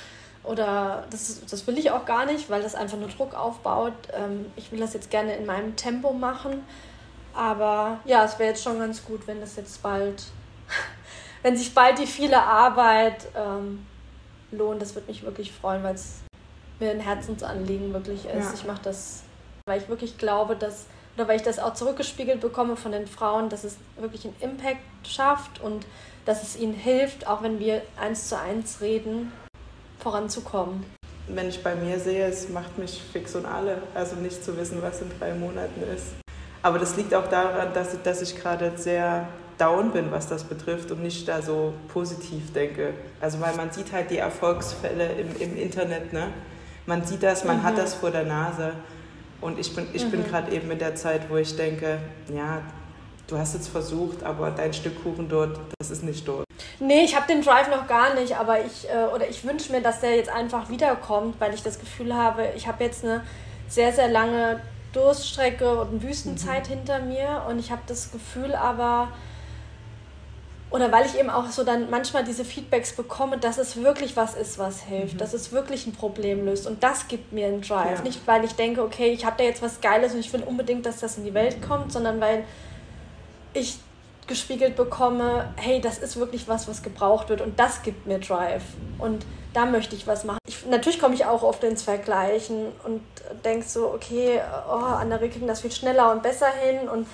oder 0.46 1.06
das, 1.10 1.42
das 1.50 1.66
will 1.68 1.78
ich 1.78 1.92
auch 1.92 2.06
gar 2.06 2.26
nicht, 2.26 2.50
weil 2.50 2.62
das 2.62 2.76
einfach 2.76 2.98
nur 2.98 3.10
Druck 3.10 3.34
aufbaut. 3.34 3.94
Ähm, 4.14 4.46
ich 4.56 4.72
will 4.72 4.80
das 4.80 4.94
jetzt 4.94 5.10
gerne 5.10 5.36
in 5.36 5.46
meinem 5.46 5.76
Tempo 5.76 6.14
machen. 6.14 6.64
Aber 7.34 8.00
ja, 8.06 8.24
es 8.24 8.40
wäre 8.40 8.50
jetzt 8.50 8.64
schon 8.64 8.80
ganz 8.80 9.04
gut, 9.04 9.28
wenn 9.28 9.42
das 9.42 9.56
jetzt 9.56 9.82
bald, 9.82 10.24
wenn 11.42 11.58
sich 11.58 11.74
bald 11.74 12.00
die 12.00 12.08
viele 12.08 12.42
Arbeit 12.42 13.28
ähm, 13.36 13.86
lohnt. 14.52 14.82
Das 14.82 14.96
würde 14.96 15.08
mich 15.08 15.24
wirklich 15.24 15.52
freuen, 15.52 15.84
weil 15.84 15.96
es 15.96 16.22
mir 16.80 16.92
ein 16.92 17.00
Herzensanliegen 17.00 17.94
wirklich 17.94 18.26
ist. 18.26 18.34
Ja. 18.34 18.54
Ich 18.54 18.66
mache 18.66 18.82
das, 18.84 19.24
weil 19.68 19.82
ich 19.82 19.90
wirklich 19.90 20.20
glaube, 20.20 20.56
dass, 20.56 20.86
oder 21.18 21.28
weil 21.28 21.38
ich 21.38 21.42
das 21.42 21.58
auch 21.58 21.74
zurückgespiegelt 21.74 22.40
bekomme 22.40 22.76
von 22.76 22.92
den 22.92 23.08
Frauen, 23.08 23.50
dass 23.50 23.64
es 23.64 23.78
wirklich 23.98 24.26
einen 24.26 24.36
Impact 24.40 24.78
schafft 25.04 25.60
und 25.60 25.88
dass 26.24 26.44
es 26.44 26.56
ihnen 26.56 26.76
hilft, 26.76 27.26
auch 27.26 27.42
wenn 27.42 27.58
wir 27.58 27.82
eins 28.00 28.30
zu 28.30 28.38
eins 28.38 28.80
reden, 28.82 29.32
voranzukommen? 29.98 30.86
Wenn 31.28 31.50
ich 31.50 31.64
bei 31.64 31.74
mir 31.74 32.00
sehe, 32.00 32.28
es 32.28 32.50
macht 32.50 32.78
mich 32.78 33.02
fix 33.12 33.34
und 33.34 33.48
alle. 33.48 33.80
Also 33.96 34.16
nicht 34.18 34.44
zu 34.44 34.56
wissen, 34.56 34.84
was 34.84 35.02
in 35.02 35.10
drei 35.18 35.34
Monaten 35.34 35.82
ist. 35.96 36.14
Aber 36.62 36.78
das 36.78 36.96
liegt 36.96 37.16
auch 37.16 37.28
daran, 37.28 37.74
dass 37.74 37.96
ich, 37.96 38.02
dass 38.04 38.22
ich 38.22 38.36
gerade 38.36 38.74
sehr 38.76 39.28
down 39.58 39.92
bin, 39.92 40.12
was 40.12 40.28
das 40.28 40.44
betrifft 40.44 40.92
und 40.92 41.02
nicht 41.02 41.28
da 41.28 41.42
so 41.42 41.74
positiv 41.88 42.54
denke. 42.54 42.94
Also 43.20 43.42
weil 43.42 43.56
man 43.56 43.72
sieht 43.72 43.92
halt 43.92 44.12
die 44.12 44.20
Erfolgsfälle 44.20 45.14
im, 45.14 45.36
im 45.40 45.58
Internet, 45.58 46.14
ne? 46.14 46.28
Man 46.86 47.04
sieht 47.04 47.24
das, 47.24 47.44
man 47.46 47.58
mhm. 47.58 47.64
hat 47.64 47.80
das 47.80 47.96
vor 47.96 48.12
der 48.12 48.26
Nase. 48.26 48.74
Und 49.46 49.60
ich 49.60 49.76
bin, 49.76 49.88
ich 49.94 50.04
mhm. 50.04 50.12
bin 50.12 50.24
gerade 50.28 50.52
eben 50.52 50.72
in 50.72 50.80
der 50.80 50.96
Zeit, 50.96 51.30
wo 51.30 51.38
ich 51.38 51.56
denke, 51.56 52.00
ja, 52.34 52.64
du 53.28 53.38
hast 53.38 53.54
jetzt 53.54 53.68
versucht, 53.68 54.24
aber 54.24 54.50
dein 54.50 54.74
Stück 54.74 55.04
Kuchen 55.04 55.30
dort, 55.30 55.60
das 55.78 55.92
ist 55.92 56.04
nicht 56.04 56.28
dort. 56.28 56.46
Nee, 56.80 57.04
ich 57.04 57.16
habe 57.16 57.28
den 57.28 57.44
Drive 57.44 57.70
noch 57.70 57.88
gar 57.88 58.16
nicht, 58.16 58.36
aber 58.36 58.66
ich, 58.66 58.90
äh, 58.90 59.06
oder 59.14 59.30
ich 59.30 59.46
wünsche 59.46 59.72
mir, 59.72 59.82
dass 59.82 60.00
der 60.02 60.16
jetzt 60.16 60.32
einfach 60.32 60.70
wiederkommt, 60.70 61.36
weil 61.38 61.54
ich 61.54 61.62
das 61.62 61.80
Gefühl 61.80 62.16
habe, 62.16 62.48
ich 62.56 62.68
habe 62.68 62.84
jetzt 62.84 63.04
eine 63.04 63.24
sehr, 63.68 63.94
sehr 63.94 64.08
lange 64.08 64.62
Durststrecke 64.94 65.80
und 65.80 66.02
Wüstenzeit 66.02 66.68
mhm. 66.68 66.74
hinter 66.74 67.00
mir 67.02 67.46
und 67.48 67.60
ich 67.60 67.70
habe 67.70 67.84
das 67.86 68.12
Gefühl 68.12 68.56
aber, 68.56 69.10
oder 70.76 70.92
weil 70.92 71.06
ich 71.06 71.18
eben 71.18 71.30
auch 71.30 71.50
so 71.50 71.64
dann 71.64 71.90
manchmal 71.90 72.26
diese 72.26 72.44
Feedbacks 72.44 72.92
bekomme, 72.92 73.38
dass 73.38 73.58
es 73.58 73.78
wirklich 73.78 74.18
was 74.18 74.36
ist, 74.36 74.60
was 74.60 74.82
hilft, 74.82 75.14
mhm. 75.14 75.18
dass 75.20 75.34
es 75.34 75.54
wirklich 75.54 75.88
ein 75.88 75.94
Problem 75.94 76.44
löst 76.44 76.68
und 76.68 76.84
das 76.84 77.08
gibt 77.08 77.32
mir 77.32 77.48
einen 77.48 77.62
Drive. 77.62 78.00
Ja. 78.00 78.02
Nicht, 78.04 78.28
weil 78.28 78.44
ich 78.44 78.56
denke, 78.56 78.84
okay, 78.84 79.14
ich 79.14 79.26
habe 79.26 79.38
da 79.38 79.46
jetzt 79.46 79.62
was 79.62 79.80
Geiles 79.80 80.14
und 80.14 80.20
ich 80.20 80.34
will 80.34 80.44
unbedingt, 80.44 80.86
dass 80.86 81.00
das 81.00 81.18
in 81.18 81.24
die 81.24 81.34
Welt 81.34 81.66
kommt, 81.66 81.94
sondern 81.94 82.20
weil 82.20 82.44
ich 83.54 83.80
gespiegelt 84.28 84.76
bekomme, 84.76 85.54
hey, 85.56 85.80
das 85.80 86.00
ist 86.00 86.18
wirklich 86.18 86.50
was, 86.50 86.68
was 86.68 86.84
gebraucht 86.84 87.30
wird 87.30 87.40
und 87.40 87.58
das 87.58 87.82
gibt 87.82 88.06
mir 88.06 88.20
Drive 88.20 88.64
und 89.00 89.26
da 89.54 89.66
möchte 89.66 89.96
ich 89.96 90.06
was 90.08 90.26
machen. 90.26 90.40
Ich, 90.46 90.66
natürlich 90.66 91.00
komme 91.00 91.16
ich 91.16 91.24
auch 91.24 91.42
oft 91.42 91.64
ins 91.64 91.84
Vergleichen 91.84 92.74
und 92.84 93.02
denke 93.46 93.66
so, 93.66 93.94
okay, 93.94 94.42
oh, 94.70 94.74
andere 94.74 95.30
kriegen 95.30 95.48
das 95.48 95.62
viel 95.62 95.72
schneller 95.72 96.12
und 96.12 96.22
besser 96.22 96.50
hin 96.50 96.90
und 96.90 97.08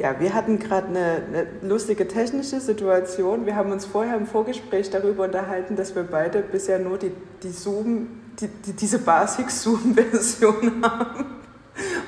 ja, 0.00 0.18
wir 0.18 0.32
hatten 0.32 0.58
gerade 0.58 0.86
eine, 0.86 1.22
eine, 1.28 1.46
lustige 1.60 2.08
technische 2.08 2.58
Situation. 2.58 3.44
Wir 3.44 3.54
haben 3.54 3.70
uns 3.70 3.84
vorher 3.84 4.16
im 4.16 4.26
Vorgespräch 4.26 4.88
darüber 4.88 5.24
unterhalten, 5.24 5.76
dass 5.76 5.94
wir 5.94 6.04
beide 6.04 6.40
bisher 6.40 6.78
nur 6.78 6.96
die, 6.96 7.12
die 7.42 7.50
Zoom, 7.50 8.08
die, 8.40 8.48
die, 8.48 8.72
diese 8.72 8.98
Basic-Zoom-Version 9.00 10.82
haben 10.82 11.26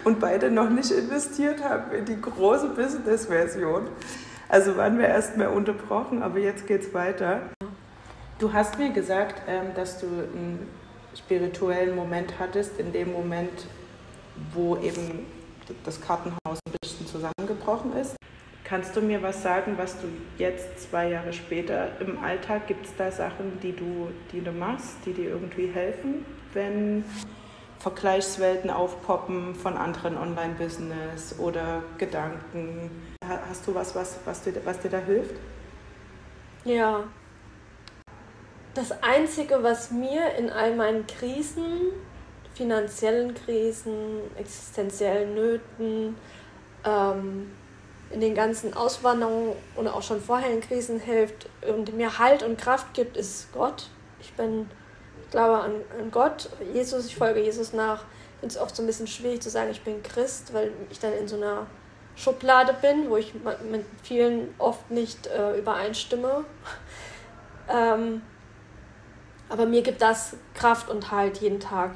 und 0.04 0.20
beide 0.20 0.50
noch 0.50 0.70
nicht 0.70 0.90
investiert 0.90 1.62
haben 1.62 1.92
in 1.92 2.06
die 2.06 2.18
große 2.18 2.70
Business-Version. 2.70 3.82
Also 4.48 4.78
waren 4.78 4.98
wir 4.98 5.08
erstmal 5.08 5.48
unterbrochen, 5.48 6.22
aber 6.22 6.38
jetzt 6.38 6.66
geht 6.66 6.82
es 6.82 6.94
weiter. 6.94 7.42
Du 8.38 8.54
hast 8.54 8.78
mir 8.78 8.90
gesagt, 8.90 9.42
ähm, 9.46 9.74
dass 9.74 10.00
du 10.00 10.06
einen 10.06 10.66
spirituellen 11.14 11.94
Moment 11.94 12.38
hattest, 12.38 12.80
in 12.80 12.90
dem 12.90 13.12
Moment, 13.12 13.66
wo 14.54 14.78
eben 14.78 15.26
das 15.84 16.00
Kartenhaus 16.00 16.58
ein 16.66 16.81
zusammengebrochen 17.22 17.96
ist. 17.96 18.16
Kannst 18.64 18.96
du 18.96 19.00
mir 19.00 19.22
was 19.22 19.42
sagen, 19.42 19.74
was 19.76 20.00
du 20.00 20.08
jetzt 20.38 20.90
zwei 20.90 21.10
Jahre 21.10 21.32
später 21.32 22.00
im 22.00 22.22
Alltag 22.22 22.66
gibt 22.66 22.86
es 22.86 22.96
da 22.96 23.10
Sachen, 23.10 23.60
die 23.60 23.72
du, 23.72 24.08
die 24.32 24.40
du 24.40 24.50
machst, 24.50 24.96
die 25.04 25.12
dir 25.12 25.30
irgendwie 25.30 25.66
helfen, 25.66 26.24
wenn 26.54 27.04
Vergleichswelten 27.80 28.70
aufpoppen 28.70 29.54
von 29.54 29.76
anderen 29.76 30.16
Online-Business 30.16 31.38
oder 31.38 31.82
Gedanken. 31.98 32.90
Hast 33.24 33.66
du 33.66 33.74
was, 33.74 33.94
was, 33.94 34.18
was, 34.24 34.42
dir, 34.42 34.54
was 34.64 34.78
dir 34.78 34.90
da 34.90 34.98
hilft? 34.98 35.34
Ja. 36.64 37.04
Das 38.74 39.02
Einzige, 39.02 39.62
was 39.62 39.90
mir 39.90 40.34
in 40.38 40.48
all 40.48 40.74
meinen 40.76 41.06
Krisen, 41.06 41.92
finanziellen 42.54 43.34
Krisen, 43.34 44.20
existenziellen 44.38 45.34
Nöten, 45.34 46.16
ähm, 46.84 47.50
in 48.10 48.20
den 48.20 48.34
ganzen 48.34 48.74
Auswanderungen 48.74 49.54
und 49.74 49.88
auch 49.88 50.02
schon 50.02 50.20
vorher 50.20 50.50
in 50.50 50.60
Krisen 50.60 51.00
hilft 51.00 51.48
und 51.66 51.96
mir 51.96 52.18
Halt 52.18 52.42
und 52.42 52.58
Kraft 52.58 52.94
gibt, 52.94 53.16
ist 53.16 53.52
Gott. 53.52 53.88
Ich 54.20 54.32
bin 54.34 54.68
glaube 55.30 55.60
an, 55.60 55.72
an 55.98 56.10
Gott, 56.10 56.48
Jesus, 56.72 57.06
ich 57.06 57.16
folge 57.16 57.40
Jesus 57.40 57.72
nach. 57.72 58.04
Ich 58.34 58.40
finde 58.40 58.54
es 58.54 58.60
oft 58.60 58.76
so 58.76 58.82
ein 58.82 58.86
bisschen 58.86 59.06
schwierig 59.06 59.40
zu 59.40 59.50
sagen, 59.50 59.70
ich 59.70 59.82
bin 59.82 60.02
Christ, 60.02 60.52
weil 60.52 60.72
ich 60.90 61.00
dann 61.00 61.12
in 61.14 61.26
so 61.26 61.36
einer 61.36 61.66
Schublade 62.14 62.74
bin, 62.80 63.08
wo 63.08 63.16
ich 63.16 63.32
mit 63.34 63.84
vielen 64.02 64.54
oft 64.58 64.90
nicht 64.90 65.26
äh, 65.28 65.58
übereinstimme. 65.58 66.44
ähm, 67.68 68.22
aber 69.48 69.66
mir 69.66 69.82
gibt 69.82 70.02
das 70.02 70.36
Kraft 70.54 70.90
und 70.90 71.10
Halt 71.10 71.38
jeden 71.38 71.60
Tag. 71.60 71.92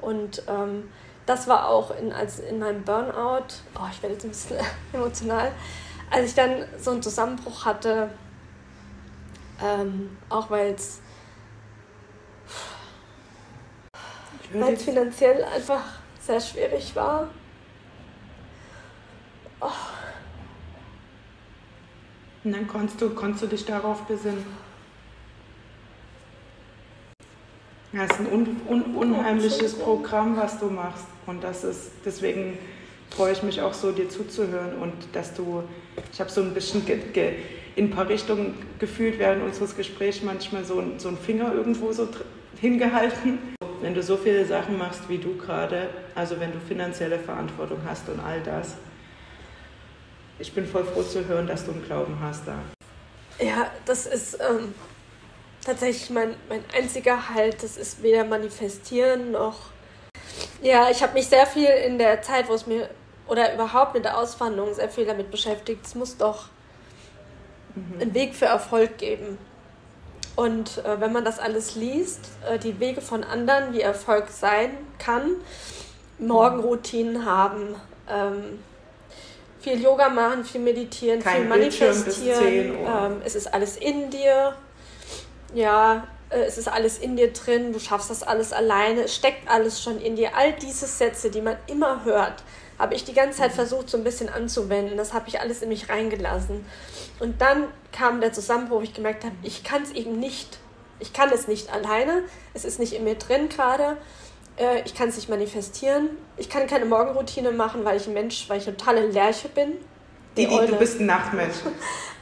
Und 0.00 0.42
ähm, 0.48 0.90
das 1.32 1.48
war 1.48 1.66
auch 1.66 1.96
in, 1.96 2.12
als 2.12 2.40
in 2.40 2.58
meinem 2.58 2.82
Burnout, 2.82 3.46
oh, 3.74 3.86
ich 3.90 4.02
werde 4.02 4.14
jetzt 4.14 4.24
ein 4.24 4.30
bisschen 4.30 4.58
emotional, 4.92 5.50
als 6.10 6.26
ich 6.26 6.34
dann 6.34 6.66
so 6.78 6.90
einen 6.90 7.02
Zusammenbruch 7.02 7.64
hatte, 7.64 8.10
ähm, 9.62 10.18
auch 10.28 10.50
weil 10.50 10.74
es 10.74 11.00
weil 14.52 14.74
es 14.74 14.82
finanziell 14.82 15.42
einfach 15.44 15.80
sehr 16.20 16.38
schwierig 16.38 16.94
war. 16.94 17.30
Oh. 19.60 19.68
Und 22.44 22.52
dann 22.52 22.68
konntest 22.68 23.00
du, 23.00 23.08
konntest 23.14 23.44
du 23.44 23.46
dich 23.46 23.64
darauf 23.64 24.02
besinnen. 24.02 24.44
Ja, 27.92 28.04
es 28.04 28.10
ist 28.10 28.20
ein 28.20 28.32
un, 28.32 28.60
un, 28.68 28.96
unheimliches 28.96 29.78
Programm, 29.78 30.36
was 30.36 30.58
du 30.58 30.66
machst. 30.66 31.06
Und 31.26 31.44
das 31.44 31.64
ist, 31.64 31.92
deswegen 32.04 32.58
freue 33.10 33.32
ich 33.32 33.42
mich 33.42 33.60
auch 33.60 33.74
so, 33.74 33.92
dir 33.92 34.08
zuzuhören 34.08 34.74
und 34.78 34.94
dass 35.12 35.34
du, 35.34 35.62
ich 36.12 36.20
habe 36.20 36.30
so 36.30 36.40
ein 36.40 36.54
bisschen 36.54 36.84
ge, 36.86 36.98
ge, 37.12 37.34
in 37.76 37.86
ein 37.86 37.90
paar 37.90 38.08
Richtungen 38.08 38.54
gefühlt 38.78 39.18
während 39.18 39.42
unseres 39.42 39.76
Gesprächs 39.76 40.22
manchmal 40.22 40.64
so, 40.64 40.82
so 40.98 41.08
einen 41.08 41.18
Finger 41.18 41.52
irgendwo 41.54 41.92
so 41.92 42.08
hingehalten. 42.60 43.38
Wenn 43.80 43.94
du 43.94 44.02
so 44.02 44.16
viele 44.16 44.44
Sachen 44.44 44.78
machst 44.78 45.08
wie 45.08 45.18
du 45.18 45.36
gerade, 45.36 45.88
also 46.14 46.38
wenn 46.38 46.52
du 46.52 46.58
finanzielle 46.60 47.18
Verantwortung 47.18 47.78
hast 47.84 48.08
und 48.08 48.20
all 48.20 48.40
das, 48.40 48.76
ich 50.38 50.52
bin 50.52 50.66
voll 50.66 50.84
froh 50.84 51.02
zu 51.02 51.26
hören, 51.26 51.46
dass 51.46 51.64
du 51.64 51.72
einen 51.72 51.84
Glauben 51.84 52.18
hast 52.20 52.46
da. 52.46 52.58
Ja, 53.38 53.70
das 53.84 54.06
ist 54.06 54.38
ähm, 54.40 54.74
tatsächlich 55.64 56.10
mein, 56.10 56.34
mein 56.48 56.64
einziger 56.76 57.30
Halt. 57.30 57.62
Das 57.62 57.76
ist 57.76 58.02
weder 58.02 58.24
manifestieren 58.24 59.32
noch. 59.32 59.71
Ja, 60.62 60.90
ich 60.90 61.02
habe 61.02 61.14
mich 61.14 61.28
sehr 61.28 61.46
viel 61.46 61.68
in 61.68 61.98
der 61.98 62.22
Zeit, 62.22 62.48
wo 62.48 62.54
es 62.54 62.66
mir 62.66 62.88
oder 63.26 63.54
überhaupt 63.54 63.94
mit 63.94 64.04
der 64.04 64.18
Auswanderung 64.18 64.74
sehr 64.74 64.88
viel 64.88 65.06
damit 65.06 65.30
beschäftigt. 65.30 65.86
Es 65.86 65.94
muss 65.94 66.16
doch 66.16 66.46
mhm. 67.74 68.00
einen 68.00 68.14
Weg 68.14 68.34
für 68.34 68.46
Erfolg 68.46 68.98
geben. 68.98 69.38
Und 70.34 70.78
äh, 70.78 71.00
wenn 71.00 71.12
man 71.12 71.24
das 71.24 71.38
alles 71.38 71.74
liest, 71.74 72.20
äh, 72.48 72.58
die 72.58 72.80
Wege 72.80 73.00
von 73.00 73.22
anderen, 73.22 73.72
wie 73.72 73.80
Erfolg 73.80 74.28
sein 74.28 74.70
kann, 74.98 75.36
Morgenroutinen 76.18 77.26
haben, 77.26 77.74
ähm, 78.08 78.60
viel 79.60 79.80
Yoga 79.80 80.08
machen, 80.08 80.44
viel 80.44 80.60
meditieren, 80.60 81.20
Kein 81.20 81.42
viel 81.42 81.48
manifestieren. 81.48 82.74
Ähm, 82.74 83.22
es 83.24 83.34
ist 83.34 83.52
alles 83.52 83.76
in 83.76 84.10
dir. 84.10 84.54
Ja, 85.54 86.06
es 86.40 86.58
ist 86.58 86.68
alles 86.68 86.98
in 86.98 87.16
dir 87.16 87.32
drin. 87.32 87.72
Du 87.72 87.78
schaffst 87.78 88.10
das 88.10 88.22
alles 88.22 88.52
alleine. 88.52 89.04
Es 89.04 89.14
steckt 89.14 89.48
alles 89.48 89.82
schon 89.82 90.00
in 90.00 90.16
dir. 90.16 90.36
All 90.36 90.52
diese 90.52 90.86
Sätze, 90.86 91.30
die 91.30 91.40
man 91.40 91.56
immer 91.66 92.04
hört, 92.04 92.42
habe 92.78 92.94
ich 92.94 93.04
die 93.04 93.12
ganze 93.12 93.38
Zeit 93.38 93.52
versucht, 93.52 93.90
so 93.90 93.96
ein 93.96 94.04
bisschen 94.04 94.28
anzuwenden. 94.28 94.96
Das 94.96 95.12
habe 95.12 95.28
ich 95.28 95.40
alles 95.40 95.62
in 95.62 95.68
mich 95.68 95.88
reingelassen. 95.88 96.64
Und 97.20 97.40
dann 97.40 97.68
kam 97.92 98.20
der 98.20 98.32
Zusammenbruch, 98.32 98.78
wo 98.78 98.82
ich 98.82 98.94
gemerkt 98.94 99.24
habe, 99.24 99.34
ich 99.42 99.62
kann 99.62 99.82
es 99.82 99.92
eben 99.92 100.18
nicht. 100.18 100.58
Ich 100.98 101.12
kann 101.12 101.30
es 101.32 101.48
nicht 101.48 101.72
alleine. 101.72 102.24
Es 102.54 102.64
ist 102.64 102.78
nicht 102.78 102.92
in 102.92 103.04
mir 103.04 103.16
drin 103.16 103.48
gerade. 103.48 103.96
Äh, 104.56 104.82
ich 104.84 104.94
kann 104.94 105.08
es 105.08 105.16
nicht 105.16 105.28
manifestieren. 105.28 106.10
Ich 106.36 106.48
kann 106.48 106.66
keine 106.66 106.84
Morgenroutine 106.84 107.52
machen, 107.52 107.84
weil 107.84 107.96
ich 107.96 108.06
ein 108.06 108.14
Mensch, 108.14 108.48
weil 108.48 108.58
ich 108.58 108.66
eine 108.66 108.76
totale 108.76 109.06
Lerche 109.06 109.48
bin. 109.48 109.72
Die, 110.36 110.46
die, 110.46 110.66
du 110.66 110.76
bist 110.76 111.00
ein 111.00 111.06
Nachtmensch. 111.06 111.56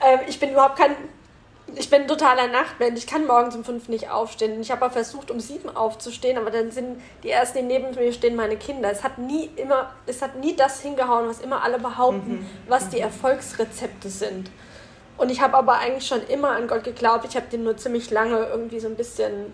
Ähm, 0.02 0.20
ich 0.26 0.40
bin 0.40 0.52
überhaupt 0.52 0.78
kein. 0.78 0.96
Ich 1.76 1.90
bin 1.90 2.06
totaler 2.06 2.48
Nachtmensch. 2.48 2.98
Ich 2.98 3.06
kann 3.06 3.26
morgens 3.26 3.54
um 3.54 3.64
fünf 3.64 3.88
nicht 3.88 4.10
aufstehen. 4.10 4.60
Ich 4.60 4.70
habe 4.70 4.86
auch 4.86 4.92
versucht, 4.92 5.30
um 5.30 5.40
sieben 5.40 5.68
aufzustehen, 5.74 6.38
aber 6.38 6.50
dann 6.50 6.70
sind 6.70 7.00
die 7.22 7.30
ersten, 7.30 7.58
die 7.58 7.64
neben 7.64 7.94
mir 7.94 8.12
stehen, 8.12 8.36
meine 8.36 8.56
Kinder. 8.56 8.90
Es 8.90 9.02
hat 9.02 9.18
nie 9.18 9.50
immer, 9.56 9.90
es 10.06 10.22
hat 10.22 10.36
nie 10.36 10.56
das 10.56 10.80
hingehauen, 10.80 11.28
was 11.28 11.40
immer 11.40 11.62
alle 11.62 11.78
behaupten, 11.78 12.40
mhm. 12.40 12.46
was 12.68 12.88
die 12.88 13.00
Erfolgsrezepte 13.00 14.08
sind. 14.08 14.50
Und 15.16 15.30
ich 15.30 15.40
habe 15.40 15.56
aber 15.56 15.78
eigentlich 15.78 16.06
schon 16.06 16.26
immer 16.28 16.50
an 16.50 16.66
Gott 16.66 16.84
geglaubt. 16.84 17.24
Ich 17.28 17.36
habe 17.36 17.46
den 17.50 17.64
nur 17.64 17.76
ziemlich 17.76 18.10
lange 18.10 18.46
irgendwie 18.46 18.80
so 18.80 18.88
ein 18.88 18.96
bisschen 18.96 19.52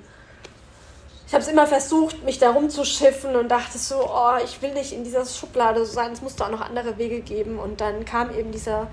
ich 1.27 1.35
habe 1.35 1.43
es 1.43 1.49
immer 1.49 1.67
versucht, 1.67 2.23
mich 2.23 2.39
da 2.39 2.51
rumzuschiffen 2.51 3.35
und 3.35 3.49
dachte 3.49 3.79
so, 3.79 3.97
oh, 3.97 4.37
ich 4.45 4.63
will 4.63 4.73
nicht 4.73 4.93
in 4.93 5.03
dieser 5.03 5.27
Schublade 5.27 5.85
so 5.85 5.93
sein, 5.93 6.13
es 6.13 6.23
muss 6.23 6.37
da 6.37 6.47
auch 6.47 6.51
noch 6.51 6.61
andere 6.61 6.99
Wege 6.99 7.21
geben. 7.21 7.59
Und 7.59 7.81
dann 7.81 8.05
kam 8.05 8.33
eben 8.37 8.53
dieser, 8.53 8.87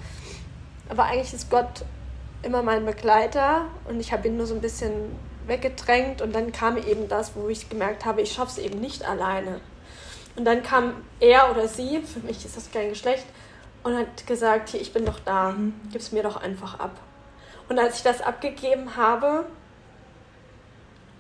aber 0.90 1.04
eigentlich 1.04 1.34
ist 1.34 1.52
Gott 1.52 1.86
immer 2.44 2.62
mein 2.62 2.86
Begleiter 2.86 3.66
und 3.88 4.00
ich 4.00 4.12
habe 4.14 4.28
ihn 4.28 4.38
nur 4.38 4.46
so 4.46 4.54
ein 4.54 4.62
bisschen 4.62 4.92
weggedrängt 5.48 6.22
und 6.22 6.34
dann 6.34 6.52
kam 6.52 6.78
eben 6.78 7.08
das, 7.08 7.36
wo 7.36 7.50
ich 7.50 7.70
gemerkt 7.70 8.06
habe, 8.06 8.22
ich 8.22 8.34
schaffe 8.34 8.52
es 8.52 8.66
eben 8.66 8.80
nicht 8.80 9.04
alleine. 9.04 9.60
Und 10.36 10.46
dann 10.46 10.64
kam 10.64 10.94
er 11.20 11.52
oder 11.52 11.68
sie, 11.68 12.02
für 12.02 12.20
mich 12.20 12.44
ist 12.46 12.58
das 12.58 12.72
kein 12.72 12.90
Geschlecht, 12.90 13.26
und 13.84 13.98
hat 13.98 14.26
gesagt, 14.26 14.70
hier, 14.70 14.82
ich 14.82 14.94
bin 14.94 15.06
doch 15.06 15.20
da, 15.20 15.52
mhm. 15.52 15.74
gib 15.92 16.02
es 16.02 16.12
mir 16.12 16.24
doch 16.24 16.38
einfach 16.38 16.80
ab. 16.80 16.98
Und 17.70 17.80
als 17.80 17.98
ich 17.98 18.04
das 18.04 18.22
abgegeben 18.22 18.96
habe, 18.96 19.46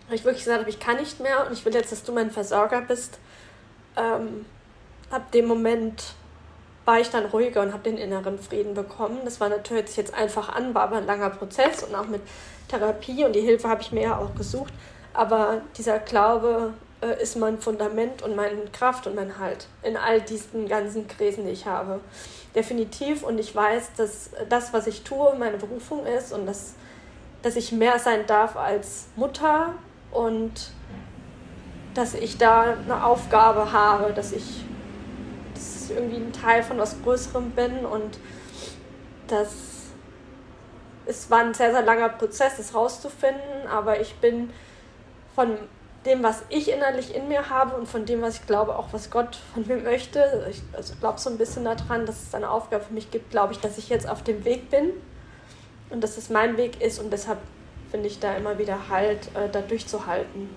habe 0.06 0.16
ich 0.16 0.24
wirklich 0.24 0.44
gesagt 0.44 0.68
ich 0.68 0.80
kann 0.80 0.98
nicht 0.98 1.20
mehr 1.20 1.46
und 1.46 1.54
ich 1.54 1.64
will 1.66 1.74
jetzt, 1.74 1.92
dass 1.92 2.04
du 2.04 2.12
mein 2.12 2.32
Versorger 2.32 2.82
bist. 2.82 3.20
Ähm, 3.96 4.46
ab 5.10 5.32
dem 5.32 5.46
Moment 5.46 6.14
war 6.86 7.00
ich 7.00 7.10
dann 7.10 7.26
ruhiger 7.26 7.62
und 7.62 7.74
habe 7.74 7.84
den 7.84 7.98
inneren 7.98 8.40
Frieden 8.40 8.74
bekommen. 8.74 9.20
Das 9.24 9.40
war 9.40 9.50
natürlich 9.50 9.96
jetzt 9.96 10.14
einfach 10.14 10.54
an, 10.54 10.74
war 10.74 10.84
aber 10.84 10.98
ein 10.98 11.06
langer 11.06 11.30
Prozess 11.30 11.84
und 11.84 11.96
auch 11.96 12.08
mit 12.08 12.22
Therapie 12.68 13.24
und 13.24 13.34
die 13.34 13.42
Hilfe 13.42 13.70
habe 13.70 13.82
ich 13.82 13.92
mir 13.92 14.04
ja 14.04 14.18
auch 14.18 14.36
gesucht. 14.36 14.74
Aber 15.14 15.62
dieser 15.78 16.00
Glaube 16.00 16.74
äh, 17.02 17.22
ist 17.22 17.38
mein 17.38 17.60
Fundament 17.60 18.22
und 18.22 18.36
meine 18.36 18.66
Kraft 18.72 19.08
und 19.08 19.16
mein 19.16 19.40
Halt 19.40 19.68
in 19.84 19.96
all 19.96 20.22
diesen 20.22 20.68
ganzen 20.68 21.08
Krisen, 21.08 21.46
die 21.46 21.52
ich 21.52 21.66
habe. 21.66 22.00
Definitiv 22.56 23.24
und 23.24 23.40
ich 23.40 23.56
weiß, 23.56 23.92
dass 23.98 24.32
das, 24.50 24.74
was 24.74 24.88
ich 24.88 25.04
tue, 25.04 25.36
meine 25.38 25.58
Berufung 25.58 26.06
ist 26.06 26.34
und 26.34 26.46
dass, 26.46 26.74
dass 27.42 27.56
ich 27.56 27.72
mehr 27.72 28.00
sein 28.00 28.26
darf 28.28 28.56
als 28.56 29.06
Mutter, 29.16 29.74
und 30.14 30.72
dass 31.94 32.14
ich 32.14 32.38
da 32.38 32.76
eine 32.86 33.04
Aufgabe 33.04 33.72
habe, 33.72 34.14
dass 34.14 34.32
ich, 34.32 34.64
dass 35.84 35.92
ich 35.92 35.98
irgendwie 35.98 36.18
ein 36.18 36.32
Teil 36.32 36.64
von 36.64 36.78
was 36.78 36.96
Größerem 37.04 37.52
bin 37.52 37.86
und 37.86 38.18
das 39.28 39.52
es 41.06 41.30
war 41.30 41.40
ein 41.40 41.54
sehr, 41.54 41.72
sehr 41.72 41.82
langer 41.82 42.08
Prozess, 42.08 42.56
das 42.56 42.74
rauszufinden, 42.74 43.68
aber 43.70 44.00
ich 44.00 44.16
bin 44.16 44.52
von 45.36 45.58
dem, 46.06 46.24
was 46.24 46.44
ich 46.48 46.72
innerlich 46.72 47.14
in 47.14 47.28
mir 47.28 47.50
habe 47.50 47.76
und 47.76 47.90
von 47.90 48.06
dem, 48.06 48.22
was 48.22 48.36
ich 48.36 48.46
glaube, 48.46 48.78
auch 48.78 48.94
was 48.94 49.10
Gott 49.10 49.38
von 49.54 49.68
mir 49.68 49.76
möchte. 49.78 50.48
Ich 50.50 50.62
also 50.72 50.94
glaube 51.02 51.20
so 51.20 51.30
ein 51.30 51.38
bisschen 51.38 51.66
daran, 51.66 52.06
dass 52.06 52.22
es 52.28 52.34
eine 52.34 52.50
Aufgabe 52.50 52.86
für 52.86 52.94
mich 52.94 53.12
gibt, 53.12 53.32
glaube 53.32 53.52
ich, 53.52 53.60
dass 53.60 53.78
ich 53.78 53.90
jetzt 53.90 54.08
auf 54.08 54.24
dem 54.24 54.46
Weg 54.46 54.70
bin 54.70 54.92
und 55.90 56.02
dass 56.02 56.18
es 56.18 56.30
mein 56.30 56.56
Weg 56.56 56.82
ist 56.82 57.00
und 57.00 57.12
deshalb 57.12 57.40
finde 57.92 58.08
ich 58.08 58.20
da 58.20 58.38
immer 58.38 58.58
wieder 58.58 58.88
Halt, 58.90 59.28
äh, 59.36 59.50
da 59.52 59.60
durchzuhalten. 59.60 60.50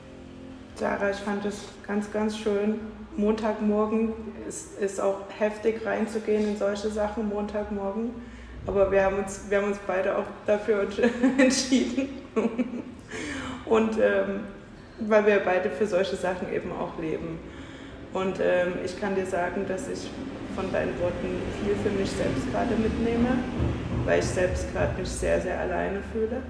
Sarah, 0.77 1.11
ich 1.11 1.17
fand 1.17 1.45
es 1.45 1.59
ganz, 1.85 2.13
ganz 2.13 2.39
schön. 2.39 2.81
Montagmorgen 3.17 4.13
ist, 4.49 4.79
ist 4.79 5.01
auch 5.01 5.21
heftig 5.39 5.85
reinzugehen 5.85 6.49
in 6.49 6.57
solche 6.57 6.89
Sachen, 6.89 7.29
Montagmorgen. 7.29 8.11
Aber 8.67 8.91
wir 8.91 9.05
haben 9.05 9.19
uns, 9.19 9.47
wir 9.49 9.59
haben 9.59 9.69
uns 9.69 9.79
beide 9.87 10.17
auch 10.19 10.25
dafür 10.47 10.87
entschieden. 11.39 12.09
Und 13.65 13.99
ähm, 13.99 14.41
weil 15.01 15.27
wir 15.27 15.41
beide 15.41 15.71
für 15.71 15.87
solche 15.87 16.17
Sachen 16.17 16.53
eben 16.53 16.73
auch 16.73 16.99
leben. 17.01 17.39
Und 18.13 18.39
ähm, 18.41 18.75
ich 18.85 18.99
kann 18.99 19.15
dir 19.15 19.27
sagen, 19.27 19.67
dass 19.69 19.89
ich 19.89 20.11
von 20.55 20.73
deinen 20.73 20.99
Worten 21.01 21.43
viel 21.63 21.75
für 21.77 21.99
mich 21.99 22.11
selbst 22.11 22.51
gerade 22.51 22.75
mitnehme, 22.77 23.29
weil 24.05 24.21
ich 24.21 24.25
selbst 24.25 24.73
gerade 24.73 24.99
mich 24.99 25.09
sehr, 25.09 25.41
sehr 25.41 25.61
alleine 25.61 26.01
fühle 26.13 26.41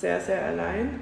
sehr, 0.00 0.20
sehr 0.20 0.44
allein 0.44 1.00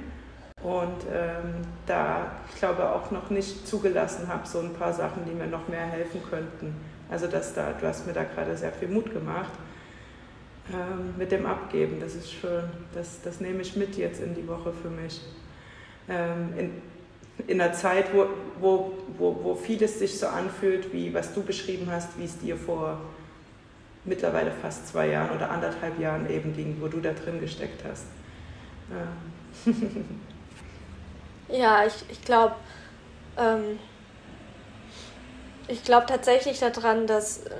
und 0.64 1.04
ähm, 1.12 1.60
da, 1.84 2.32
ich 2.48 2.58
glaube, 2.58 2.88
auch 2.88 3.10
noch 3.10 3.28
nicht 3.28 3.68
zugelassen 3.68 4.28
habe, 4.28 4.48
so 4.48 4.60
ein 4.60 4.72
paar 4.72 4.94
Sachen, 4.94 5.26
die 5.26 5.34
mir 5.34 5.46
noch 5.46 5.68
mehr 5.68 5.84
helfen 5.84 6.22
könnten. 6.28 6.74
Also 7.10 7.26
dass 7.26 7.52
da, 7.52 7.74
du 7.78 7.86
hast 7.86 8.06
mir 8.06 8.14
da 8.14 8.24
gerade 8.24 8.56
sehr 8.56 8.72
viel 8.72 8.88
Mut 8.88 9.12
gemacht 9.12 9.52
ähm, 10.72 11.14
mit 11.18 11.30
dem 11.32 11.44
Abgeben, 11.44 12.00
das 12.00 12.14
ist 12.14 12.32
schön, 12.32 12.64
das, 12.94 13.20
das 13.22 13.40
nehme 13.40 13.60
ich 13.60 13.76
mit 13.76 13.98
jetzt 13.98 14.22
in 14.22 14.34
die 14.34 14.48
Woche 14.48 14.72
für 14.72 14.88
mich. 14.88 15.20
Ähm, 16.08 16.54
in, 16.56 16.70
in 17.46 17.60
einer 17.60 17.74
Zeit, 17.74 18.06
wo, 18.14 18.26
wo, 18.58 18.92
wo, 19.18 19.38
wo 19.42 19.54
vieles 19.54 19.98
sich 19.98 20.18
so 20.18 20.28
anfühlt, 20.28 20.94
wie 20.94 21.12
was 21.12 21.34
du 21.34 21.42
beschrieben 21.42 21.88
hast, 21.90 22.18
wie 22.18 22.24
es 22.24 22.38
dir 22.38 22.56
vor 22.56 23.02
mittlerweile 24.06 24.50
fast 24.50 24.88
zwei 24.88 25.08
Jahren 25.08 25.36
oder 25.36 25.50
anderthalb 25.50 26.00
Jahren 26.00 26.30
eben 26.30 26.54
ging, 26.54 26.78
wo 26.80 26.88
du 26.88 27.00
da 27.00 27.12
drin 27.12 27.38
gesteckt 27.38 27.84
hast. 27.86 28.06
Ja, 28.90 29.72
ja 31.58 31.86
ich, 31.86 31.94
ich 32.10 32.22
glaube, 32.22 32.54
ähm, 33.38 33.78
ich 35.68 35.82
glaube 35.84 36.06
tatsächlich 36.06 36.60
daran, 36.60 37.06
dass 37.06 37.46
äh, 37.46 37.50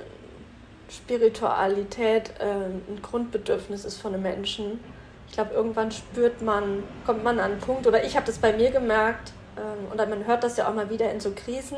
Spiritualität 0.89 2.31
äh, 2.39 2.45
ein 2.45 2.99
Grundbedürfnis 3.01 3.85
ist 3.85 3.97
von 3.97 4.13
einem 4.13 4.23
Menschen. 4.23 4.79
Ich 5.27 5.33
glaube, 5.33 5.53
irgendwann 5.53 5.91
spürt 5.91 6.41
man, 6.41 6.83
kommt 7.05 7.23
man 7.23 7.39
an 7.39 7.53
einen 7.53 7.59
Punkt, 7.59 7.87
oder 7.87 8.03
ich 8.03 8.15
habe 8.15 8.25
das 8.25 8.37
bei 8.37 8.53
mir 8.53 8.71
gemerkt, 8.71 9.33
ähm, 9.57 9.91
oder 9.91 10.05
man 10.05 10.25
hört 10.25 10.43
das 10.43 10.57
ja 10.57 10.69
auch 10.69 10.73
mal 10.73 10.89
wieder 10.89 11.11
in 11.11 11.19
so 11.19 11.31
Krisen, 11.31 11.77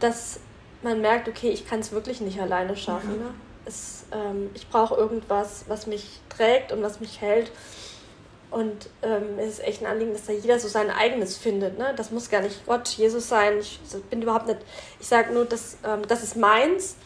dass 0.00 0.40
man 0.82 1.00
merkt, 1.00 1.28
okay, 1.28 1.50
ich 1.50 1.66
kann 1.66 1.80
es 1.80 1.92
wirklich 1.92 2.20
nicht 2.20 2.40
alleine 2.40 2.76
schaffen. 2.76 3.16
Mhm. 3.16 3.24
Ne? 3.24 3.30
Es, 3.64 4.06
ähm, 4.12 4.50
ich 4.54 4.68
brauche 4.68 4.94
irgendwas, 4.94 5.64
was 5.68 5.86
mich 5.86 6.20
trägt 6.28 6.72
und 6.72 6.82
was 6.82 7.00
mich 7.00 7.20
hält. 7.20 7.50
Und 8.50 8.88
ähm, 9.02 9.38
es 9.38 9.54
ist 9.54 9.64
echt 9.64 9.82
ein 9.82 9.86
Anliegen, 9.86 10.12
dass 10.12 10.26
da 10.26 10.32
jeder 10.32 10.58
so 10.58 10.68
sein 10.68 10.90
eigenes 10.90 11.36
findet. 11.36 11.78
Ne? 11.78 11.92
Das 11.96 12.10
muss 12.10 12.30
gar 12.30 12.40
nicht 12.40 12.64
Gott, 12.66 12.88
Jesus 12.88 13.28
sein. 13.28 13.58
Ich 13.58 13.78
bin 14.10 14.22
überhaupt 14.22 14.46
nicht, 14.46 14.60
ich 15.00 15.06
sage 15.06 15.32
nur, 15.32 15.44
das, 15.44 15.76
ähm, 15.84 16.02
das 16.08 16.22
ist 16.22 16.36
meins 16.36 16.96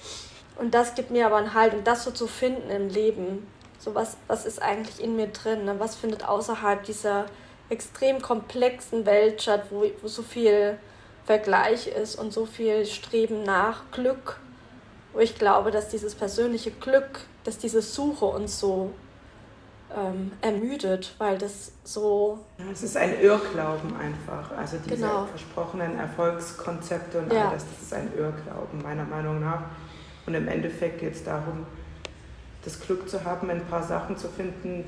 und 0.57 0.73
das 0.73 0.95
gibt 0.95 1.11
mir 1.11 1.27
aber 1.27 1.37
einen 1.37 1.55
Halt. 1.55 1.75
Und 1.75 1.87
das 1.87 2.05
so 2.05 2.13
zu 2.13 2.29
finden 2.29 2.71
im 2.71 2.89
Leben, 2.89 3.47
so 3.79 3.95
was, 3.95 4.17
was 4.29 4.47
ist 4.47 4.63
eigentlich 4.63 5.03
in 5.03 5.17
mir 5.17 5.29
drin? 5.29 5.65
Ne? 5.65 5.75
Was 5.79 5.97
findet 5.97 6.29
außerhalb 6.29 6.85
dieser 6.85 7.27
extrem 7.71 8.23
komplexen 8.23 9.05
Welt 9.05 9.43
statt, 9.43 9.65
wo, 9.71 9.85
wo 10.01 10.09
so 10.09 10.23
viel 10.23 10.79
Vergleich 11.25 11.89
ist 11.89 12.17
und 12.17 12.33
so 12.33 12.47
viel 12.47 12.87
Streben 12.87 13.43
nach 13.43 13.91
Glück 13.91 14.39
wo 15.13 15.21
ich 15.21 15.39
glaube, 15.39 15.71
dass 15.71 15.89
dieses 15.89 16.15
persönliche 16.15 16.71
Glück, 16.71 17.21
dass 17.45 17.59
diese 17.59 17.83
Suche 17.83 18.25
uns 18.25 18.59
so 18.59 18.91
ähm, 19.97 20.33
ermüdet, 20.41 21.15
weil 21.19 21.39
das 21.39 21.73
so. 21.85 22.39
Ja, 22.59 22.65
es 22.73 22.83
ist 22.83 22.97
ein 22.97 23.21
Irrglauben 23.21 23.95
einfach. 23.97 24.57
Also 24.57 24.77
diese 24.85 24.97
Genau. 24.97 25.27
versprochenen 25.27 25.99
Erfolgskonzepte 25.99 27.19
und 27.19 27.33
Ja. 27.33 27.47
all 27.49 27.55
das, 27.55 27.65
das 27.69 27.83
ist 27.83 27.95
ein 27.95 28.09
Irrglauben, 28.17 28.83
meiner 28.83 29.05
Meinung 29.05 29.41
nach. 29.41 29.63
Und 30.27 30.35
im 30.35 30.47
Endeffekt 30.49 31.01
geht 31.01 31.15
es 31.15 31.25
darum, 31.25 31.67
das 32.65 32.81
Glück 32.81 33.09
zu 33.09 33.25
haben, 33.25 33.51
ein 33.51 33.65
paar 33.67 33.83
Sachen 33.83 34.17
zu 34.17 34.29
finden, 34.29 34.85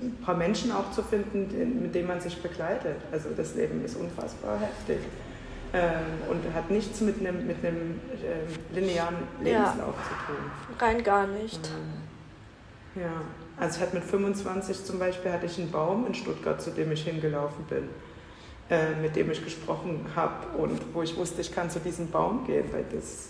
ein 0.00 0.18
paar 0.24 0.34
Menschen 0.36 0.72
auch 0.72 0.90
zu 0.92 1.02
finden, 1.02 1.82
mit 1.82 1.94
denen 1.94 2.08
man 2.08 2.20
sich 2.20 2.40
begleitet. 2.42 2.96
Also 3.12 3.28
das 3.36 3.54
Leben 3.54 3.84
ist 3.84 3.96
unfassbar 3.96 4.58
heftig. 4.58 4.98
Ähm, 5.74 5.90
und 6.30 6.54
hat 6.54 6.70
nichts 6.70 7.00
mit 7.00 7.18
einem, 7.20 7.46
mit 7.46 7.56
ähm, 7.64 7.98
linearen 8.74 9.16
Ja. 9.38 9.44
Lebenslauf 9.44 9.94
zu 9.94 10.32
tun. 10.32 10.78
rein 10.78 11.02
gar 11.02 11.26
nicht. 11.26 11.70
Ja, 12.94 13.22
also 13.58 13.76
ich 13.76 13.82
hatte 13.82 13.94
mit 13.96 14.04
25 14.04 14.84
zum 14.84 14.98
Beispiel 14.98 15.32
hatte 15.32 15.46
ich 15.46 15.58
einen 15.58 15.70
Baum 15.70 16.06
in 16.06 16.14
Stuttgart, 16.14 16.60
zu 16.60 16.70
dem 16.70 16.90
ich 16.92 17.04
hingelaufen 17.04 17.64
bin, 17.68 17.88
äh, 18.70 18.94
mit 19.00 19.14
dem 19.16 19.30
ich 19.30 19.44
gesprochen 19.44 20.06
habe 20.16 20.56
und 20.58 20.80
wo 20.94 21.02
ich 21.02 21.16
wusste, 21.16 21.40
ich 21.40 21.52
kann 21.54 21.70
zu 21.70 21.78
diesem 21.80 22.10
Baum 22.10 22.44
gehen, 22.46 22.64
weil 22.72 22.84
das 22.92 23.28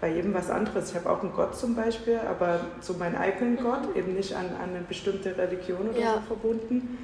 bei 0.00 0.12
jedem 0.12 0.34
was 0.34 0.50
anderes. 0.50 0.90
Ich 0.90 0.96
habe 0.96 1.08
auch 1.10 1.22
einen 1.22 1.32
Gott 1.32 1.56
zum 1.56 1.74
Beispiel, 1.74 2.18
aber 2.28 2.60
so 2.80 2.94
meinen 2.94 3.16
eigenen 3.16 3.56
Gott, 3.56 3.96
eben 3.96 4.14
nicht 4.14 4.34
an, 4.34 4.46
an 4.62 4.70
eine 4.74 4.80
bestimmte 4.86 5.36
Religion 5.36 5.88
oder 5.88 5.98
Ja. 5.98 6.14
so 6.16 6.20
verbunden. 6.20 6.98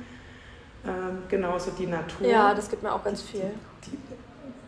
Ähm, 0.85 1.19
genauso 1.29 1.71
die 1.71 1.87
Natur, 1.87 2.27
Ja, 2.27 2.53
das 2.55 2.69
gibt 2.69 2.83
mir 2.83 2.93
auch 2.93 3.03
ganz 3.05 3.23
viel. 3.23 3.51
die, 3.87 3.97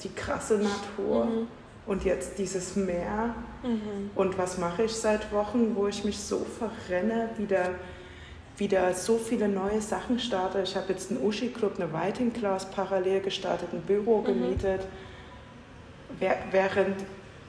die 0.03 0.15
krasse 0.15 0.55
Natur 0.59 1.25
Mhm. 1.27 1.49
Und 1.87 2.05
jetzt 2.05 2.39
dieses 2.39 2.77
Meer. 2.77 3.35
Mhm. 3.63 4.11
Und 4.15 4.39
was 4.39 4.59
mache 4.59 4.85
ich 4.85 4.93
seit 4.95 5.33
Wochen, 5.33 5.75
wo 5.75 5.87
ich 5.87 6.05
mich 6.05 6.19
so 6.19 6.45
verrenne, 6.59 7.29
wieder, 7.39 7.71
wieder 8.57 8.95
so 8.95 9.19
viele 9.19 9.49
neue 9.49 9.81
Sachen 9.81 10.19
starte. 10.19 10.61
Ich 10.63 10.77
habe 10.77 10.93
jetzt 10.93 11.11
einen 11.11 11.23
Uschi-Club, 11.23 11.75
eine 11.79 11.93
Writing 11.93 12.33
Class 12.33 12.71
parallel 12.71 13.21
gestartet, 13.21 13.69
ein 13.73 13.83
Büro 13.83 14.21
Mhm. 14.21 14.25
gemietet, 14.25 14.81
wer- 16.19 16.39
während 16.51 16.97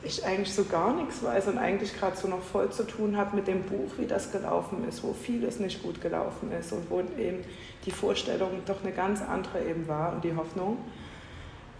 ich 0.03 0.23
eigentlich 0.23 0.53
so 0.53 0.65
gar 0.65 0.93
nichts 0.93 1.23
weiß 1.23 1.47
und 1.47 1.57
eigentlich 1.57 1.97
gerade 1.97 2.15
so 2.15 2.27
noch 2.27 2.41
voll 2.41 2.69
zu 2.71 2.83
tun 2.83 3.17
habe 3.17 3.35
mit 3.35 3.47
dem 3.47 3.63
Buch, 3.63 3.91
wie 3.97 4.05
das 4.05 4.31
gelaufen 4.31 4.87
ist, 4.87 5.01
wo 5.03 5.13
vieles 5.13 5.59
nicht 5.59 5.81
gut 5.81 5.99
gelaufen 5.99 6.51
ist 6.51 6.71
und 6.73 6.89
wo 6.91 6.99
eben 6.99 7.43
die 7.85 7.91
Vorstellung 7.91 8.49
doch 8.67 8.83
eine 8.83 8.91
ganz 8.91 9.21
andere 9.23 9.63
eben 9.67 9.87
war 9.87 10.13
und 10.13 10.23
die 10.23 10.35
Hoffnung. 10.35 10.77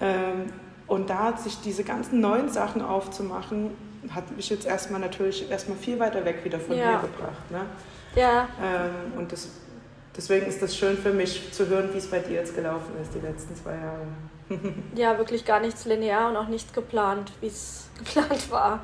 Ähm, 0.02 0.52
und 0.88 1.10
da 1.10 1.20
hat 1.26 1.40
sich 1.40 1.60
diese 1.62 1.84
ganzen 1.84 2.20
neuen 2.22 2.50
Sachen 2.50 2.82
aufzumachen, 2.82 3.72
hat 4.14 4.36
mich 4.36 4.50
jetzt 4.50 4.66
erstmal 4.66 5.00
natürlich 5.02 5.50
erstmal 5.50 5.78
viel 5.78 6.00
weiter 6.00 6.24
weg 6.26 6.44
wieder 6.44 6.60
von 6.60 6.78
Ja. 6.78 6.92
mir 6.94 7.00
gebracht. 7.00 7.52
Ne? 7.52 7.62
Ja, 8.16 8.48
Ähm, 8.64 9.18
und 9.18 9.32
das, 9.32 9.50
deswegen 10.16 10.46
ist 10.46 10.62
das 10.62 10.76
schön 10.78 10.98
für 10.98 11.12
mich 11.12 11.52
zu 11.52 11.68
hören, 11.68 11.90
wie 11.94 11.98
es 11.98 12.08
bei 12.10 12.20
dir 12.20 12.36
jetzt 12.36 12.56
gelaufen 12.56 12.94
ist, 13.02 13.14
die 13.14 13.20
letzten 13.20 13.56
zwei 13.56 13.72
Jahre. 13.72 14.06
ja, 14.96 15.18
wirklich 15.18 15.44
gar 15.44 15.60
nichts 15.60 15.86
linear 15.86 16.30
und 16.30 16.38
auch 16.38 16.48
nichts 16.48 16.72
geplant, 16.72 17.32
wie 17.42 17.48
es 17.48 17.90
geplant 17.98 18.52
war. 18.52 18.82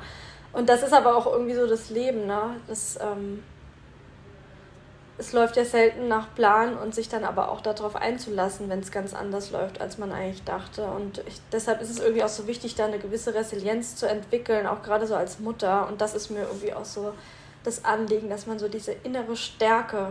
Und 0.52 0.68
das 0.68 0.82
ist 0.82 0.92
aber 0.92 1.16
auch 1.16 1.26
irgendwie 1.32 1.54
so 1.54 1.66
das 1.66 1.88
Leben, 1.90 2.26
ne? 2.26 2.56
Das, 2.66 2.98
ähm, 3.00 3.42
es 5.22 5.32
läuft 5.32 5.56
ja 5.56 5.64
selten 5.64 6.08
nach 6.08 6.34
Plan 6.34 6.76
und 6.76 6.96
sich 6.96 7.08
dann 7.08 7.22
aber 7.22 7.52
auch 7.52 7.60
darauf 7.60 7.94
einzulassen, 7.94 8.68
wenn 8.68 8.80
es 8.80 8.90
ganz 8.90 9.14
anders 9.14 9.52
läuft, 9.52 9.80
als 9.80 9.96
man 9.96 10.10
eigentlich 10.10 10.42
dachte. 10.42 10.84
Und 10.84 11.22
ich, 11.28 11.40
deshalb 11.52 11.80
ist 11.80 11.90
es 11.90 12.00
irgendwie 12.00 12.24
auch 12.24 12.28
so 12.28 12.48
wichtig, 12.48 12.74
da 12.74 12.86
eine 12.86 12.98
gewisse 12.98 13.32
Resilienz 13.32 13.94
zu 13.94 14.06
entwickeln, 14.06 14.66
auch 14.66 14.82
gerade 14.82 15.06
so 15.06 15.14
als 15.14 15.38
Mutter. 15.38 15.86
Und 15.86 16.00
das 16.00 16.16
ist 16.16 16.30
mir 16.30 16.40
irgendwie 16.42 16.74
auch 16.74 16.84
so 16.84 17.14
das 17.62 17.84
Anliegen, 17.84 18.28
dass 18.30 18.48
man 18.48 18.58
so 18.58 18.68
diese 18.68 18.90
innere 19.04 19.36
Stärke 19.36 20.08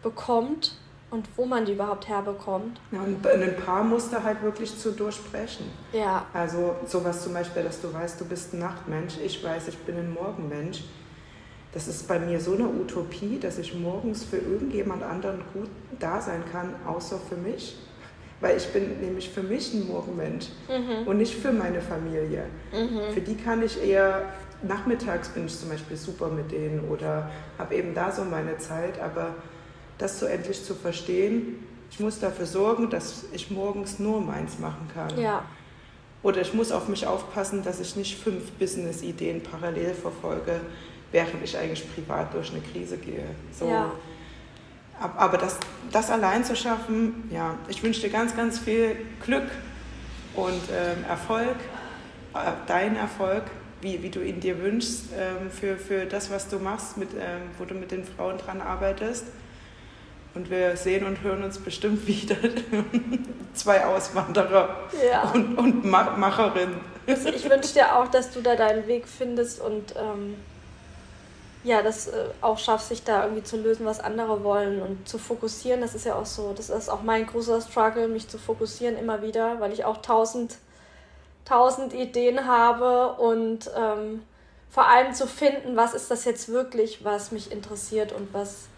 bekommt 0.00 0.76
und 1.10 1.28
wo 1.36 1.44
man 1.44 1.64
die 1.64 1.72
überhaupt 1.72 2.06
herbekommt. 2.08 2.80
Ja, 2.92 3.00
und 3.00 3.26
ein 3.26 3.56
paar 3.56 3.82
Muster 3.82 4.22
halt 4.22 4.42
wirklich 4.42 4.78
zu 4.78 4.92
durchbrechen. 4.92 5.66
Ja, 5.92 6.24
Also 6.32 6.76
sowas 6.86 7.24
zum 7.24 7.34
Beispiel, 7.34 7.64
dass 7.64 7.80
du 7.80 7.92
weißt, 7.92 8.20
du 8.20 8.24
bist 8.26 8.54
ein 8.54 8.60
Nachtmensch, 8.60 9.14
ich 9.18 9.42
weiß, 9.42 9.66
ich 9.66 9.78
bin 9.78 9.96
ein 9.96 10.12
Morgenmensch. 10.14 10.84
Das 11.72 11.86
ist 11.86 12.08
bei 12.08 12.18
mir 12.18 12.40
so 12.40 12.54
eine 12.54 12.64
Utopie, 12.68 13.38
dass 13.40 13.58
ich 13.58 13.74
morgens 13.74 14.24
für 14.24 14.38
irgendjemand 14.38 15.02
anderen 15.02 15.40
gut 15.54 15.68
da 16.00 16.20
sein 16.20 16.42
kann, 16.50 16.74
außer 16.86 17.18
für 17.18 17.36
mich. 17.36 17.76
Weil 18.40 18.56
ich 18.56 18.66
bin 18.68 19.00
nämlich 19.00 19.28
für 19.28 19.42
mich 19.42 19.72
ein 19.74 19.86
Morgenmensch 19.86 20.46
und 21.06 21.18
nicht 21.18 21.34
für 21.34 21.52
meine 21.52 21.80
Familie. 21.80 22.46
Für 23.12 23.20
die 23.20 23.36
kann 23.36 23.62
ich 23.62 23.80
eher, 23.82 24.22
nachmittags 24.62 25.28
bin 25.28 25.46
ich 25.46 25.58
zum 25.58 25.68
Beispiel 25.68 25.96
super 25.96 26.28
mit 26.28 26.50
denen 26.50 26.88
oder 26.88 27.30
habe 27.58 27.74
eben 27.74 27.94
da 27.94 28.10
so 28.10 28.24
meine 28.24 28.56
Zeit, 28.58 28.98
aber 29.00 29.34
das 29.98 30.18
so 30.18 30.26
endlich 30.26 30.64
zu 30.64 30.74
verstehen, 30.74 31.66
ich 31.90 32.00
muss 32.00 32.18
dafür 32.18 32.46
sorgen, 32.46 32.88
dass 32.88 33.24
ich 33.32 33.50
morgens 33.50 33.98
nur 33.98 34.20
meins 34.20 34.58
machen 34.58 34.88
kann. 34.94 35.18
ja, 35.18 35.44
Oder 36.22 36.40
ich 36.40 36.54
muss 36.54 36.70
auf 36.72 36.88
mich 36.88 37.06
aufpassen, 37.06 37.62
dass 37.62 37.78
ich 37.80 37.96
nicht 37.96 38.16
fünf 38.18 38.52
Business-Ideen 38.52 39.42
parallel 39.42 39.92
verfolge, 39.94 40.60
während 41.12 41.42
ich 41.42 41.56
eigentlich 41.56 41.92
privat 41.94 42.32
durch 42.34 42.50
eine 42.52 42.60
Krise 42.60 42.96
gehe. 42.98 43.24
So. 43.58 43.68
Ja. 43.68 43.90
Ab- 45.00 45.14
Aber 45.16 45.38
das, 45.38 45.56
das 45.92 46.10
allein 46.10 46.44
zu 46.44 46.54
schaffen, 46.54 47.28
ja, 47.32 47.54
ich 47.68 47.82
wünsche 47.82 48.00
dir 48.02 48.10
ganz, 48.10 48.36
ganz 48.36 48.58
viel 48.58 48.96
Glück 49.24 49.50
und 50.34 50.60
ähm, 50.70 51.04
Erfolg, 51.08 51.56
äh, 52.34 52.38
dein 52.66 52.96
Erfolg, 52.96 53.44
wie, 53.80 54.02
wie 54.02 54.10
du 54.10 54.20
ihn 54.20 54.40
dir 54.40 54.62
wünschst, 54.62 55.04
ähm, 55.18 55.50
für, 55.50 55.76
für 55.78 56.04
das, 56.04 56.30
was 56.30 56.48
du 56.48 56.58
machst, 56.58 56.96
mit, 56.98 57.08
ähm, 57.14 57.40
wo 57.58 57.64
du 57.64 57.74
mit 57.74 57.90
den 57.90 58.04
Frauen 58.04 58.36
dran 58.38 58.60
arbeitest. 58.60 59.24
Und 60.32 60.48
wir 60.48 60.76
sehen 60.76 61.04
und 61.06 61.22
hören 61.22 61.42
uns 61.42 61.58
bestimmt 61.58 62.06
wieder. 62.06 62.36
Zwei 63.54 63.84
Auswanderer 63.84 64.76
ja. 65.10 65.22
und, 65.30 65.58
und 65.58 65.84
Ma 65.84 66.14
Macherin. 66.16 66.74
Also 67.08 67.30
ich 67.30 67.50
wünsche 67.50 67.72
dir 67.74 67.96
auch, 67.96 68.06
dass 68.06 68.30
du 68.30 68.40
da 68.40 68.54
deinen 68.54 68.86
Weg 68.86 69.08
findest 69.08 69.60
und 69.60 69.92
ähm, 69.96 70.36
ja, 71.62 71.82
das 71.82 72.08
äh, 72.08 72.26
auch 72.40 72.58
schaffst, 72.58 72.88
sich 72.88 73.04
da 73.04 73.24
irgendwie 73.24 73.42
zu 73.42 73.56
lösen, 73.56 73.84
was 73.84 74.00
andere 74.00 74.42
wollen 74.44 74.80
und 74.80 75.08
zu 75.08 75.18
fokussieren. 75.18 75.80
Das 75.80 75.94
ist 75.94 76.06
ja 76.06 76.14
auch 76.14 76.26
so, 76.26 76.52
das 76.56 76.70
ist 76.70 76.88
auch 76.88 77.02
mein 77.02 77.26
großer 77.26 77.60
Struggle, 77.60 78.08
mich 78.08 78.28
zu 78.28 78.38
fokussieren 78.38 78.96
immer 78.96 79.22
wieder, 79.22 79.60
weil 79.60 79.72
ich 79.72 79.84
auch 79.84 79.98
tausend, 79.98 80.56
tausend 81.44 81.92
Ideen 81.92 82.46
habe 82.46 83.12
und 83.20 83.70
ähm, 83.76 84.22
vor 84.70 84.86
allem 84.88 85.12
zu 85.12 85.26
finden, 85.26 85.76
was 85.76 85.94
ist 85.94 86.10
das 86.10 86.24
jetzt 86.24 86.48
wirklich, 86.48 87.04
was 87.04 87.32
mich 87.32 87.52
interessiert 87.52 88.12
und 88.12 88.32
was, 88.32 88.68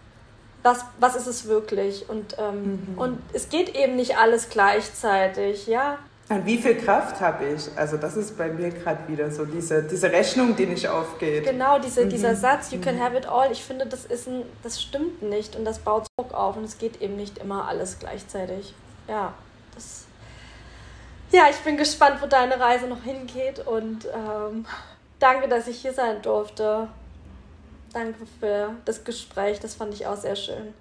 was, 0.63 0.83
was 0.99 1.15
ist 1.15 1.27
es 1.27 1.47
wirklich. 1.47 2.09
Und, 2.09 2.35
ähm, 2.39 2.95
und 2.97 3.21
es 3.31 3.49
geht 3.49 3.75
eben 3.75 3.95
nicht 3.95 4.17
alles 4.17 4.49
gleichzeitig, 4.49 5.67
ja. 5.67 5.99
Und 6.29 6.45
wie 6.45 6.57
viel 6.57 6.75
Kraft 6.75 7.19
habe 7.19 7.45
ich? 7.45 7.69
Also 7.75 7.97
das 7.97 8.15
ist 8.15 8.37
bei 8.37 8.47
mir 8.49 8.69
gerade 8.69 9.07
wieder 9.07 9.29
so 9.29 9.45
diese, 9.45 9.83
diese 9.83 10.09
Rechnung, 10.11 10.55
die 10.55 10.65
nicht 10.65 10.87
aufgeht. 10.87 11.43
Genau, 11.43 11.79
diese, 11.79 12.05
Mhm. 12.05 12.09
dieser 12.09 12.35
Satz, 12.35 12.71
you 12.71 12.79
can 12.79 12.99
have 12.99 13.15
it 13.15 13.27
all, 13.27 13.51
ich 13.51 13.61
finde, 13.63 13.85
das, 13.85 14.05
ist 14.05 14.27
ein, 14.27 14.43
das 14.63 14.81
stimmt 14.81 15.21
nicht 15.21 15.55
und 15.55 15.65
das 15.65 15.79
baut 15.79 16.07
Druck 16.17 16.33
auf 16.33 16.55
und 16.55 16.63
es 16.63 16.77
geht 16.77 17.01
eben 17.01 17.17
nicht 17.17 17.39
immer 17.39 17.67
alles 17.67 17.99
gleichzeitig. 17.99 18.73
Ja, 19.07 19.33
das, 19.75 20.05
ja 21.31 21.43
ich 21.49 21.57
bin 21.57 21.75
gespannt, 21.75 22.21
wo 22.21 22.25
deine 22.25 22.57
Reise 22.59 22.87
noch 22.87 23.03
hingeht 23.03 23.59
und 23.67 24.05
ähm, 24.05 24.65
danke, 25.19 25.49
dass 25.49 25.67
ich 25.67 25.81
hier 25.81 25.93
sein 25.93 26.21
durfte. 26.21 26.87
Danke 27.91 28.25
für 28.39 28.69
das 28.85 29.03
Gespräch, 29.03 29.59
das 29.59 29.75
fand 29.75 29.93
ich 29.93 30.07
auch 30.07 30.17
sehr 30.17 30.37
schön. 30.37 30.73